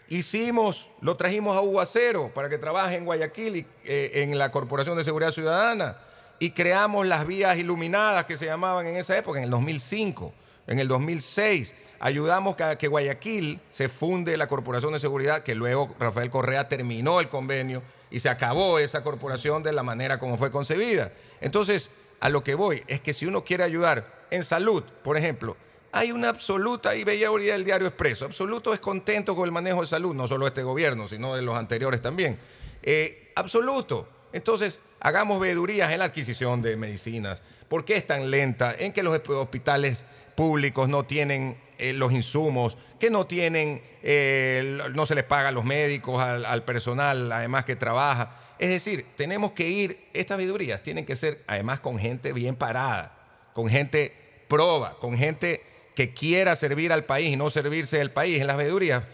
[0.08, 4.96] hicimos, lo trajimos a Uguacero para que trabaje en Guayaquil y, eh, en la Corporación
[4.96, 5.96] de Seguridad Ciudadana
[6.38, 10.34] y creamos las vías iluminadas que se llamaban en esa época, en el 2005,
[10.66, 11.74] en el 2006.
[12.00, 17.20] Ayudamos a que Guayaquil se funde la Corporación de Seguridad, que luego Rafael Correa terminó
[17.20, 21.12] el convenio y se acabó esa corporación de la manera como fue concebida.
[21.40, 21.90] Entonces,
[22.24, 25.58] a lo que voy es que si uno quiere ayudar en salud, por ejemplo,
[25.92, 29.86] hay una absoluta, y veía ahorita el diario Expreso, absoluto descontento con el manejo de
[29.86, 32.38] salud, no solo de este gobierno, sino de los anteriores también.
[32.82, 34.08] Eh, absoluto.
[34.32, 37.42] Entonces, hagamos veedurías en la adquisición de medicinas.
[37.68, 38.74] ¿Por qué es tan lenta?
[38.74, 45.04] En que los hospitales públicos no tienen eh, los insumos, que no tienen, eh, no
[45.04, 48.40] se les paga a los médicos, al, al personal, además que trabaja.
[48.58, 53.16] Es decir, tenemos que ir, estas veedurías tienen que ser además con gente bien parada,
[53.52, 54.12] con gente
[54.48, 55.62] proba, con gente
[55.94, 59.04] que quiera servir al país y no servirse del país en las veedurías,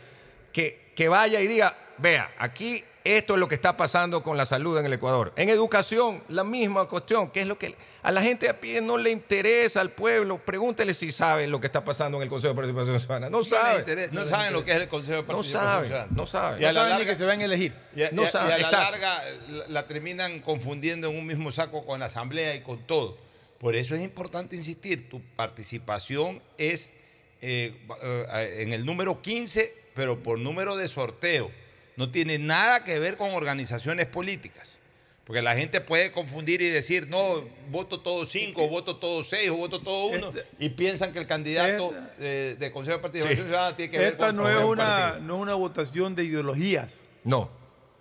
[0.52, 4.44] que, que vaya y diga, vea, aquí esto es lo que está pasando con la
[4.46, 5.32] salud en el Ecuador.
[5.36, 8.98] En educación, la misma cuestión, que es lo que a la gente a pie no
[8.98, 10.38] le interesa al pueblo.
[10.44, 13.30] Pregúntele si sabe lo que está pasando en el Consejo de Participación Ciudadana.
[13.30, 13.78] No le sabe.
[13.80, 16.12] interesa, no saben lo que es el Consejo de No Participación sabe, Ciudadana.
[16.14, 16.60] no sabe.
[16.60, 17.72] Y a No la saben ni larga, que se van a elegir.
[17.96, 21.16] y a- No y a- sabe, y a la larga la, la terminan confundiendo en
[21.18, 23.16] un mismo saco con la Asamblea y con todo.
[23.58, 26.90] Por eso es importante insistir, tu participación es
[27.42, 31.50] eh, eh, en el número 15, pero por número de sorteo.
[32.00, 34.66] No tiene nada que ver con organizaciones políticas.
[35.26, 39.50] Porque la gente puede confundir y decir, no, voto todo cinco, o voto todo seis,
[39.50, 43.76] o voto todo uno, y piensan que el candidato eh, de Consejo de Participación Ciudadana
[43.76, 45.26] tiene que ver Esta con no es, con un una, partido.
[45.26, 47.00] no es una votación de ideologías.
[47.22, 47.50] No.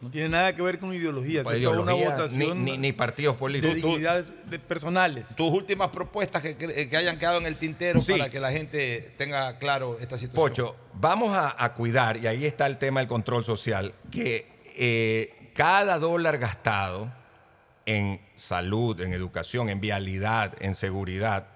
[0.02, 1.44] No tiene nada que ver con ideologías.
[1.44, 1.60] Pues una
[1.94, 3.76] ideología, votación ni, ni- ni partidos de políticos.
[3.76, 5.36] dignidades de- personales.
[5.36, 8.14] Tus últimas propuestas que, que hayan quedado en el tintero Sí.
[8.14, 10.36] para que la gente tenga claro esta situación.
[10.36, 14.48] Pocho, vamos a, a cuidar, y ahí está el tema del control social, que
[14.78, 17.12] eh, cada dólar gastado
[17.86, 21.48] en salud, en educación, en vialidad, en seguridad,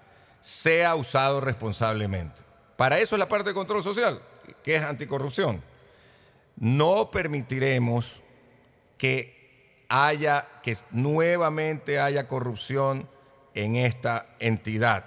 [0.42, 2.42] sea usado responsablemente.
[2.76, 4.20] Para eso es la parte de control social,
[4.62, 5.62] que es anticorrupción.
[6.56, 8.20] No permitiremos
[9.04, 13.06] que haya, que nuevamente haya corrupción
[13.54, 15.04] en esta entidad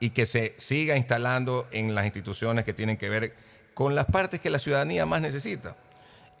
[0.00, 3.34] y que se siga instalando en las instituciones que tienen que ver
[3.72, 5.76] con las partes que la ciudadanía más necesita.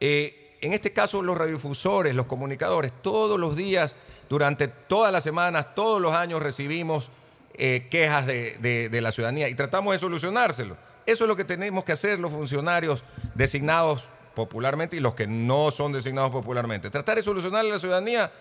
[0.00, 3.96] Eh, en este caso, los radiodifusores, los comunicadores, todos los días,
[4.28, 7.08] durante todas las semanas, todos los años recibimos
[7.54, 8.58] eh, quejas de,
[8.90, 10.76] de- la ciudadanía y tratamos de solucionárselo.
[11.06, 13.02] Eso es lo que tenemos que hacer los funcionarios
[13.34, 16.90] designados popularmente y los que no son designados popularmente.
[16.90, 18.32] Tratar de solucionarle a la ciudadanía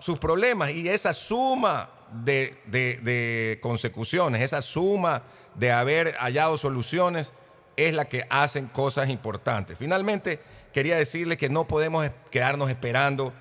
[0.00, 5.22] sus problemas y esa suma de, consecuciones, esa suma
[5.54, 7.32] de haber hallado soluciones
[7.76, 9.78] es la que hacen cosas importantes.
[9.78, 10.40] Finalmente,
[10.72, 13.32] quería decirle que no podemos quedarnos esperando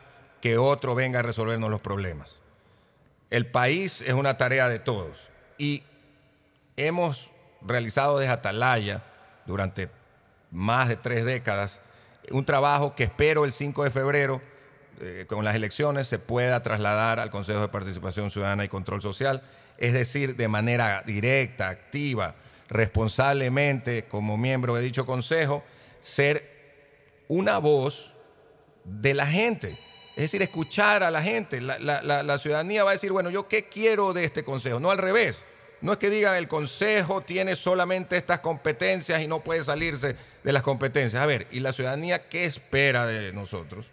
[0.41, 2.39] que otro venga a resolvernos los problemas.
[3.29, 5.83] El país es una tarea de todos y
[6.77, 7.31] hemos
[7.61, 9.03] realizado desde Atalaya
[9.45, 9.89] durante
[10.55, 11.81] más de tres décadas
[12.31, 14.41] un trabajo que espero el 5 de febrero
[14.99, 19.43] eh, con las elecciones se pueda trasladar al Consejo de Participación Ciudadana y Control Social,
[19.77, 22.33] es decir, de manera directa, activa,
[22.69, 25.63] responsablemente, como miembro de dicho consejo,
[25.99, 26.49] ser
[27.27, 28.13] una voz
[28.85, 29.77] de la gente.
[30.15, 31.59] Es decir, escuchar a la gente.
[31.61, 34.79] La, la- la- la ciudadanía va a decir, bueno, ¿yo qué quiero de este consejo?
[34.79, 35.43] No al revés.
[35.85, 40.51] No es que digan el consejo tiene solamente estas competencias y no puede salirse de
[40.51, 41.21] las competencias.
[41.21, 43.85] A ver, ¿y la ciudadanía qué espera de nosotros?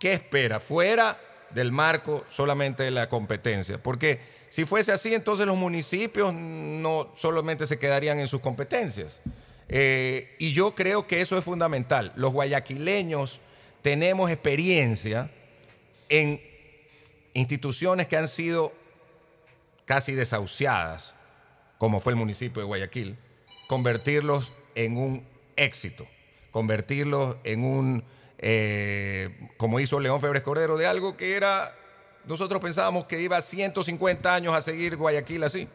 [0.00, 0.58] ¿Qué espera?
[0.58, 1.16] Fuera
[1.50, 3.80] del marco solamente de la competencia.
[3.80, 4.18] Porque
[4.48, 9.20] si fuese así, entonces los municipios no solamente se quedarían en sus competencias.
[9.68, 12.12] Eh, y yo creo que eso es fundamental.
[12.16, 13.38] Los guayaquileños
[13.82, 15.30] tenemos experiencia
[16.08, 16.42] en
[17.34, 18.72] instituciones que han sido
[19.84, 21.14] casi desahuciadas,
[21.78, 23.18] como fue el municipio de Guayaquil,
[23.68, 26.06] convertirlos en un éxito,
[26.50, 28.04] convertirlos en un,
[28.38, 31.74] eh, como hizo León Febres Cordero, de algo que era,
[32.26, 35.68] nosotros pensábamos que iba 150 años a seguir Guayaquil así.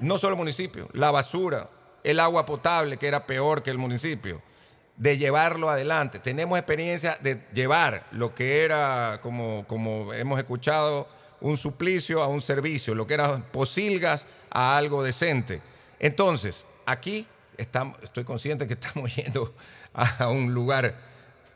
[0.00, 1.70] No solo el municipio, la basura,
[2.02, 4.42] el agua potable, que era peor que el municipio,
[4.96, 6.18] de llevarlo adelante.
[6.18, 11.08] Tenemos experiencia de llevar lo que era, como, como hemos escuchado,
[11.42, 15.60] un suplicio a un servicio, lo que eran posilgas a algo decente.
[15.98, 19.54] Entonces, aquí estamos, estoy consciente que estamos yendo
[19.92, 20.94] a un lugar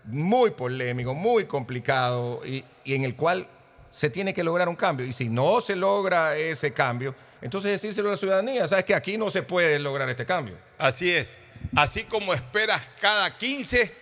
[0.07, 3.49] muy polémico, muy complicado y, en el cual
[3.91, 5.07] se tiene que lograr un cambio.
[5.07, 9.17] Y si no se logra ese cambio, entonces decírselo a la ciudadanía, sabes que aquí
[9.17, 10.57] no se puede lograr este cambio.
[10.79, 11.33] Así es.
[11.75, 13.93] Así como esperas cada 15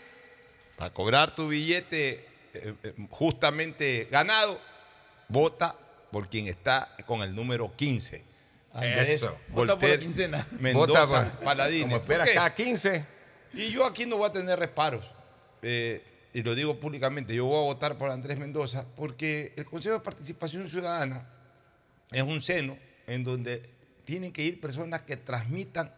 [0.79, 4.61] a cobrar tu billete eh, eh, justamente ganado,
[5.35, 5.77] vota
[6.11, 8.23] por quien está con el número 15.
[8.73, 9.37] Andrés Eso.
[9.49, 10.47] Vota por la quincena.
[10.61, 11.83] Mendoza Vota por- Paladines.
[11.85, 12.35] como ¿Por esperas qué?
[12.35, 13.07] cada 15.
[13.55, 15.13] Y yo aquí no voy a tener reparos.
[15.63, 16.03] eh,
[16.33, 20.01] y lo digo públicamente, yo voy a votar por Andrés Mendoza porque el Consejo de
[20.01, 21.29] Participación Ciudadana
[22.11, 23.63] es un seno en donde
[24.05, 25.95] tienen que ir personas que transmitan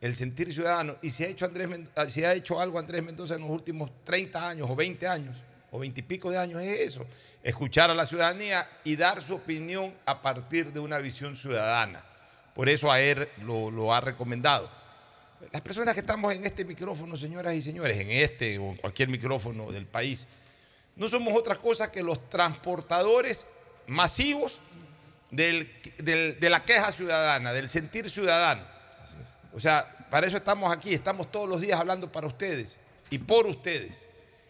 [0.00, 0.96] el sentir ciudadano.
[1.00, 3.92] Y si ha hecho, Andrés ah, si ha hecho algo Andrés Mendoza en los últimos
[4.02, 5.36] 30 años o 20 años
[5.70, 7.06] o 20 y pico de años, es eso,
[7.42, 12.04] escuchar a la ciudadanía y dar su opinión a partir de una visión ciudadana.
[12.54, 14.68] Por eso a él lo, ha recomendado.
[15.52, 19.08] Las personas que estamos en este micrófono, señoras y señores, en este o en cualquier
[19.08, 20.26] micrófono del país,
[20.96, 23.46] no somos otra cosa que los transportadores
[23.86, 24.60] masivos
[25.30, 28.62] de la queja ciudadana, del sentir ciudadano.
[29.52, 32.76] O sea, para eso estamos aquí, estamos todos los días hablando para ustedes
[33.10, 34.00] y por ustedes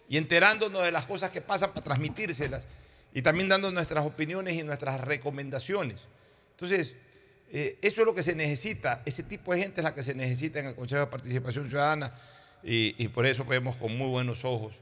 [0.09, 2.67] y enterándonos de las cosas que pasan para transmitírselas
[3.15, 6.05] y también dando nuestras opiniones y nuestras recomendaciones.
[6.53, 6.95] Entonces,
[7.51, 10.15] eh, eso es lo que se necesita, ese tipo de gente es la que se
[10.15, 12.13] necesita en el Consejo de Participación Ciudadana
[12.63, 14.75] y, y por eso vemos con muy buenos ojos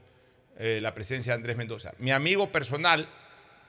[0.59, 1.93] eh, la presencia de Andrés Mendoza.
[1.99, 3.07] Mi amigo personal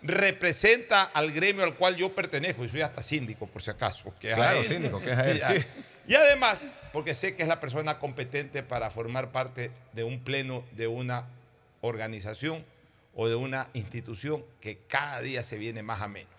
[0.00, 4.14] representa al gremio al cual yo pertenezco y soy hasta síndico, por si acaso.
[4.18, 4.64] que Claro, él.
[4.64, 5.66] síndico, que es a él, sí.
[6.06, 10.64] Y además, porque sé que es la persona competente para formar parte de un pleno
[10.72, 11.26] de una
[11.82, 12.64] organización
[13.14, 16.32] o de una institución que cada día se viene más a menos.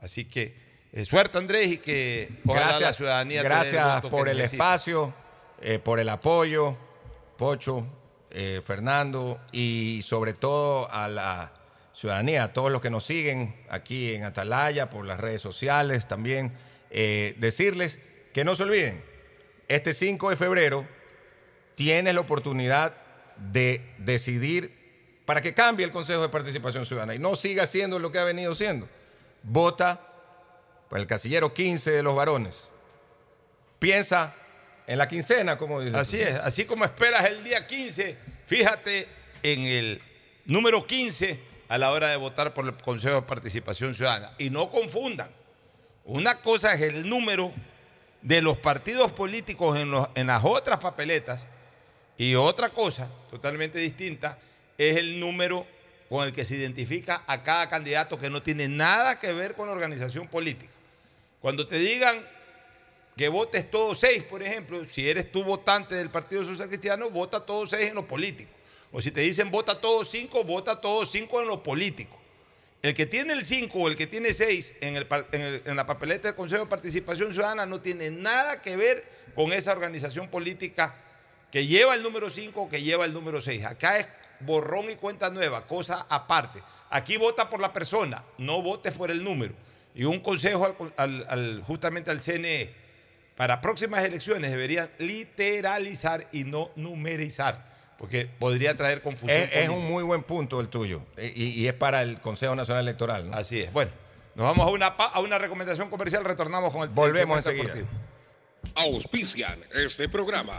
[0.00, 4.64] Así que eh, suerte Andrés y que ojalá la ciudadanía el gracias por el necesita.
[4.64, 5.14] espacio,
[5.60, 6.76] eh, por el apoyo,
[7.36, 7.86] Pocho,
[8.30, 11.52] eh, Fernando y sobre todo a la
[11.92, 16.52] ciudadanía, a todos los que nos siguen aquí en Atalaya, por las redes sociales también,
[16.90, 17.98] decirles
[18.32, 19.04] que no se olviden,
[19.66, 20.86] este 5 de febrero
[21.74, 22.94] tienes la oportunidad
[23.36, 24.77] de decidir
[25.28, 28.24] para que cambie el Consejo de Participación Ciudadana y no siga siendo lo que ha
[28.24, 28.88] venido siendo.
[29.42, 30.00] Vota
[30.88, 32.62] por el casillero 15 de los varones.
[33.78, 34.34] Piensa
[34.86, 35.98] en la quincena, como dice.
[35.98, 39.06] Así es, así como esperas el día 15, fíjate
[39.42, 40.02] en el
[40.46, 41.38] número 15
[41.68, 44.32] a la hora de votar por el Consejo de Participación Ciudadana.
[44.38, 45.28] Y no confundan,
[46.06, 47.52] una cosa es el número
[48.22, 51.44] de los partidos políticos en las otras papeletas
[52.16, 54.38] y otra cosa totalmente distinta
[54.78, 55.66] es el número
[56.08, 59.66] con el que se identifica a cada candidato que no tiene nada que ver con
[59.66, 60.72] la organización política.
[61.40, 62.24] Cuando te digan
[63.16, 67.40] que votes todos seis, por ejemplo, si eres tú votante del Partido Social Cristiano, vota
[67.40, 68.52] todos seis en lo político.
[68.92, 72.16] O si te dicen vota todos cinco, vota todos cinco en lo político.
[72.80, 76.36] El que tiene el 5 o el que tiene 6 en, en la papeleta del
[76.36, 80.94] Consejo de Participación Ciudadana no tiene nada que ver con esa organización política
[81.50, 83.64] que lleva el número 5 o que lleva el número 6.
[83.64, 84.08] Acá es
[84.40, 86.62] borrón y cuenta nueva, cosa aparte.
[86.90, 89.54] Aquí vota por la persona, no votes por el número.
[89.94, 92.72] Y un consejo al- al- al- justamente al CNE.
[93.36, 99.48] Para próximas elecciones deberían literalizar y no numerizar, porque podría traer confusión.
[99.52, 102.82] Es, un muy buen punto el tuyo eh, y, y es para el Consejo Nacional
[102.82, 103.30] Electoral.
[103.30, 103.36] ¿no?
[103.36, 103.72] Así es.
[103.72, 103.92] Bueno,
[104.34, 107.74] nos vamos a una, a una recomendación comercial, retornamos con el Volvemos enseguida.
[107.74, 107.88] deportivo.
[108.74, 110.58] Auspician este programa.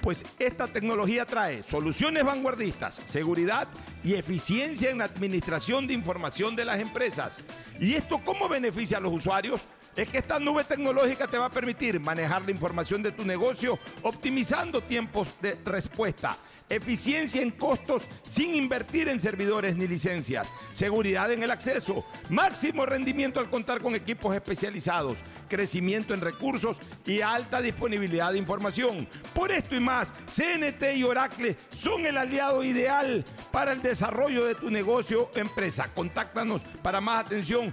[0.00, 3.68] Pues esta tecnología trae soluciones vanguardistas, seguridad
[4.04, 7.34] y eficiencia en la administración de información de las empresas.
[7.80, 9.66] ¿Y esto cómo beneficia a los usuarios?
[9.98, 13.80] es que esta nube tecnológica te va a permitir manejar la información de tu negocio
[14.02, 16.36] optimizando tiempos de respuesta,
[16.68, 23.40] eficiencia en costos sin invertir en servidores ni licencias, seguridad en el acceso, máximo rendimiento
[23.40, 25.18] al contar con equipos especializados,
[25.48, 29.08] crecimiento en recursos y alta disponibilidad de información.
[29.34, 34.54] Por esto y más, CNT y Oracle son el aliado ideal para el desarrollo de
[34.54, 35.92] tu negocio o empresa.
[35.94, 37.72] Contáctanos para más atención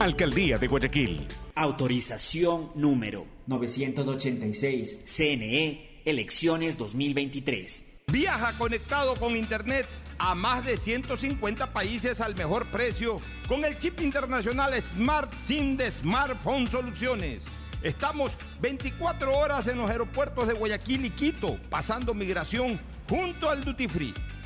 [0.00, 1.26] Alcaldía de Guayaquil.
[1.54, 4.98] Autorización número 986.
[5.04, 8.02] CNE, elecciones 2023.
[8.08, 9.86] Viaja conectado con Internet
[10.18, 15.90] a más de 150 países al mejor precio con el chip internacional Smart SIM de
[15.90, 17.44] Smartphone Soluciones.
[17.82, 23.86] Estamos 24 horas en los aeropuertos de Guayaquil y Quito, pasando migración junto al Duty
[23.86, 24.14] Free.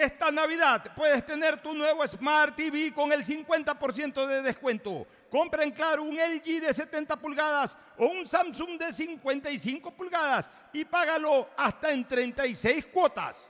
[0.00, 5.06] Esta Navidad puedes tener tu nuevo Smart TV con el 50% de descuento.
[5.28, 10.86] Compra en Claro un LG de 70 pulgadas o un Samsung de 55 pulgadas y
[10.86, 13.46] págalo hasta en 36 cuotas.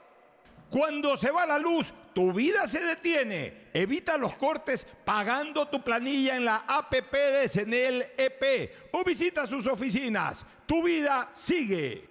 [0.69, 3.69] Cuando se va la luz, tu vida se detiene.
[3.73, 9.67] Evita los cortes pagando tu planilla en la APP de Senel EP o visita sus
[9.67, 10.45] oficinas.
[10.65, 12.10] Tu vida sigue.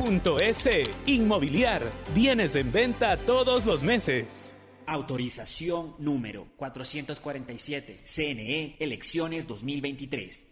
[0.00, 0.90] www.inmobiliariapublica.es.
[1.06, 1.92] Inmobiliar.
[2.14, 4.52] Bienes en venta todos los meses.
[4.86, 8.00] Autorización número 447.
[8.04, 10.46] CNE E, Elecciones 2023.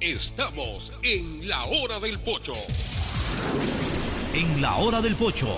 [0.00, 2.54] Estamos en la hora del pocho.
[4.34, 5.56] En la hora del pocho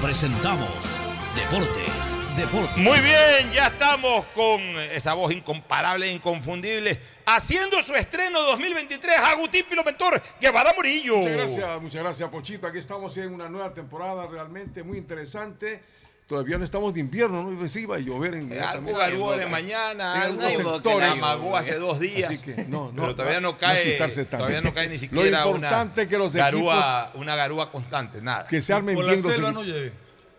[0.00, 0.98] presentamos
[1.34, 2.76] Deportes, Deportes.
[2.76, 9.64] Muy bien, ya estamos con esa voz incomparable e inconfundible, haciendo su estreno 2023, Agustín
[9.66, 11.16] Filomentor Guevara Murillo.
[11.16, 12.66] Muchas gracias, muchas gracias, Pochito.
[12.66, 15.82] Aquí estamos en una nueva temporada realmente muy interesante.
[16.26, 17.58] Todavía no estamos de invierno, ¿no?
[17.58, 21.22] Pues iba a llover en Algo garúa de mañana, en algo algunos sectores.
[21.22, 22.30] amagó hace dos días.
[22.30, 23.98] Así que no, no, pero todavía no cae,
[24.30, 28.46] todavía no cae ni Lo siquiera importante una que los garúa, una garúa constante, nada.
[28.46, 29.66] Que se armen Por bien la los selva equipos.
[29.66, 29.92] no lleve.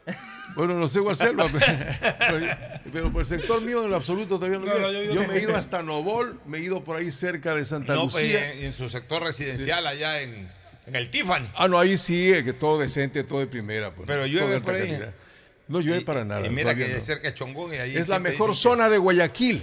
[0.56, 2.48] Bueno, no sé cuál selva, pero,
[2.92, 5.38] pero por el sector mío en lo absoluto todavía no, No, no, yo- Yo me
[5.38, 8.54] he ido hasta Novol, me he ido por ahí cerca de Santa No, pues, Lucía.
[8.54, 10.48] en, en su sector residencial allá en,
[10.86, 11.48] en el Tiffany.
[11.56, 13.94] Ah, no, ahí sí, eh, que todo decente, todo de primera.
[13.94, 14.82] pues, Pero llueve por ahí.
[14.90, 15.14] calidad.
[15.68, 16.46] No llueve para nada.
[16.46, 16.96] Y mira que no.
[16.98, 19.62] es cerca de Chongón y ahí Es la mejor zona de Guayaquil.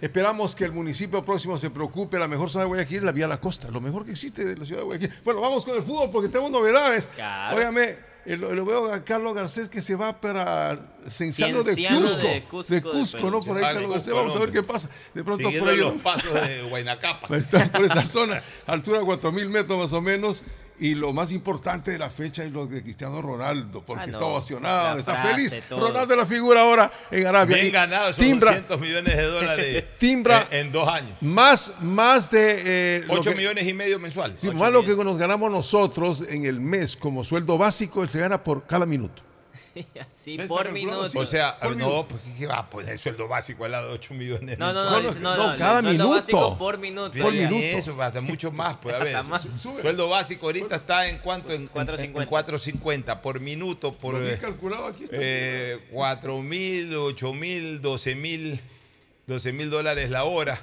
[0.00, 2.18] Esperamos que el municipio próximo se preocupe.
[2.18, 4.44] La mejor zona de Guayaquil es la vía a la costa, lo mejor que existe
[4.44, 5.12] de la ciudad de Guayaquil.
[5.24, 7.08] Bueno, vamos con el fútbol porque tenemos novedades.
[7.14, 7.56] Claro.
[7.56, 7.96] Óigame,
[8.26, 10.76] eh, lo, lo veo a Carlos Garcés que se va para
[11.10, 12.16] Cienciano de Cusco.
[12.18, 12.42] de De
[12.82, 13.40] Cusco, Cusco, de ¿no?
[13.40, 14.14] Por ahí Ah, Carlos Cusco, Garcés.
[14.14, 14.90] Vamos a ver qué pasa.
[15.12, 15.80] De pronto Siguiendo por ahí.
[15.80, 17.36] los pasos de Huaynacapa.
[17.36, 20.42] Está por esa zona, altura de 4.000 metros más o menos.
[20.80, 24.12] Y lo más importante de la fecha es lo de Cristiano Ronaldo, porque Ah, no.
[24.12, 25.64] está ovacionado, La está frase, feliz.
[25.68, 25.80] todo.
[25.88, 27.54] Ronaldo es la figura ahora en Arabia.
[27.56, 31.16] Bien Y ganado esos timbra 200 millones de dólares Timbra- en, en dos años.
[31.22, 32.96] más, más de...
[32.98, 34.40] eh, lo 8 que- millones y medio mensuales.
[34.40, 34.96] sí, más lo millones.
[34.98, 38.84] que nos ganamos nosotros en el mes como sueldo básico, él se gana por cada
[38.84, 39.22] minuto.
[40.08, 41.10] Así, por minuto.
[41.18, 42.08] O sea, Por no, minuto.
[42.08, 42.68] pues ¿qué va?
[42.68, 44.58] Pues el sueldo básico al lado de 8 millones.
[44.58, 46.20] No, no, no, No, no, no, no, no, cada el sueldo minuto.
[46.20, 47.18] básico por minuto.
[47.22, 47.48] Por ya.
[47.48, 47.64] minuto.
[47.78, 49.16] Eso, hasta mucho más puede haber.
[49.16, 49.42] Hasta más.
[49.42, 51.52] Sueldo básico ahorita está en cuánto?
[51.52, 52.22] En, en- 4.50.
[52.22, 55.16] en 4.50 por minuto, por Lo calculado aquí está.
[55.18, 58.60] eh, 4 mil, 8 mil, 12 mil,
[59.26, 60.58] 12 mil dólares la hora.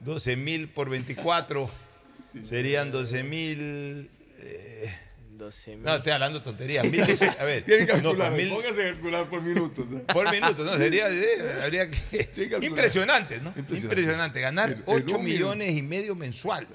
[0.00, 1.70] 12 mil por 24
[2.42, 4.10] serían 12 mil.
[5.42, 5.82] 12 mil.
[5.84, 6.84] No, estoy hablando de tonterías.
[6.90, 9.86] Mil a ver, Tiene que no, calcular, pues mil- póngase a calcular por minutos.
[9.92, 10.04] ¿eh?
[10.12, 10.76] por minuto, ¿no?
[10.76, 12.58] Sería, eh, habría que...
[12.62, 13.48] Impresionante, ¿no?
[13.56, 13.86] Impresionante.
[14.00, 14.40] Impresionante.
[14.40, 16.66] Ganar en 8 un millones y medio mensual.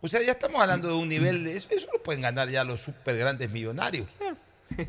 [0.00, 1.68] O sea, ya estamos hablando de un nivel de eso.
[1.70, 4.08] Eso lo pueden ganar ya los super grandes millonarios.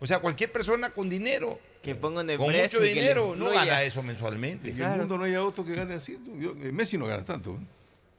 [0.00, 3.50] O sea, cualquier persona con dinero, Que ponga una con mucho y que dinero, no
[3.50, 4.70] gana eso mensualmente.
[4.70, 6.18] En el mundo no hay otro que gane así.
[6.38, 7.52] Yo- eh, Messi no gana tanto.
[7.54, 7.66] ¿eh?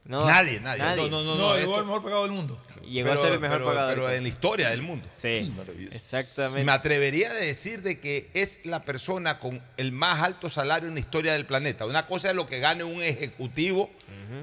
[0.06, 2.60] No, nadie, nadie, No, no, no, no, No, esto- llegó el mejor pagado del mundo.
[2.86, 3.88] Llegó a ser el mejor pero- pagado.
[3.90, 5.08] Pero en la historia del mundo.
[5.12, 5.52] Sí,
[5.90, 6.64] exactamente.
[6.64, 10.94] Me atrevería a decir de que es la persona con el más alto salario en
[10.94, 11.84] la historia del planeta.
[11.86, 13.90] Una cosa es lo que gane un ejecutivo,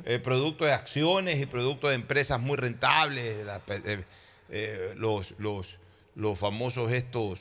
[0.06, 4.04] eh, producto de acciones y producto de empresas muy rentables, la- eh,
[4.50, 5.78] eh, los, los,
[6.16, 7.40] los famosos estos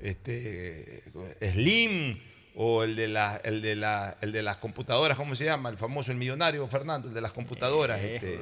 [0.00, 1.02] este,
[1.52, 2.18] Slim
[2.54, 5.68] o el de, la, el, de la, el de las computadoras, ¿cómo se llama?
[5.70, 8.00] El famoso, el millonario, Fernando, el de las computadoras.
[8.00, 8.40] Eh, este,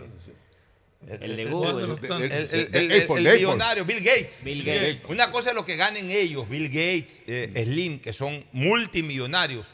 [1.25, 1.95] el de Google.
[2.25, 4.31] el- De- el- millonario, Bill Gates.
[4.43, 5.01] Bill Gates.
[5.09, 9.65] Una cosa es lo que ganen ellos, Bill Gates, eh, Slim, que son multimillonarios,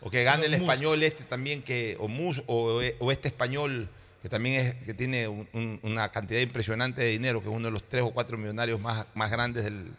[0.00, 0.62] o que gane el Musk.
[0.62, 3.88] español este también, que, o, Mus- o, o este español
[4.20, 7.66] que también es, que tiene un- un- una cantidad impresionante de dinero, que es uno
[7.68, 9.90] de los tres o cuatro millonarios más, más grandes del,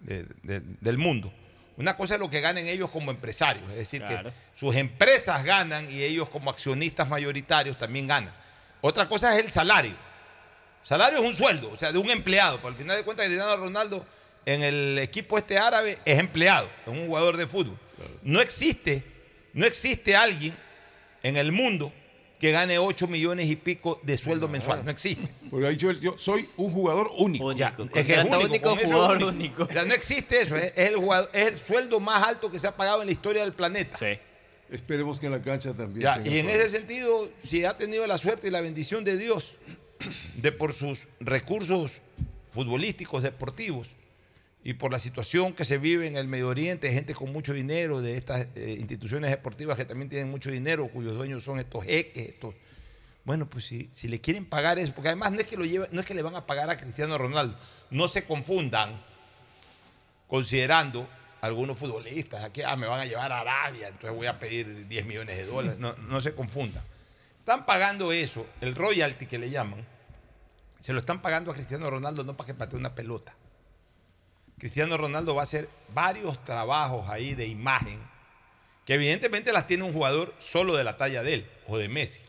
[0.00, 1.32] de- de- del mundo.
[1.78, 4.30] Una cosa es lo que ganen ellos como empresarios, es decir, Claro.
[4.30, 8.34] que sus empresas ganan y ellos como accionistas mayoritarios también ganan.
[8.80, 9.94] Otra cosa es el salario.
[10.82, 12.56] Salario es un sueldo, o sea, de un empleado.
[12.56, 14.04] Pero al final de cuentas, Cristiano Ronaldo
[14.44, 17.78] en el equipo este árabe es empleado, es un jugador de fútbol.
[18.22, 19.04] No existe,
[19.52, 20.56] no existe alguien
[21.22, 21.92] en el mundo
[22.38, 24.84] que gane 8 millones y pico de sueldo mensual.
[24.84, 25.28] No existe.
[25.50, 27.52] Porque ha dicho él, yo soy un jugador único.
[27.52, 27.98] Ya, Único.
[27.98, 29.28] es que es único, eso jugador único.
[29.30, 29.62] único.
[29.64, 30.56] O sea, no existe eso.
[30.56, 33.12] Es, es el jugador- es el sueldo más alto que se ha pagado en la
[33.12, 33.98] historia del planeta.
[33.98, 34.18] Sí.
[34.70, 36.02] Esperemos que en la cancha también.
[36.02, 39.16] Ya, tenga y en ese sentido, si ha tenido la suerte y la bendición de
[39.16, 39.54] Dios
[40.36, 42.02] de por sus recursos
[42.52, 43.88] futbolísticos, deportivos,
[44.64, 48.00] y por la situación que se vive en el Medio Oriente, gente con mucho dinero,
[48.02, 52.28] de estas eh, instituciones deportivas que también tienen mucho dinero, cuyos dueños son estos jeques,
[52.28, 52.54] estos...
[53.24, 55.88] Bueno, pues si, si le quieren pagar eso, porque además no es que lo lleve-
[55.92, 57.58] no es que le van a pagar a Cristiano Ronaldo,
[57.90, 59.00] no se confundan
[60.26, 61.08] considerando
[61.40, 65.06] algunos futbolistas, aquí ah, me van a llevar a Arabia, entonces voy a pedir 10
[65.06, 65.78] millones de dólares.
[65.78, 66.82] No, no se confundan.
[67.38, 69.86] Están pagando eso, el royalty que le llaman,
[70.80, 73.34] se lo están pagando a Cristiano Ronaldo no para que patee una pelota.
[74.58, 77.98] Cristiano Ronaldo va a hacer varios trabajos ahí de imagen,
[78.84, 82.20] que evidentemente las tiene un jugador solo de la talla de él o de Messi.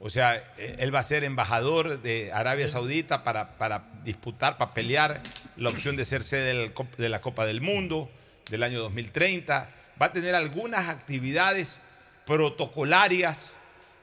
[0.00, 4.72] O sea, eh, él va a ser embajador de Arabia Saudita para, para disputar, para
[4.72, 5.20] pelear
[5.56, 8.08] la opción de ser sede de la Copa del Mundo
[8.50, 9.70] del año 2030.
[10.00, 11.74] Va a tener algunas actividades
[12.26, 13.50] protocolarias,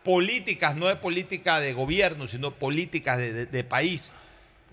[0.04, 4.10] políticas, no de política de gobierno, sino políticas de, de- de país.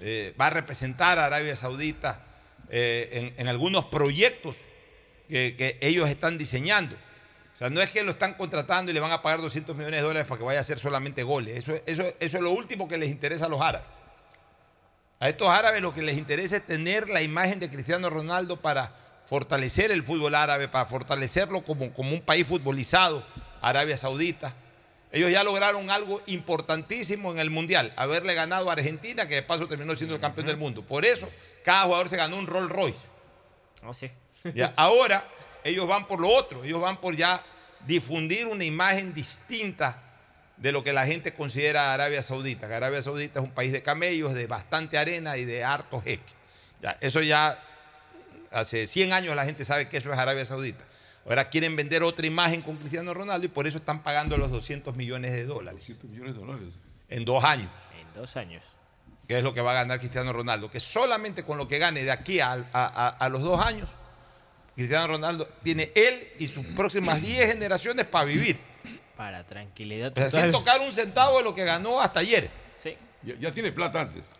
[0.00, 2.20] Eh, va a representar a Arabia Saudita
[2.70, 4.58] eh, en, en algunos proyectos
[5.28, 6.96] que, que ellos están diseñando.
[7.54, 10.00] O sea, no es que lo están contratando y le van a pagar 200 millones
[10.00, 11.58] de dólares para que vaya a hacer solamente goles.
[11.58, 13.86] Eso, eso, eso es lo último que les interesa a los árabes.
[15.20, 18.92] A estos árabes lo que les interesa es tener la imagen de Cristiano Ronaldo para
[19.26, 23.24] fortalecer el fútbol árabe, para fortalecerlo como, como un país futbolizado,
[23.60, 24.56] Arabia Saudita.
[25.12, 29.68] Ellos ya lograron algo importantísimo en el Mundial, haberle ganado a Argentina, que de paso
[29.68, 30.82] terminó siendo el campeón del mundo.
[30.82, 31.28] Por eso,
[31.62, 32.98] cada jugador se ganó un Rolls Royce.
[33.84, 34.10] Oh, sí.
[34.54, 35.26] Ya, ahora
[35.64, 37.42] ellos van por lo otro, ellos van por ya
[37.86, 40.02] difundir una imagen distinta
[40.56, 43.82] de lo que la gente considera Arabia Saudita, que Arabia Saudita es un país de
[43.82, 46.32] camellos, de bastante arena y de harto jeque.
[46.80, 47.60] Ya, eso ya
[48.50, 50.84] hace 100 años la gente sabe que eso es Arabia Saudita.
[51.24, 54.96] Ahora quieren vender otra imagen con Cristiano Ronaldo y por eso están pagando los 200
[54.96, 56.68] millones de dólares 200 millones de dólares.
[57.08, 57.70] en dos años
[58.00, 58.64] En dos años.
[59.32, 62.04] Que es lo que va a ganar Cristiano Ronaldo, que solamente con lo que gane
[62.04, 63.88] de aquí a, a- a- los dos años,
[64.76, 68.60] Cristiano Ronaldo tiene él y sus próximas 10 generaciones para vivir.
[69.16, 70.42] Para tranquilidad O sea, total.
[70.42, 72.50] sin tocar un centavo de lo que ganó hasta ayer.
[72.76, 72.94] Sí.
[73.22, 74.30] Ya, ya tiene plata antes.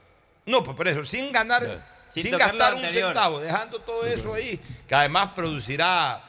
[0.44, 4.94] No, pues por eso, sin ganar, Sin gastar un centavo, dejando todo eso ahí, que
[4.94, 6.22] además producirá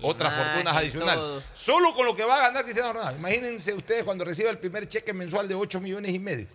[0.00, 1.14] otras Imagen, fortunas adicionales.
[1.20, 1.42] todo.
[1.52, 3.18] Solo con lo que va a ganar Cristiano Ronaldo.
[3.18, 6.46] Imagínense ustedes cuando reciba el primer cheque mensual de 8 millones y medio.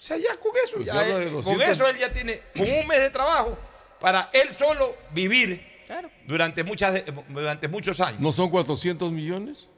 [0.00, 1.68] O sea, ya con eso, Pues ya él- de con 200.
[1.68, 3.58] eso él ya tiene, con un mes de trabajo,
[4.00, 6.10] para él solo vivir Claro.
[6.26, 8.18] durante, muchas, de- durante muchos años.
[8.20, 9.68] ¿No son 400 millones?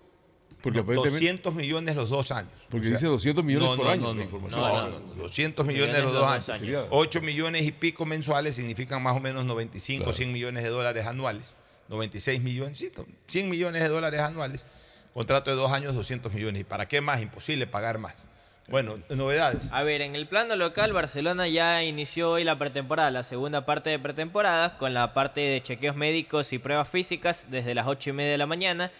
[0.62, 1.18] Porque aparentemente.
[1.18, 2.52] 200 millones los dos años.
[2.70, 4.02] Porque O sea, dice 200 millones no, por no, año.
[4.02, 4.60] no, la no, información.
[4.60, 6.44] no, no, no, 200 millones los dos años.
[6.44, 11.04] Sería- 8 millones y pico mensuales significan más o menos 95, 100 millones de dólares
[11.06, 11.50] anuales.
[11.88, 12.92] 96 millones, sí,
[13.26, 14.64] 100 millones de dólares anuales.
[15.12, 16.60] Contrato de dos años, 200 millones.
[16.60, 17.20] ¿Y para qué más?
[17.20, 18.24] Imposible pagar más.
[18.72, 19.68] Bueno, novedades.
[19.70, 23.90] A ver, en el plano local, Barcelona ya inició hoy la pretemporada, la segunda parte
[23.90, 28.12] de pretemporada, con la parte de chequeos médicos y pruebas físicas desde las 8 y
[28.14, 28.90] media de la mañana.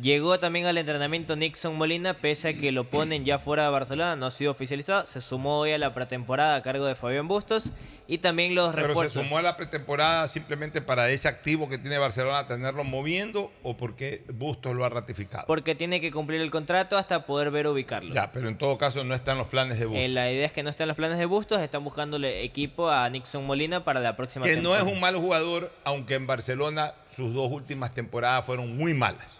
[0.00, 4.16] Llegó también al entrenamiento Nixon Molina, pese a que lo ponen ya fuera de Barcelona,
[4.16, 5.04] no ha sido oficializado.
[5.04, 7.70] Se sumó hoy a la pretemporada a cargo de Fabián Bustos
[8.06, 9.22] y también los Pero se refuerzos.
[9.22, 14.24] sumó a la pretemporada simplemente para ese activo que tiene Barcelona, tenerlo moviendo o porque
[14.32, 15.44] Bustos lo ha ratificado.
[15.46, 18.14] Porque tiene que cumplir el contrato hasta poder ver ubicarlo.
[18.14, 20.02] Ya, pero en todo caso no están los planes de Bustos.
[20.02, 23.06] Eh, la idea es que no estén los planes de Bustos, están buscándole equipo a
[23.10, 24.90] Nixon Molina para la próxima que no es temporada.
[24.94, 29.34] un mal jugador, aunque en Barcelona sus dos últimas temporadas fueron muy malas.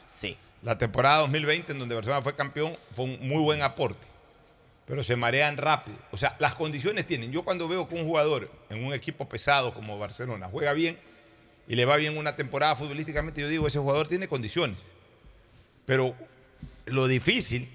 [0.63, 4.07] La temporada 2020, en donde Barcelona fue campeón, fue un muy buen aporte.
[4.87, 5.97] Pero se marean rápido.
[6.11, 7.33] O sea, las condiciones tienen.
[7.33, 10.99] Yo cuando veo que un jugador en un equipo pesado como Barcelona juega bien
[11.69, 14.79] y le va bien una temporada futbolísticamente, yo digo, ese jugador tiene condiciones.
[15.87, 16.15] Pero
[16.87, 17.69] lo difícil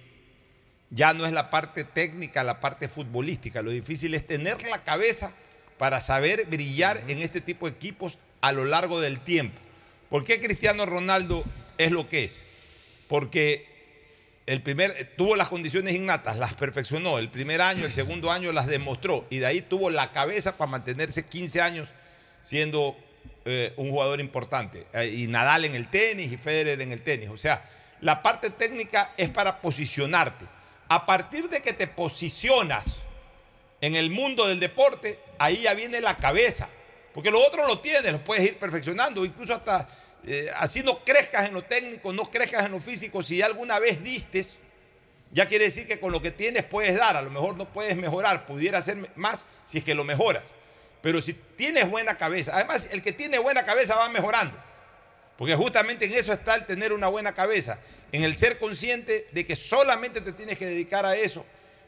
[0.90, 3.62] ya no es la parte técnica, la parte futbolística.
[3.62, 5.34] Lo difícil es tener la cabeza
[5.78, 9.58] para saber brillar en este tipo de equipos a lo largo del tiempo.
[10.10, 11.44] ¿Por qué Cristiano Ronaldo
[11.78, 12.45] es lo que es?
[13.08, 13.68] Porque
[14.46, 17.18] el primer tuvo las condiciones innatas, las perfeccionó.
[17.18, 20.72] El primer año, el segundo año las demostró y de ahí tuvo la cabeza para
[20.72, 21.90] mantenerse 15 años
[22.44, 22.96] siendo
[23.44, 24.86] eh, un jugador importante.
[24.94, 27.30] Eh, y Nadal en el tenis y Federer en el tenis.
[27.30, 27.68] O sea,
[28.02, 30.46] la parte técnica es para posicionarte.
[30.88, 32.98] A partir de que te posicionas
[33.82, 36.70] en el mundo del deporte, ahí ya viene la cabeza.
[37.14, 39.88] Porque lo otro lo tienes, lo puedes ir perfeccionando, incluso hasta
[40.28, 43.22] eh, así no crezcas en lo técnico, no crezcas en lo físico.
[43.22, 44.58] Si alguna vez distes,
[45.32, 47.16] ya quiere decir que con lo que tienes puedes dar.
[47.16, 50.44] A lo mejor no puedes mejorar, pudiera ser más si es que lo mejoras.
[51.02, 54.58] Pero si tienes buena cabeza, además el que tiene buena cabeza va mejorando.
[55.38, 57.80] Porque justamente en eso está el tener una buena cabeza,
[58.12, 61.46] en el ser consciente de que solamente te tienes que dedicar a eso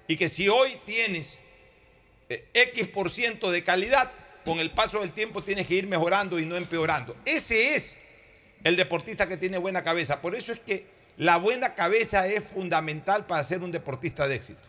[0.07, 1.37] y que si hoy tienes
[2.29, 4.11] eh, X por ciento de calidad,
[4.43, 7.15] con el paso del tiempo tienes que ir mejorando y no empeorando.
[7.25, 7.97] Ese es
[8.63, 10.21] el deportista que tiene buena cabeza.
[10.21, 10.85] Por eso es que
[11.17, 14.59] la buena cabeza es fundamental para ser un deportista de éxito.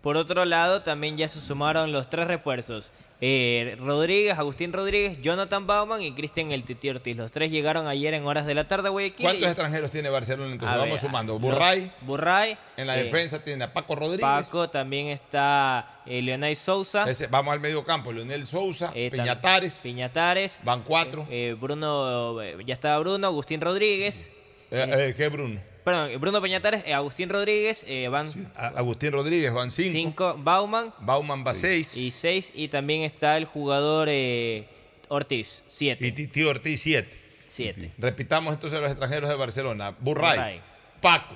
[0.00, 2.92] Por otro lado, también ya se sumaron los tres refuerzos.
[3.24, 7.16] Eh, Rodríguez, Agustín Rodríguez, Jonathan Bauman y Cristian El Titi Ortiz.
[7.16, 9.24] Los tres llegaron ayer en horas de la tarde a Guayaquil.
[9.24, 10.74] ¿Cuántos y- extranjeros tiene Barcelona entonces?
[10.74, 11.38] A Vamos ver, sumando.
[11.38, 11.92] Burray.
[12.00, 12.58] Burray.
[12.76, 14.22] En la eh, defensa tiene a Paco Rodríguez.
[14.22, 17.08] Paco, también está eh, Leonay Sousa.
[17.08, 18.12] Ese- vamos al medio campo.
[18.12, 19.74] Leonel Sousa, Eh, Peñatares.
[19.74, 20.60] Piñatares.
[20.64, 21.24] Van cuatro.
[21.30, 24.32] Eh, Bruno, ya estaba Bruno, Agustín Rodríguez.
[24.72, 25.60] Eh, eh, ¿Qué Bruno?
[25.84, 29.92] Perdón, Bruno Peñatares, eh, Agustín Rodríguez, eh, van A- Agustín Rodríguez van cinco.
[29.92, 30.94] cinco, Bauman.
[31.00, 31.96] Bauman va seis.
[31.96, 34.66] Y seis, y también está el jugador eh,
[35.08, 36.06] Ortiz, siete.
[36.06, 37.20] Y Titi Ortiz siete.
[37.46, 37.90] Siete.
[37.98, 39.94] Repitamos entonces los extranjeros de Barcelona.
[39.98, 40.60] Burray, Burray.
[41.00, 41.34] Paco,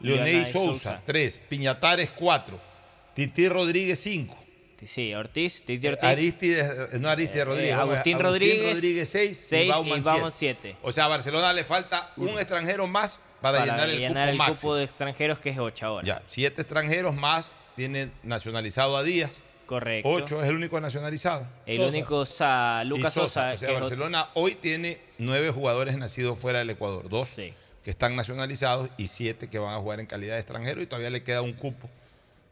[0.00, 1.02] Leonel Leonay Sousa, Sousa.
[1.04, 1.38] tres.
[1.48, 2.58] Piñatares, cuatro.
[3.14, 4.38] Titi Rodríguez, cinco.
[4.84, 6.04] Sí, Ortiz, Titi Ortiz.
[6.04, 7.72] Aristides, eh, no Aristides Eh, Rodríguez.
[7.72, 8.78] eh, vamos a- Agustín Rodríguez,
[9.10, 10.60] 6 seis, y Bauman, y Bauman, siete.
[10.70, 10.76] siete.
[10.82, 14.56] O sea, a Barcelona le falta un extranjero más para, llenar el cupo el máximo.
[14.60, 16.06] cupo de extranjeros que es ocho ahora.
[16.06, 19.36] Ya, siete extranjeros más tienen nacionalizado a Díaz.
[19.66, 20.08] Correcto.
[20.08, 21.46] Ocho es el único nacionalizado.
[21.66, 23.26] El único Sa- Lucas Y Sosa.
[23.26, 27.08] O sea, que es otro- Barcelona hoy tiene nueve jugadores nacidos fuera del Ecuador.
[27.08, 27.54] Dos Sí.
[27.82, 31.10] que están nacionalizados y siete que van a jugar en calidad de extranjero y todavía
[31.10, 31.88] le queda un cupo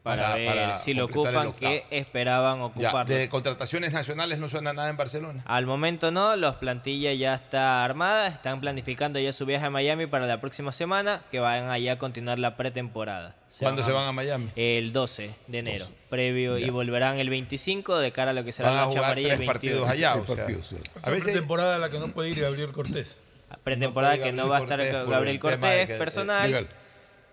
[0.03, 3.15] para, ver si lo ocupan, que esperaban Ya, ocuparlo.
[3.15, 5.43] de contrataciones nacionales no suena nada en Barcelona.
[5.47, 10.07] Al momento no, los plantilla ya está armada, están planificando ya su viaje a Miami
[10.07, 13.37] para la próxima semana, que van allá a continuar la pretemporada.
[13.59, 14.49] ¿Cuándo se van a Miami?
[14.57, 15.97] El 12 de enero, 12.
[16.09, 19.35] previo, y volverán el 25 de cara a lo que será Van la noche amarilla
[19.35, 19.81] el tres 22.
[19.87, 20.15] partidos allá.
[20.15, 20.77] o Tres sea, partidos, sí.
[21.03, 23.19] a veces temporada a la que no puede ir Gabriel Cortés.
[23.65, 26.69] Pretemporada No que no va a estar Gabriel Cortés eh, personal, legal.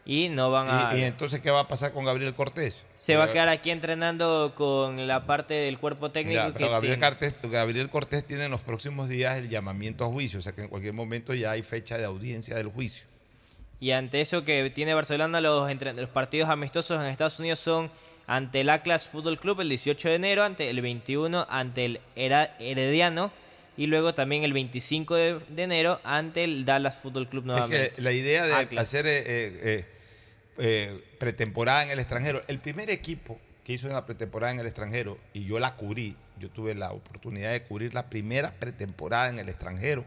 [0.10, 0.96] Y no van a...
[0.96, 2.86] ¿Y, y entonces qué va a pasar con Gabriel Cortés?
[2.94, 6.72] se va a quedar aquí entrenando con la parte del cuerpo técnico Ya, que pero
[6.72, 10.42] Gabriel, tiene- Cortés, Gabriel Cortés tiene en los próximos días el llamamiento a juicio, o
[10.42, 13.06] sea que en cualquier momento ya hay fecha de audiencia del juicio.
[13.82, 17.92] Y ante eso que tiene Barcelona, los, entre- los partidos amistosos en Estados Unidos son
[18.28, 23.32] ante el Atlas Fútbol Club el 18 de enero, ante el 21 ante el Herediano
[23.78, 27.86] y luego también el 25 de, de enero ante el Dallas Fútbol Club nuevamente.
[27.88, 28.88] Es que la idea de Atlas.
[28.88, 29.86] hacer eh, eh,
[30.58, 35.18] eh, pretemporada en el extranjero, el primer equipo que hizo una pretemporada en el extranjero,
[35.34, 39.50] y yo la cubrí, yo tuve la oportunidad de cubrir la primera pretemporada en el
[39.50, 40.06] extranjero,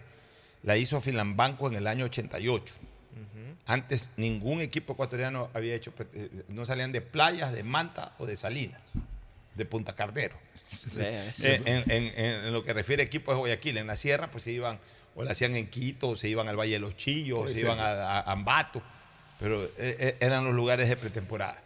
[0.62, 2.74] la hizo Filambanco en el año 88.
[3.66, 8.36] Antes ningún equipo ecuatoriano había hecho, eh, no salían de playas, de Manta o de
[8.36, 8.80] Salinas,
[9.54, 10.36] de Punta Cardero.
[10.78, 11.02] Sí,
[11.32, 11.46] sí.
[11.46, 14.30] Eh, en, en- en- en lo que refiere a equipos de Guayaquil, en la sierra,
[14.30, 14.78] pues se iban,
[15.14, 17.60] o la hacían en Quito, o se iban al Valle de los Chillos, o se
[17.60, 18.82] iban a, a Ambato,
[19.40, 21.60] pero eh, eh, eran los lugares de pretemporada.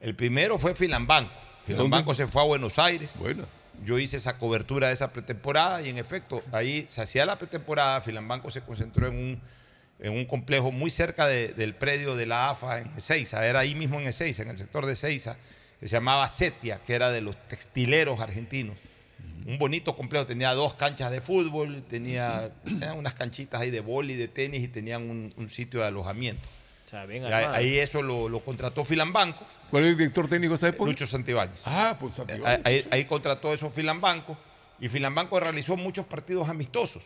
[0.00, 1.34] El primero fue Filambanco.
[1.66, 3.10] Filambanco se fue a Buenos Aires.
[3.18, 3.44] Bueno.
[3.84, 8.00] Yo hice esa cobertura de esa pretemporada y en efecto, ahí se hacía la pretemporada,
[8.00, 9.40] Filambanco se concentró en un,
[10.00, 13.76] en un complejo muy cerca de- del predio de la AFA en Ezeiza, era ahí
[13.76, 15.36] mismo en Ezeiza, en el sector de Ezeiza,
[15.78, 18.76] que se llamaba Setia, que era de los textileros argentinos.
[19.46, 24.14] Un bonito complejo, tenía dos canchas de fútbol, tenía, tenía unas canchitas ahí de boli,
[24.16, 26.42] de tenis y tenían un, un sitio de alojamiento.
[26.88, 29.44] O sea, bien Y ahí, eso lo, lo contrató Filambanco.
[29.70, 30.88] ¿Cuál es el director técnico de esa época?
[30.88, 31.60] Lucho Santibáñez.
[31.66, 32.62] Ah, pues Santibáñez.
[32.64, 34.38] Ahí, ahí contrató eso Filambanco
[34.80, 37.04] y Filambanco realizó muchos partidos amistosos.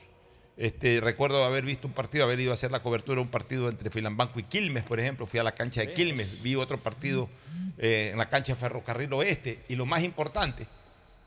[0.57, 3.69] Este, recuerdo haber visto un partido, haber ido a hacer la cobertura de un partido
[3.69, 5.27] entre Filambanco y Quilmes, por ejemplo.
[5.27, 7.29] Fui a la cancha de Quilmes, vi otro partido
[7.77, 9.65] eh, en la cancha de Ferrocarril Oeste.
[9.69, 10.69] Y lo más importante,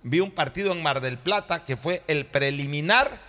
[0.01, 3.19] vi un partido en Mar del Plata que fue el preliminar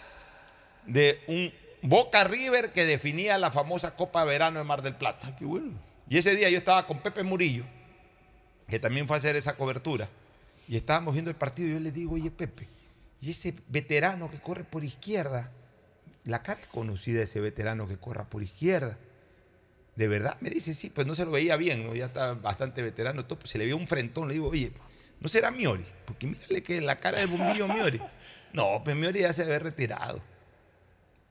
[0.86, 1.52] de un
[1.88, 5.36] Boca River que definía la famosa Copa Verano de Mar del Plata.
[5.36, 5.74] qué bueno.
[6.08, 7.64] Y ese día yo estaba con Pepe Murillo,
[8.66, 10.08] que también fue a hacer esa cobertura,
[10.66, 12.66] y estábamos viendo el partido y yo le digo, oye Pepe,
[13.20, 15.52] y ese veterano que corre por izquierda,
[16.24, 18.98] la cara es conocida de ese veterano que corra por izquierda.
[19.94, 21.94] De verdad, me dice, sí, pues no se lo veía bien, ¿no?
[21.94, 24.72] ya está bastante veterano, todo, pues se le vio un frentón, le digo, oye,
[25.20, 25.86] ¿no será Miori?
[26.04, 28.00] Porque mírale que la cara del bombillo Miori.
[28.52, 30.22] No, pues Miori ya se había retirado.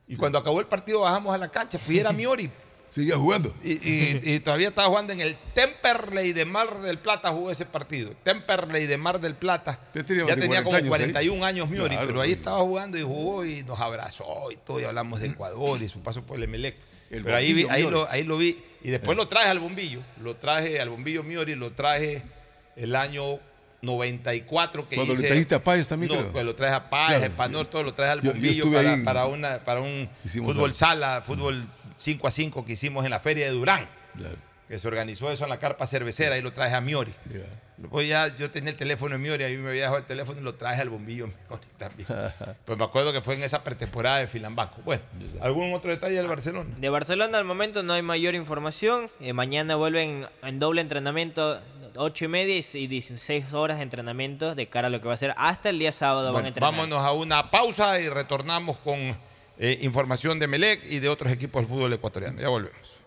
[0.08, 2.50] Y cuando acabó el partido bajamos a la cancha, pues y era Miori.
[2.90, 3.52] Seguía jugando.
[3.62, 7.66] Y, y- y todavía estaba jugando en el Temperley de Mar del Plata, jugó ese
[7.66, 8.12] partido.
[8.22, 9.78] Temperley de Mar del Plata.
[9.92, 11.50] tenía Ya tenía 40 como años 41 ahí.
[11.52, 14.84] años Miori, Claro, pero ahí estaba jugando y jugó y nos abrazó y todo, y
[14.84, 16.76] hablamos de Ecuador y su paso por el Emelec.
[17.10, 18.56] El pero ahí, vi- ahí, lo, ahí lo vi.
[18.82, 20.00] Y después lo traje al bombillo.
[20.22, 22.22] Lo traje al bombillo Miori, lo traje
[22.76, 23.38] el año
[23.82, 26.32] 94 que Cuando le hice- trajiste a Páez también, No, creo.
[26.32, 27.32] pues lo traje a Páez, Claro.
[27.32, 29.00] Espanol, todo lo traje al Yo- bombillo para, ahí.
[29.02, 30.74] para una, para un Hicimos fútbol algo.
[30.74, 33.88] sala, fútbol 5 a 5 que hicimos en la feria de Durán.
[34.68, 37.14] Que se organizó eso en la carpa cervecera, ahí lo traje a Miori.
[37.76, 40.42] Después ya yo tenía el teléfono de Miori, ahí me había dejado el teléfono y
[40.42, 42.08] lo traje al bombillo Miori también.
[42.64, 44.80] pues me acuerdo que fue en esa pretemporada de Filambanco.
[44.84, 45.02] Bueno,
[45.40, 46.74] ¿algún otro detalle del Barcelona?
[46.80, 49.08] De Barcelona al momento no hay mayor información.
[49.20, 51.60] Eh, mañana vuelven en doble entrenamiento,
[51.98, 55.16] 8 y media y 16 horas de entrenamiento de cara a lo que va a
[55.16, 56.26] ser hasta el día sábado.
[56.26, 56.70] van a Bueno, entrenar.
[56.72, 59.16] vámonos a una pausa y retornamos con
[59.58, 62.40] eh, información de Melec y de otros equipos del fútbol ecuatoriano.
[62.40, 63.00] Ya volvemos.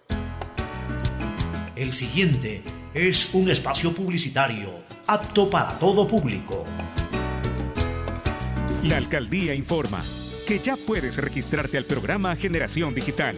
[1.76, 2.62] El siguiente
[2.94, 6.66] es un espacio publicitario apto para todo público.
[8.84, 10.04] La alcaldía informa
[10.48, 13.38] que ya puedes registrarte al programa Generación Digital.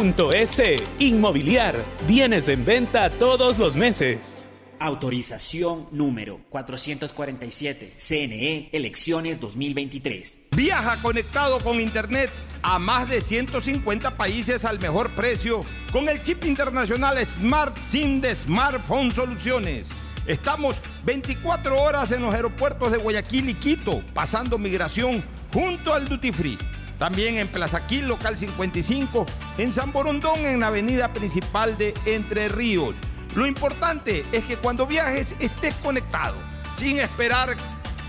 [0.00, 0.82] www.inmobiliariapublica.es.
[0.98, 4.46] Inmobiliar, bienes en venta todos los meses.
[4.78, 7.92] Autorización número 447.
[7.98, 10.48] CNE, elecciones 2023.
[10.52, 12.30] Viaja conectado con Internet
[12.62, 18.34] a más de 150 países al mejor precio con el chip internacional Smart SIM de
[18.34, 19.86] Smartphone Soluciones.
[20.26, 26.32] Estamos 24 horas en los aeropuertos de Guayaquil y Quito, pasando migración junto al Duty
[26.32, 26.58] Free.
[27.00, 29.24] También en Plaza Quil, local 55,
[29.56, 32.94] en San Borondón, en la avenida principal de Entre Ríos.
[33.34, 36.36] Lo importante es que cuando viajes estés conectado,
[36.74, 37.56] sin esperar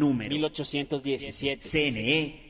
[0.00, 1.60] número 1817.
[1.60, 2.49] CNE,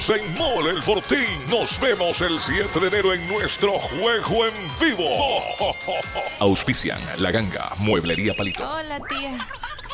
[0.09, 1.45] en Mole el Fortín.
[1.47, 5.07] Nos vemos el 7 de enero en nuestro juego en vivo.
[6.39, 8.67] Auspician La Ganga, Mueblería Palito.
[8.67, 9.37] Hola, tía.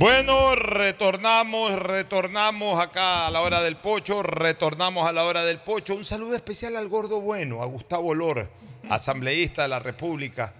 [0.00, 5.94] Bueno, retornamos, retornamos acá a la hora del pocho, retornamos a la hora del pocho.
[5.94, 8.48] Un saludo especial al gordo bueno, a Gustavo Lor,
[8.88, 10.54] asambleísta de la República.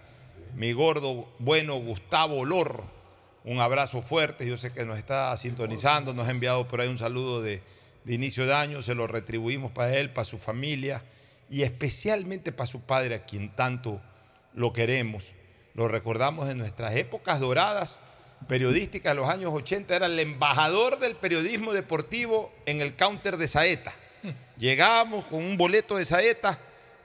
[0.57, 2.85] Mi gordo bueno, Gustavo Lor.
[3.45, 6.99] Un abrazo fuerte, yo sé que nos está sintonizando, nos ha enviado por ahí un
[6.99, 7.62] saludo de,
[8.05, 11.03] de inicio de año, se lo retribuimos para él, para su familia
[11.49, 14.03] y especialmente para su padre, a quien tanto
[14.53, 15.33] lo queremos.
[15.73, 17.97] Lo recordamos en nuestras épocas doradas
[18.47, 23.49] periodísticas de los años 80, era el embajador del periodismo deportivo en el counter de
[23.49, 23.93] Saeta.
[24.59, 26.59] Llegábamos con un boleto de Saeta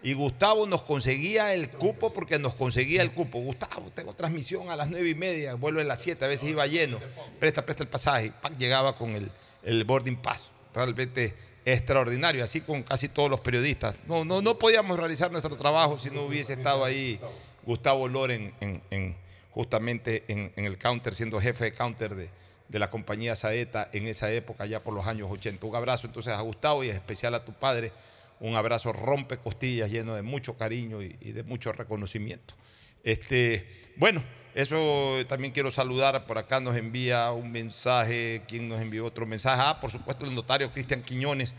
[0.03, 3.39] y Gustavo nos conseguía el cupo porque nos conseguía el cupo.
[3.39, 6.67] Gustavo, tengo transmisión a las nueve y media, vuelvo a las siete, a veces iba
[6.67, 6.99] lleno.
[7.39, 8.31] Presta, presta el pasaje.
[8.41, 9.31] Pac llegaba con el,
[9.63, 10.51] el boarding pass.
[10.73, 11.33] Realmente
[11.65, 13.97] extraordinario, así con casi todos los periodistas.
[14.05, 17.19] No, no, no podíamos realizar nuestro trabajo si no hubiese estado ahí
[17.63, 19.15] Gustavo Loren en, en,
[19.55, 22.29] justamente en, en, el counter, siendo jefe de counter de,
[22.67, 25.65] de, la compañía Saeta en esa época, ya por los años 80.
[25.65, 27.93] Un abrazo entonces a Gustavo y en especial a tu padre.
[28.41, 32.53] Un abrazo rompe costillas lleno de mucho cariño y, y de mucho reconocimiento.
[33.01, 34.21] Este, bueno,
[34.55, 36.25] eso también quiero saludar.
[36.25, 38.43] Por acá nos envía un mensaje.
[38.45, 39.61] ¿Quién nos envió otro mensaje?
[39.65, 41.53] Ah, por supuesto, el notario Cristian Quiñones,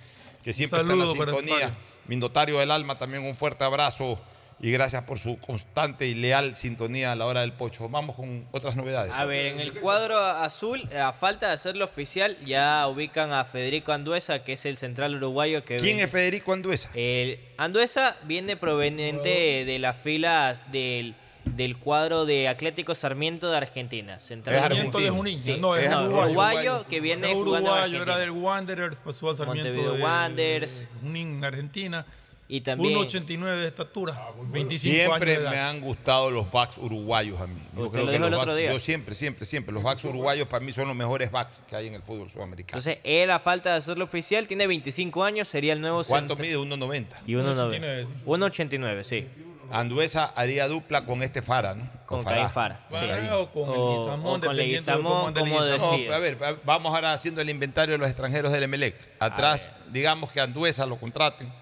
[0.44, 1.78] que siempre está en la sintonía.
[2.06, 4.20] Mi notario del alma, también un fuerte abrazo
[4.58, 7.88] y gracias por su constante y leal sintonía a la hora del pocho.
[7.88, 9.12] Vamos con otras novedades.
[9.12, 13.92] A ver, en el cuadro azul, a falta de hacerlo oficial, ya ubican a Federico
[13.92, 16.90] Anduesa, que es el central uruguayo que ¿Quién es Federico Anduesa?
[16.94, 21.14] El Anduesa viene proveniente de las filas del
[21.54, 24.18] del cuadro de Atlético Sarmiento de Argentina.
[24.18, 25.56] Central Sarmiento de Junín, sí.
[25.60, 29.68] no, es no, uruguayo, uruguayo, que viene jugando uruguayo, era del Wanderers, pasó al Sarmiento
[29.68, 30.88] Montevideo de Wanderers.
[31.00, 32.04] Junín, Argentina.
[32.48, 35.50] Y también 1.89 de estatura, 25 siempre años de edad.
[35.50, 37.60] me han gustado los backs uruguayos a mí.
[37.76, 38.72] Yo, Usted lo dijo los el otro backs- día.
[38.72, 39.74] yo siempre, siempre, siempre.
[39.74, 42.78] Los backs uruguayos para mí son los mejores backs que hay en el fútbol sudamericano.
[42.78, 46.56] Entonces, él a falta de hacerlo oficial, tiene 25 años, sería el nuevo ¿Cuánto mide?
[46.56, 47.06] 1.90.
[47.26, 48.06] Y 1.89.
[48.24, 49.26] 1.89, sí.
[49.72, 51.90] Anduesa haría dupla con este Fara, ¿no?
[52.06, 52.94] Con Fara, sí.
[53.32, 56.08] O con el o con dependiendo de como decía.
[56.10, 58.94] No, a ver, va- vamos ahora haciendo el inventario de los extranjeros del Emelec.
[59.18, 61.52] Atrás, digamos que Anduesa lo contraten,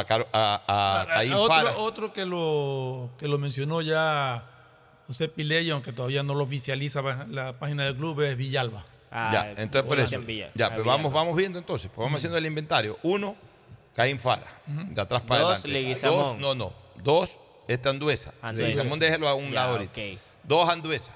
[0.00, 1.76] a, Car- a, a Ah, Caín otro, Fara.
[1.78, 4.44] otro que lo que lo mencionó ya
[5.06, 8.84] José Piley, aunque todavía no lo oficializa la página del club, es Villalba.
[9.10, 10.18] Ah, ya, entonces por eso.
[10.54, 12.98] Ya, pero vamos, vamos viendo entonces, pues vamos haciendo el inventario.
[13.04, 13.36] Uno,
[13.94, 15.68] Caín Fara, de atrás para Dos, adelante.
[15.68, 16.18] Leguizamón.
[16.22, 16.72] Dos, no, no.
[17.02, 17.38] Dos,
[17.68, 18.34] este Anduesa.
[18.42, 18.68] Anduesa.
[18.70, 20.00] Leguizamón déjelo a un Ya, lado ahorita.
[20.42, 21.12] Dos, Anduesa.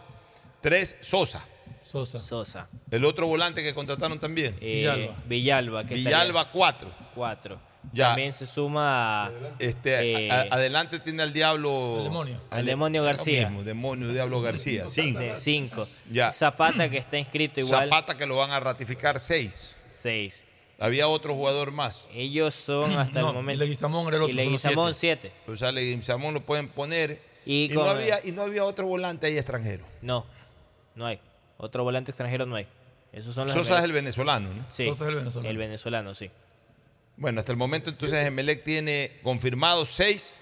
[0.61, 1.45] Tres, Sosa.
[1.85, 2.19] Sosa.
[2.19, 2.69] Sosa.
[2.91, 4.57] El otro volante que contrataron también.
[4.61, 5.15] Eh, Villalba.
[5.27, 5.85] Villalba.
[5.87, 6.91] que Villalba, cuatro.
[7.15, 7.59] Cuatro.
[7.93, 8.09] Ya.
[8.09, 11.99] También se suma Este, Eh, a- a- adelante tiene al diablo.
[11.99, 12.41] Al demonio.
[12.51, 13.49] Al demonio García.
[13.49, 14.87] mismo, demonio, diablo García.
[14.87, 15.19] Cinco.
[15.21, 15.89] de cinco.
[16.11, 16.33] Ya.
[16.33, 17.89] Zapata, que está inscrito igual.
[17.89, 19.75] Zapata que lo van a ratificar seis.
[19.89, 20.45] Seis.
[20.81, 22.07] Había otro jugador más.
[22.15, 23.65] Ellos son hasta No, el momento.
[23.65, 25.33] y Leguizamón era el otro, Y Leguizamón, siete.
[25.49, 27.21] O sea, Leguizamón lo pueden poner.
[27.45, 29.85] Y Y, no había, y no había otro volante ahí extranjero.
[30.03, 30.25] No,
[30.95, 31.19] no hay.
[31.57, 32.67] Otro volante extranjero no hay.
[33.13, 34.65] Esos son los Sosa es el venezolano, ¿no?
[34.69, 35.49] Sí, Sosa es el venezolano.
[35.51, 36.31] El venezolano, sí.
[37.19, 40.33] Bueno, hasta el momento entonces Emelec tiene confirmados seis,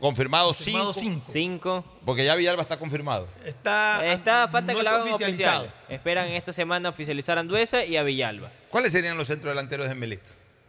[0.00, 1.84] confirmados Confirmado cinco, cinco.
[2.06, 3.28] Porque ya Villalba está confirmado.
[3.44, 5.62] Está, Está falta no que lo hagan oficializado.
[5.64, 5.84] oficial.
[5.90, 8.50] Esperan esta semana oficializar a Anduesa y a Villalba.
[8.70, 10.20] ¿Cuáles serían los centros delanteros de Emelec?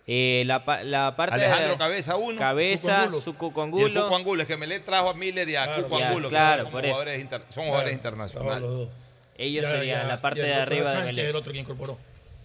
[0.05, 2.37] Eh, la, la parte Alejandro de Cabeza, uno.
[2.37, 4.03] Cabeza, su Y el Cucongulo.
[4.03, 6.51] Cuco Angulo, es que Emelec trajo a Miller y a Claro, Cuco ya, Angulo, claro,
[6.51, 6.93] que son, como por eso.
[6.93, 8.61] jugadores, inter- son jugadores Claro, internacionales.
[8.61, 8.89] los dos.
[9.37, 11.29] Ellos Ya, serían ya, la parte y de arriba de Sánchez, Emelec.
[11.29, 11.97] el otro que incorporó.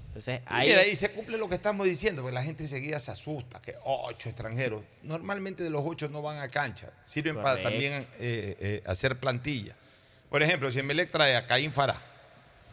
[0.08, 2.98] Entonces, Y ahí, mira, ahí se cumple lo que estamos diciendo, porque la gente enseguida
[2.98, 4.82] se asusta, que ocho extranjeros.
[5.02, 9.74] Normalmente de los ocho no van a cancha, sirven para también eh, eh, hacer plantilla.
[10.30, 12.02] Por ejemplo, si Emelec trae a Caín Fará,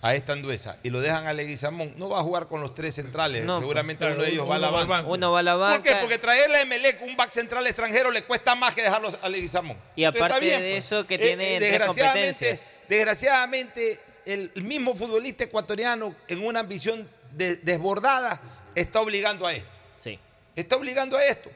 [0.02, 2.96] a esta Anduesa, y lo dejan a Leguizamón, no va a jugar con los tres
[2.96, 4.88] centrales, No, seguramente claro, uno de ellos uno va a la banca.
[4.94, 5.12] banco.
[5.14, 5.90] uno va a la ¿Por qué?
[5.90, 6.02] banca.
[6.02, 9.78] Porque traerle a Emelec un back central extranjero le cuesta más que dejarlo a Leguizamón.
[9.96, 12.74] Y Entonces, aparte de eso, que Eh, tiene eh, desgraciadamente- competencias.
[12.90, 18.42] Desgraciadamente, el mismo futbolista ecuatoriano, en una ambición de- desbordada,
[18.76, 19.70] está obligando a esto.
[19.98, 20.20] Sí.
[20.56, 21.50] Está obligando a esto.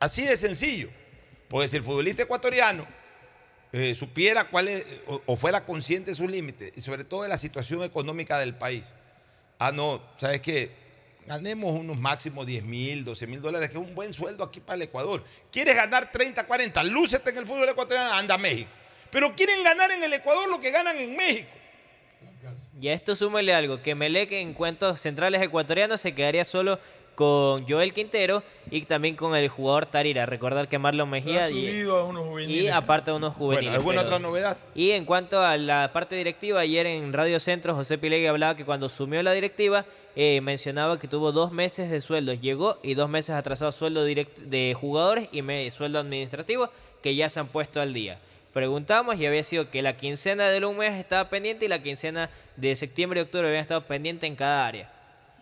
[0.00, 0.90] Así de sencillo.
[1.48, 2.86] Porque si el futbolista ecuatoriano
[3.72, 7.28] eh, supiera cuál es, o, o fuera consciente de sus límites, y sobre todo de
[7.28, 8.86] la situación económica del país,
[9.58, 10.70] ah, no, ¿sabes qué?
[11.26, 14.76] Ganemos unos máximos 10 mil, 12 mil dólares, que es un buen sueldo aquí para
[14.76, 15.24] el Ecuador.
[15.50, 16.84] ¿Quieres ganar 30, 40?
[16.84, 18.70] Lúcete en el fútbol ecuatoriano, anda a México.
[19.10, 21.48] Pero quieren ganar en el Ecuador lo que ganan en México.
[22.80, 26.78] Y a esto súmele algo, que Melec en cuentos centrales ecuatorianos se quedaría solo
[27.14, 28.42] con Joel Quintero
[28.72, 30.26] y también con el jugador Tarira.
[30.26, 32.64] Recordar que Marlon Mejía Ha y, subido a unos juveniles.
[32.64, 33.70] y aparte de unos juveniles.
[33.70, 34.56] Bueno, ¿alguna pero- otra novedad?
[34.74, 38.64] Y en cuanto a la parte directiva, ayer en Radio Centro José Pilegui hablaba que
[38.64, 39.84] cuando asumió la directiva
[40.16, 42.40] eh, mencionaba que tuvo dos meses de sueldos.
[42.40, 46.68] Llegó y dos meses atrasado sueldo direct de jugadores y me- sueldo administrativo
[47.00, 48.18] que ya se han puesto al día.
[48.54, 52.30] Preguntamos y había sido que la quincena del un mes estaba pendiente y la quincena
[52.54, 54.93] de septiembre y octubre habían estado pendiente en cada área.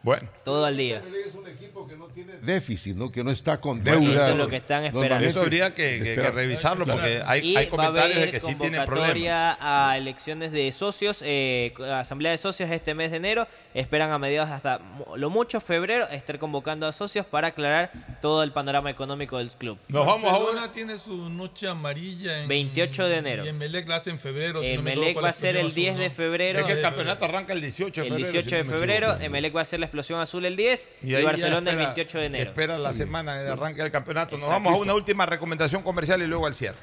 [0.03, 0.29] Bueno.
[0.45, 1.01] Todo al día.
[1.27, 3.13] Es un equipo que no tiene déficit, ¿no?
[3.13, 4.23] que no está con Bueno, deudas.
[4.23, 5.25] eso es lo que están esperando.
[5.27, 8.41] Eso habría que, que- que revisarlo porque hay, y hay va a comentarios de que
[8.41, 8.87] sí tienen problemas.
[9.13, 13.47] convocatoria a elecciones de socios, eh, asamblea de socios este mes de enero.
[13.75, 14.81] Esperan a mediados hasta
[15.17, 19.79] lo mucho febrero estar convocando a socios para aclarar todo el panorama económico del club.
[19.89, 20.73] Nos vamos a Barcelona una.
[20.73, 23.45] tiene su noche amarilla en 28 de enero.
[23.45, 24.63] Y en Melec la hace en febrero.
[24.65, 26.15] si no me Emelec equivoco, va la a ser el explosión 10 de ¿no?
[26.15, 26.59] febrero.
[26.59, 28.33] Es que el campeonato arranca el 18 de El febrero.
[28.33, 29.25] 18 si de no me febrero, equivoco.
[29.25, 32.25] Emelec va a hacer la explosión azul el 10 y, Barcelona el espera- 28 de
[32.27, 32.45] enero.
[32.51, 34.39] Espera la semana de arranque del campeonato.
[34.39, 36.79] Nos vamos a una última recomendación comercial y luego al cierre.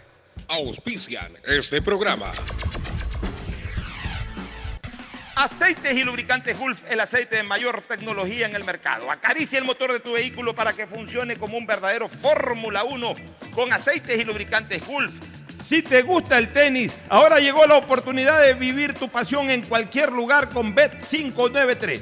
[0.48, 2.32] Auspician este programa.
[5.36, 9.10] Aceites y lubricantes Gulf, el aceite de mayor tecnología en el mercado.
[9.10, 13.16] Acaricia el motor de tu vehículo para que funcione como un verdadero Fórmula 1
[13.56, 15.14] con aceites y lubricantes Gulf.
[15.64, 20.12] Si te gusta el tenis, ahora llegó la oportunidad de vivir tu pasión en cualquier
[20.12, 22.02] lugar con Bet593.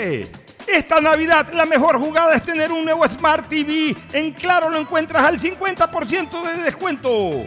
[0.67, 3.97] Esta Navidad la mejor jugada es tener un nuevo Smart TV.
[4.13, 7.47] En Claro lo encuentras al 50% de descuento.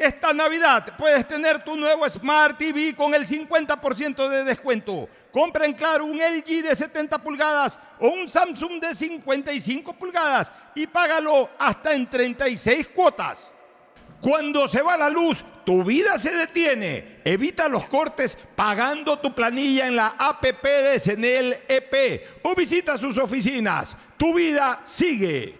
[0.00, 5.06] Esta Navidad puedes tener tu nuevo Smart TV con el 50% de descuento.
[5.30, 10.86] Compra en Claro un LG de 70 pulgadas o un Samsung de 55 pulgadas y
[10.86, 13.50] págalo hasta en 36 cuotas.
[14.22, 17.20] Cuando se va la luz, tu vida se detiene.
[17.22, 23.18] Evita los cortes pagando tu planilla en la APP de Senel EP o visita sus
[23.18, 23.94] oficinas.
[24.16, 25.59] Tu vida sigue.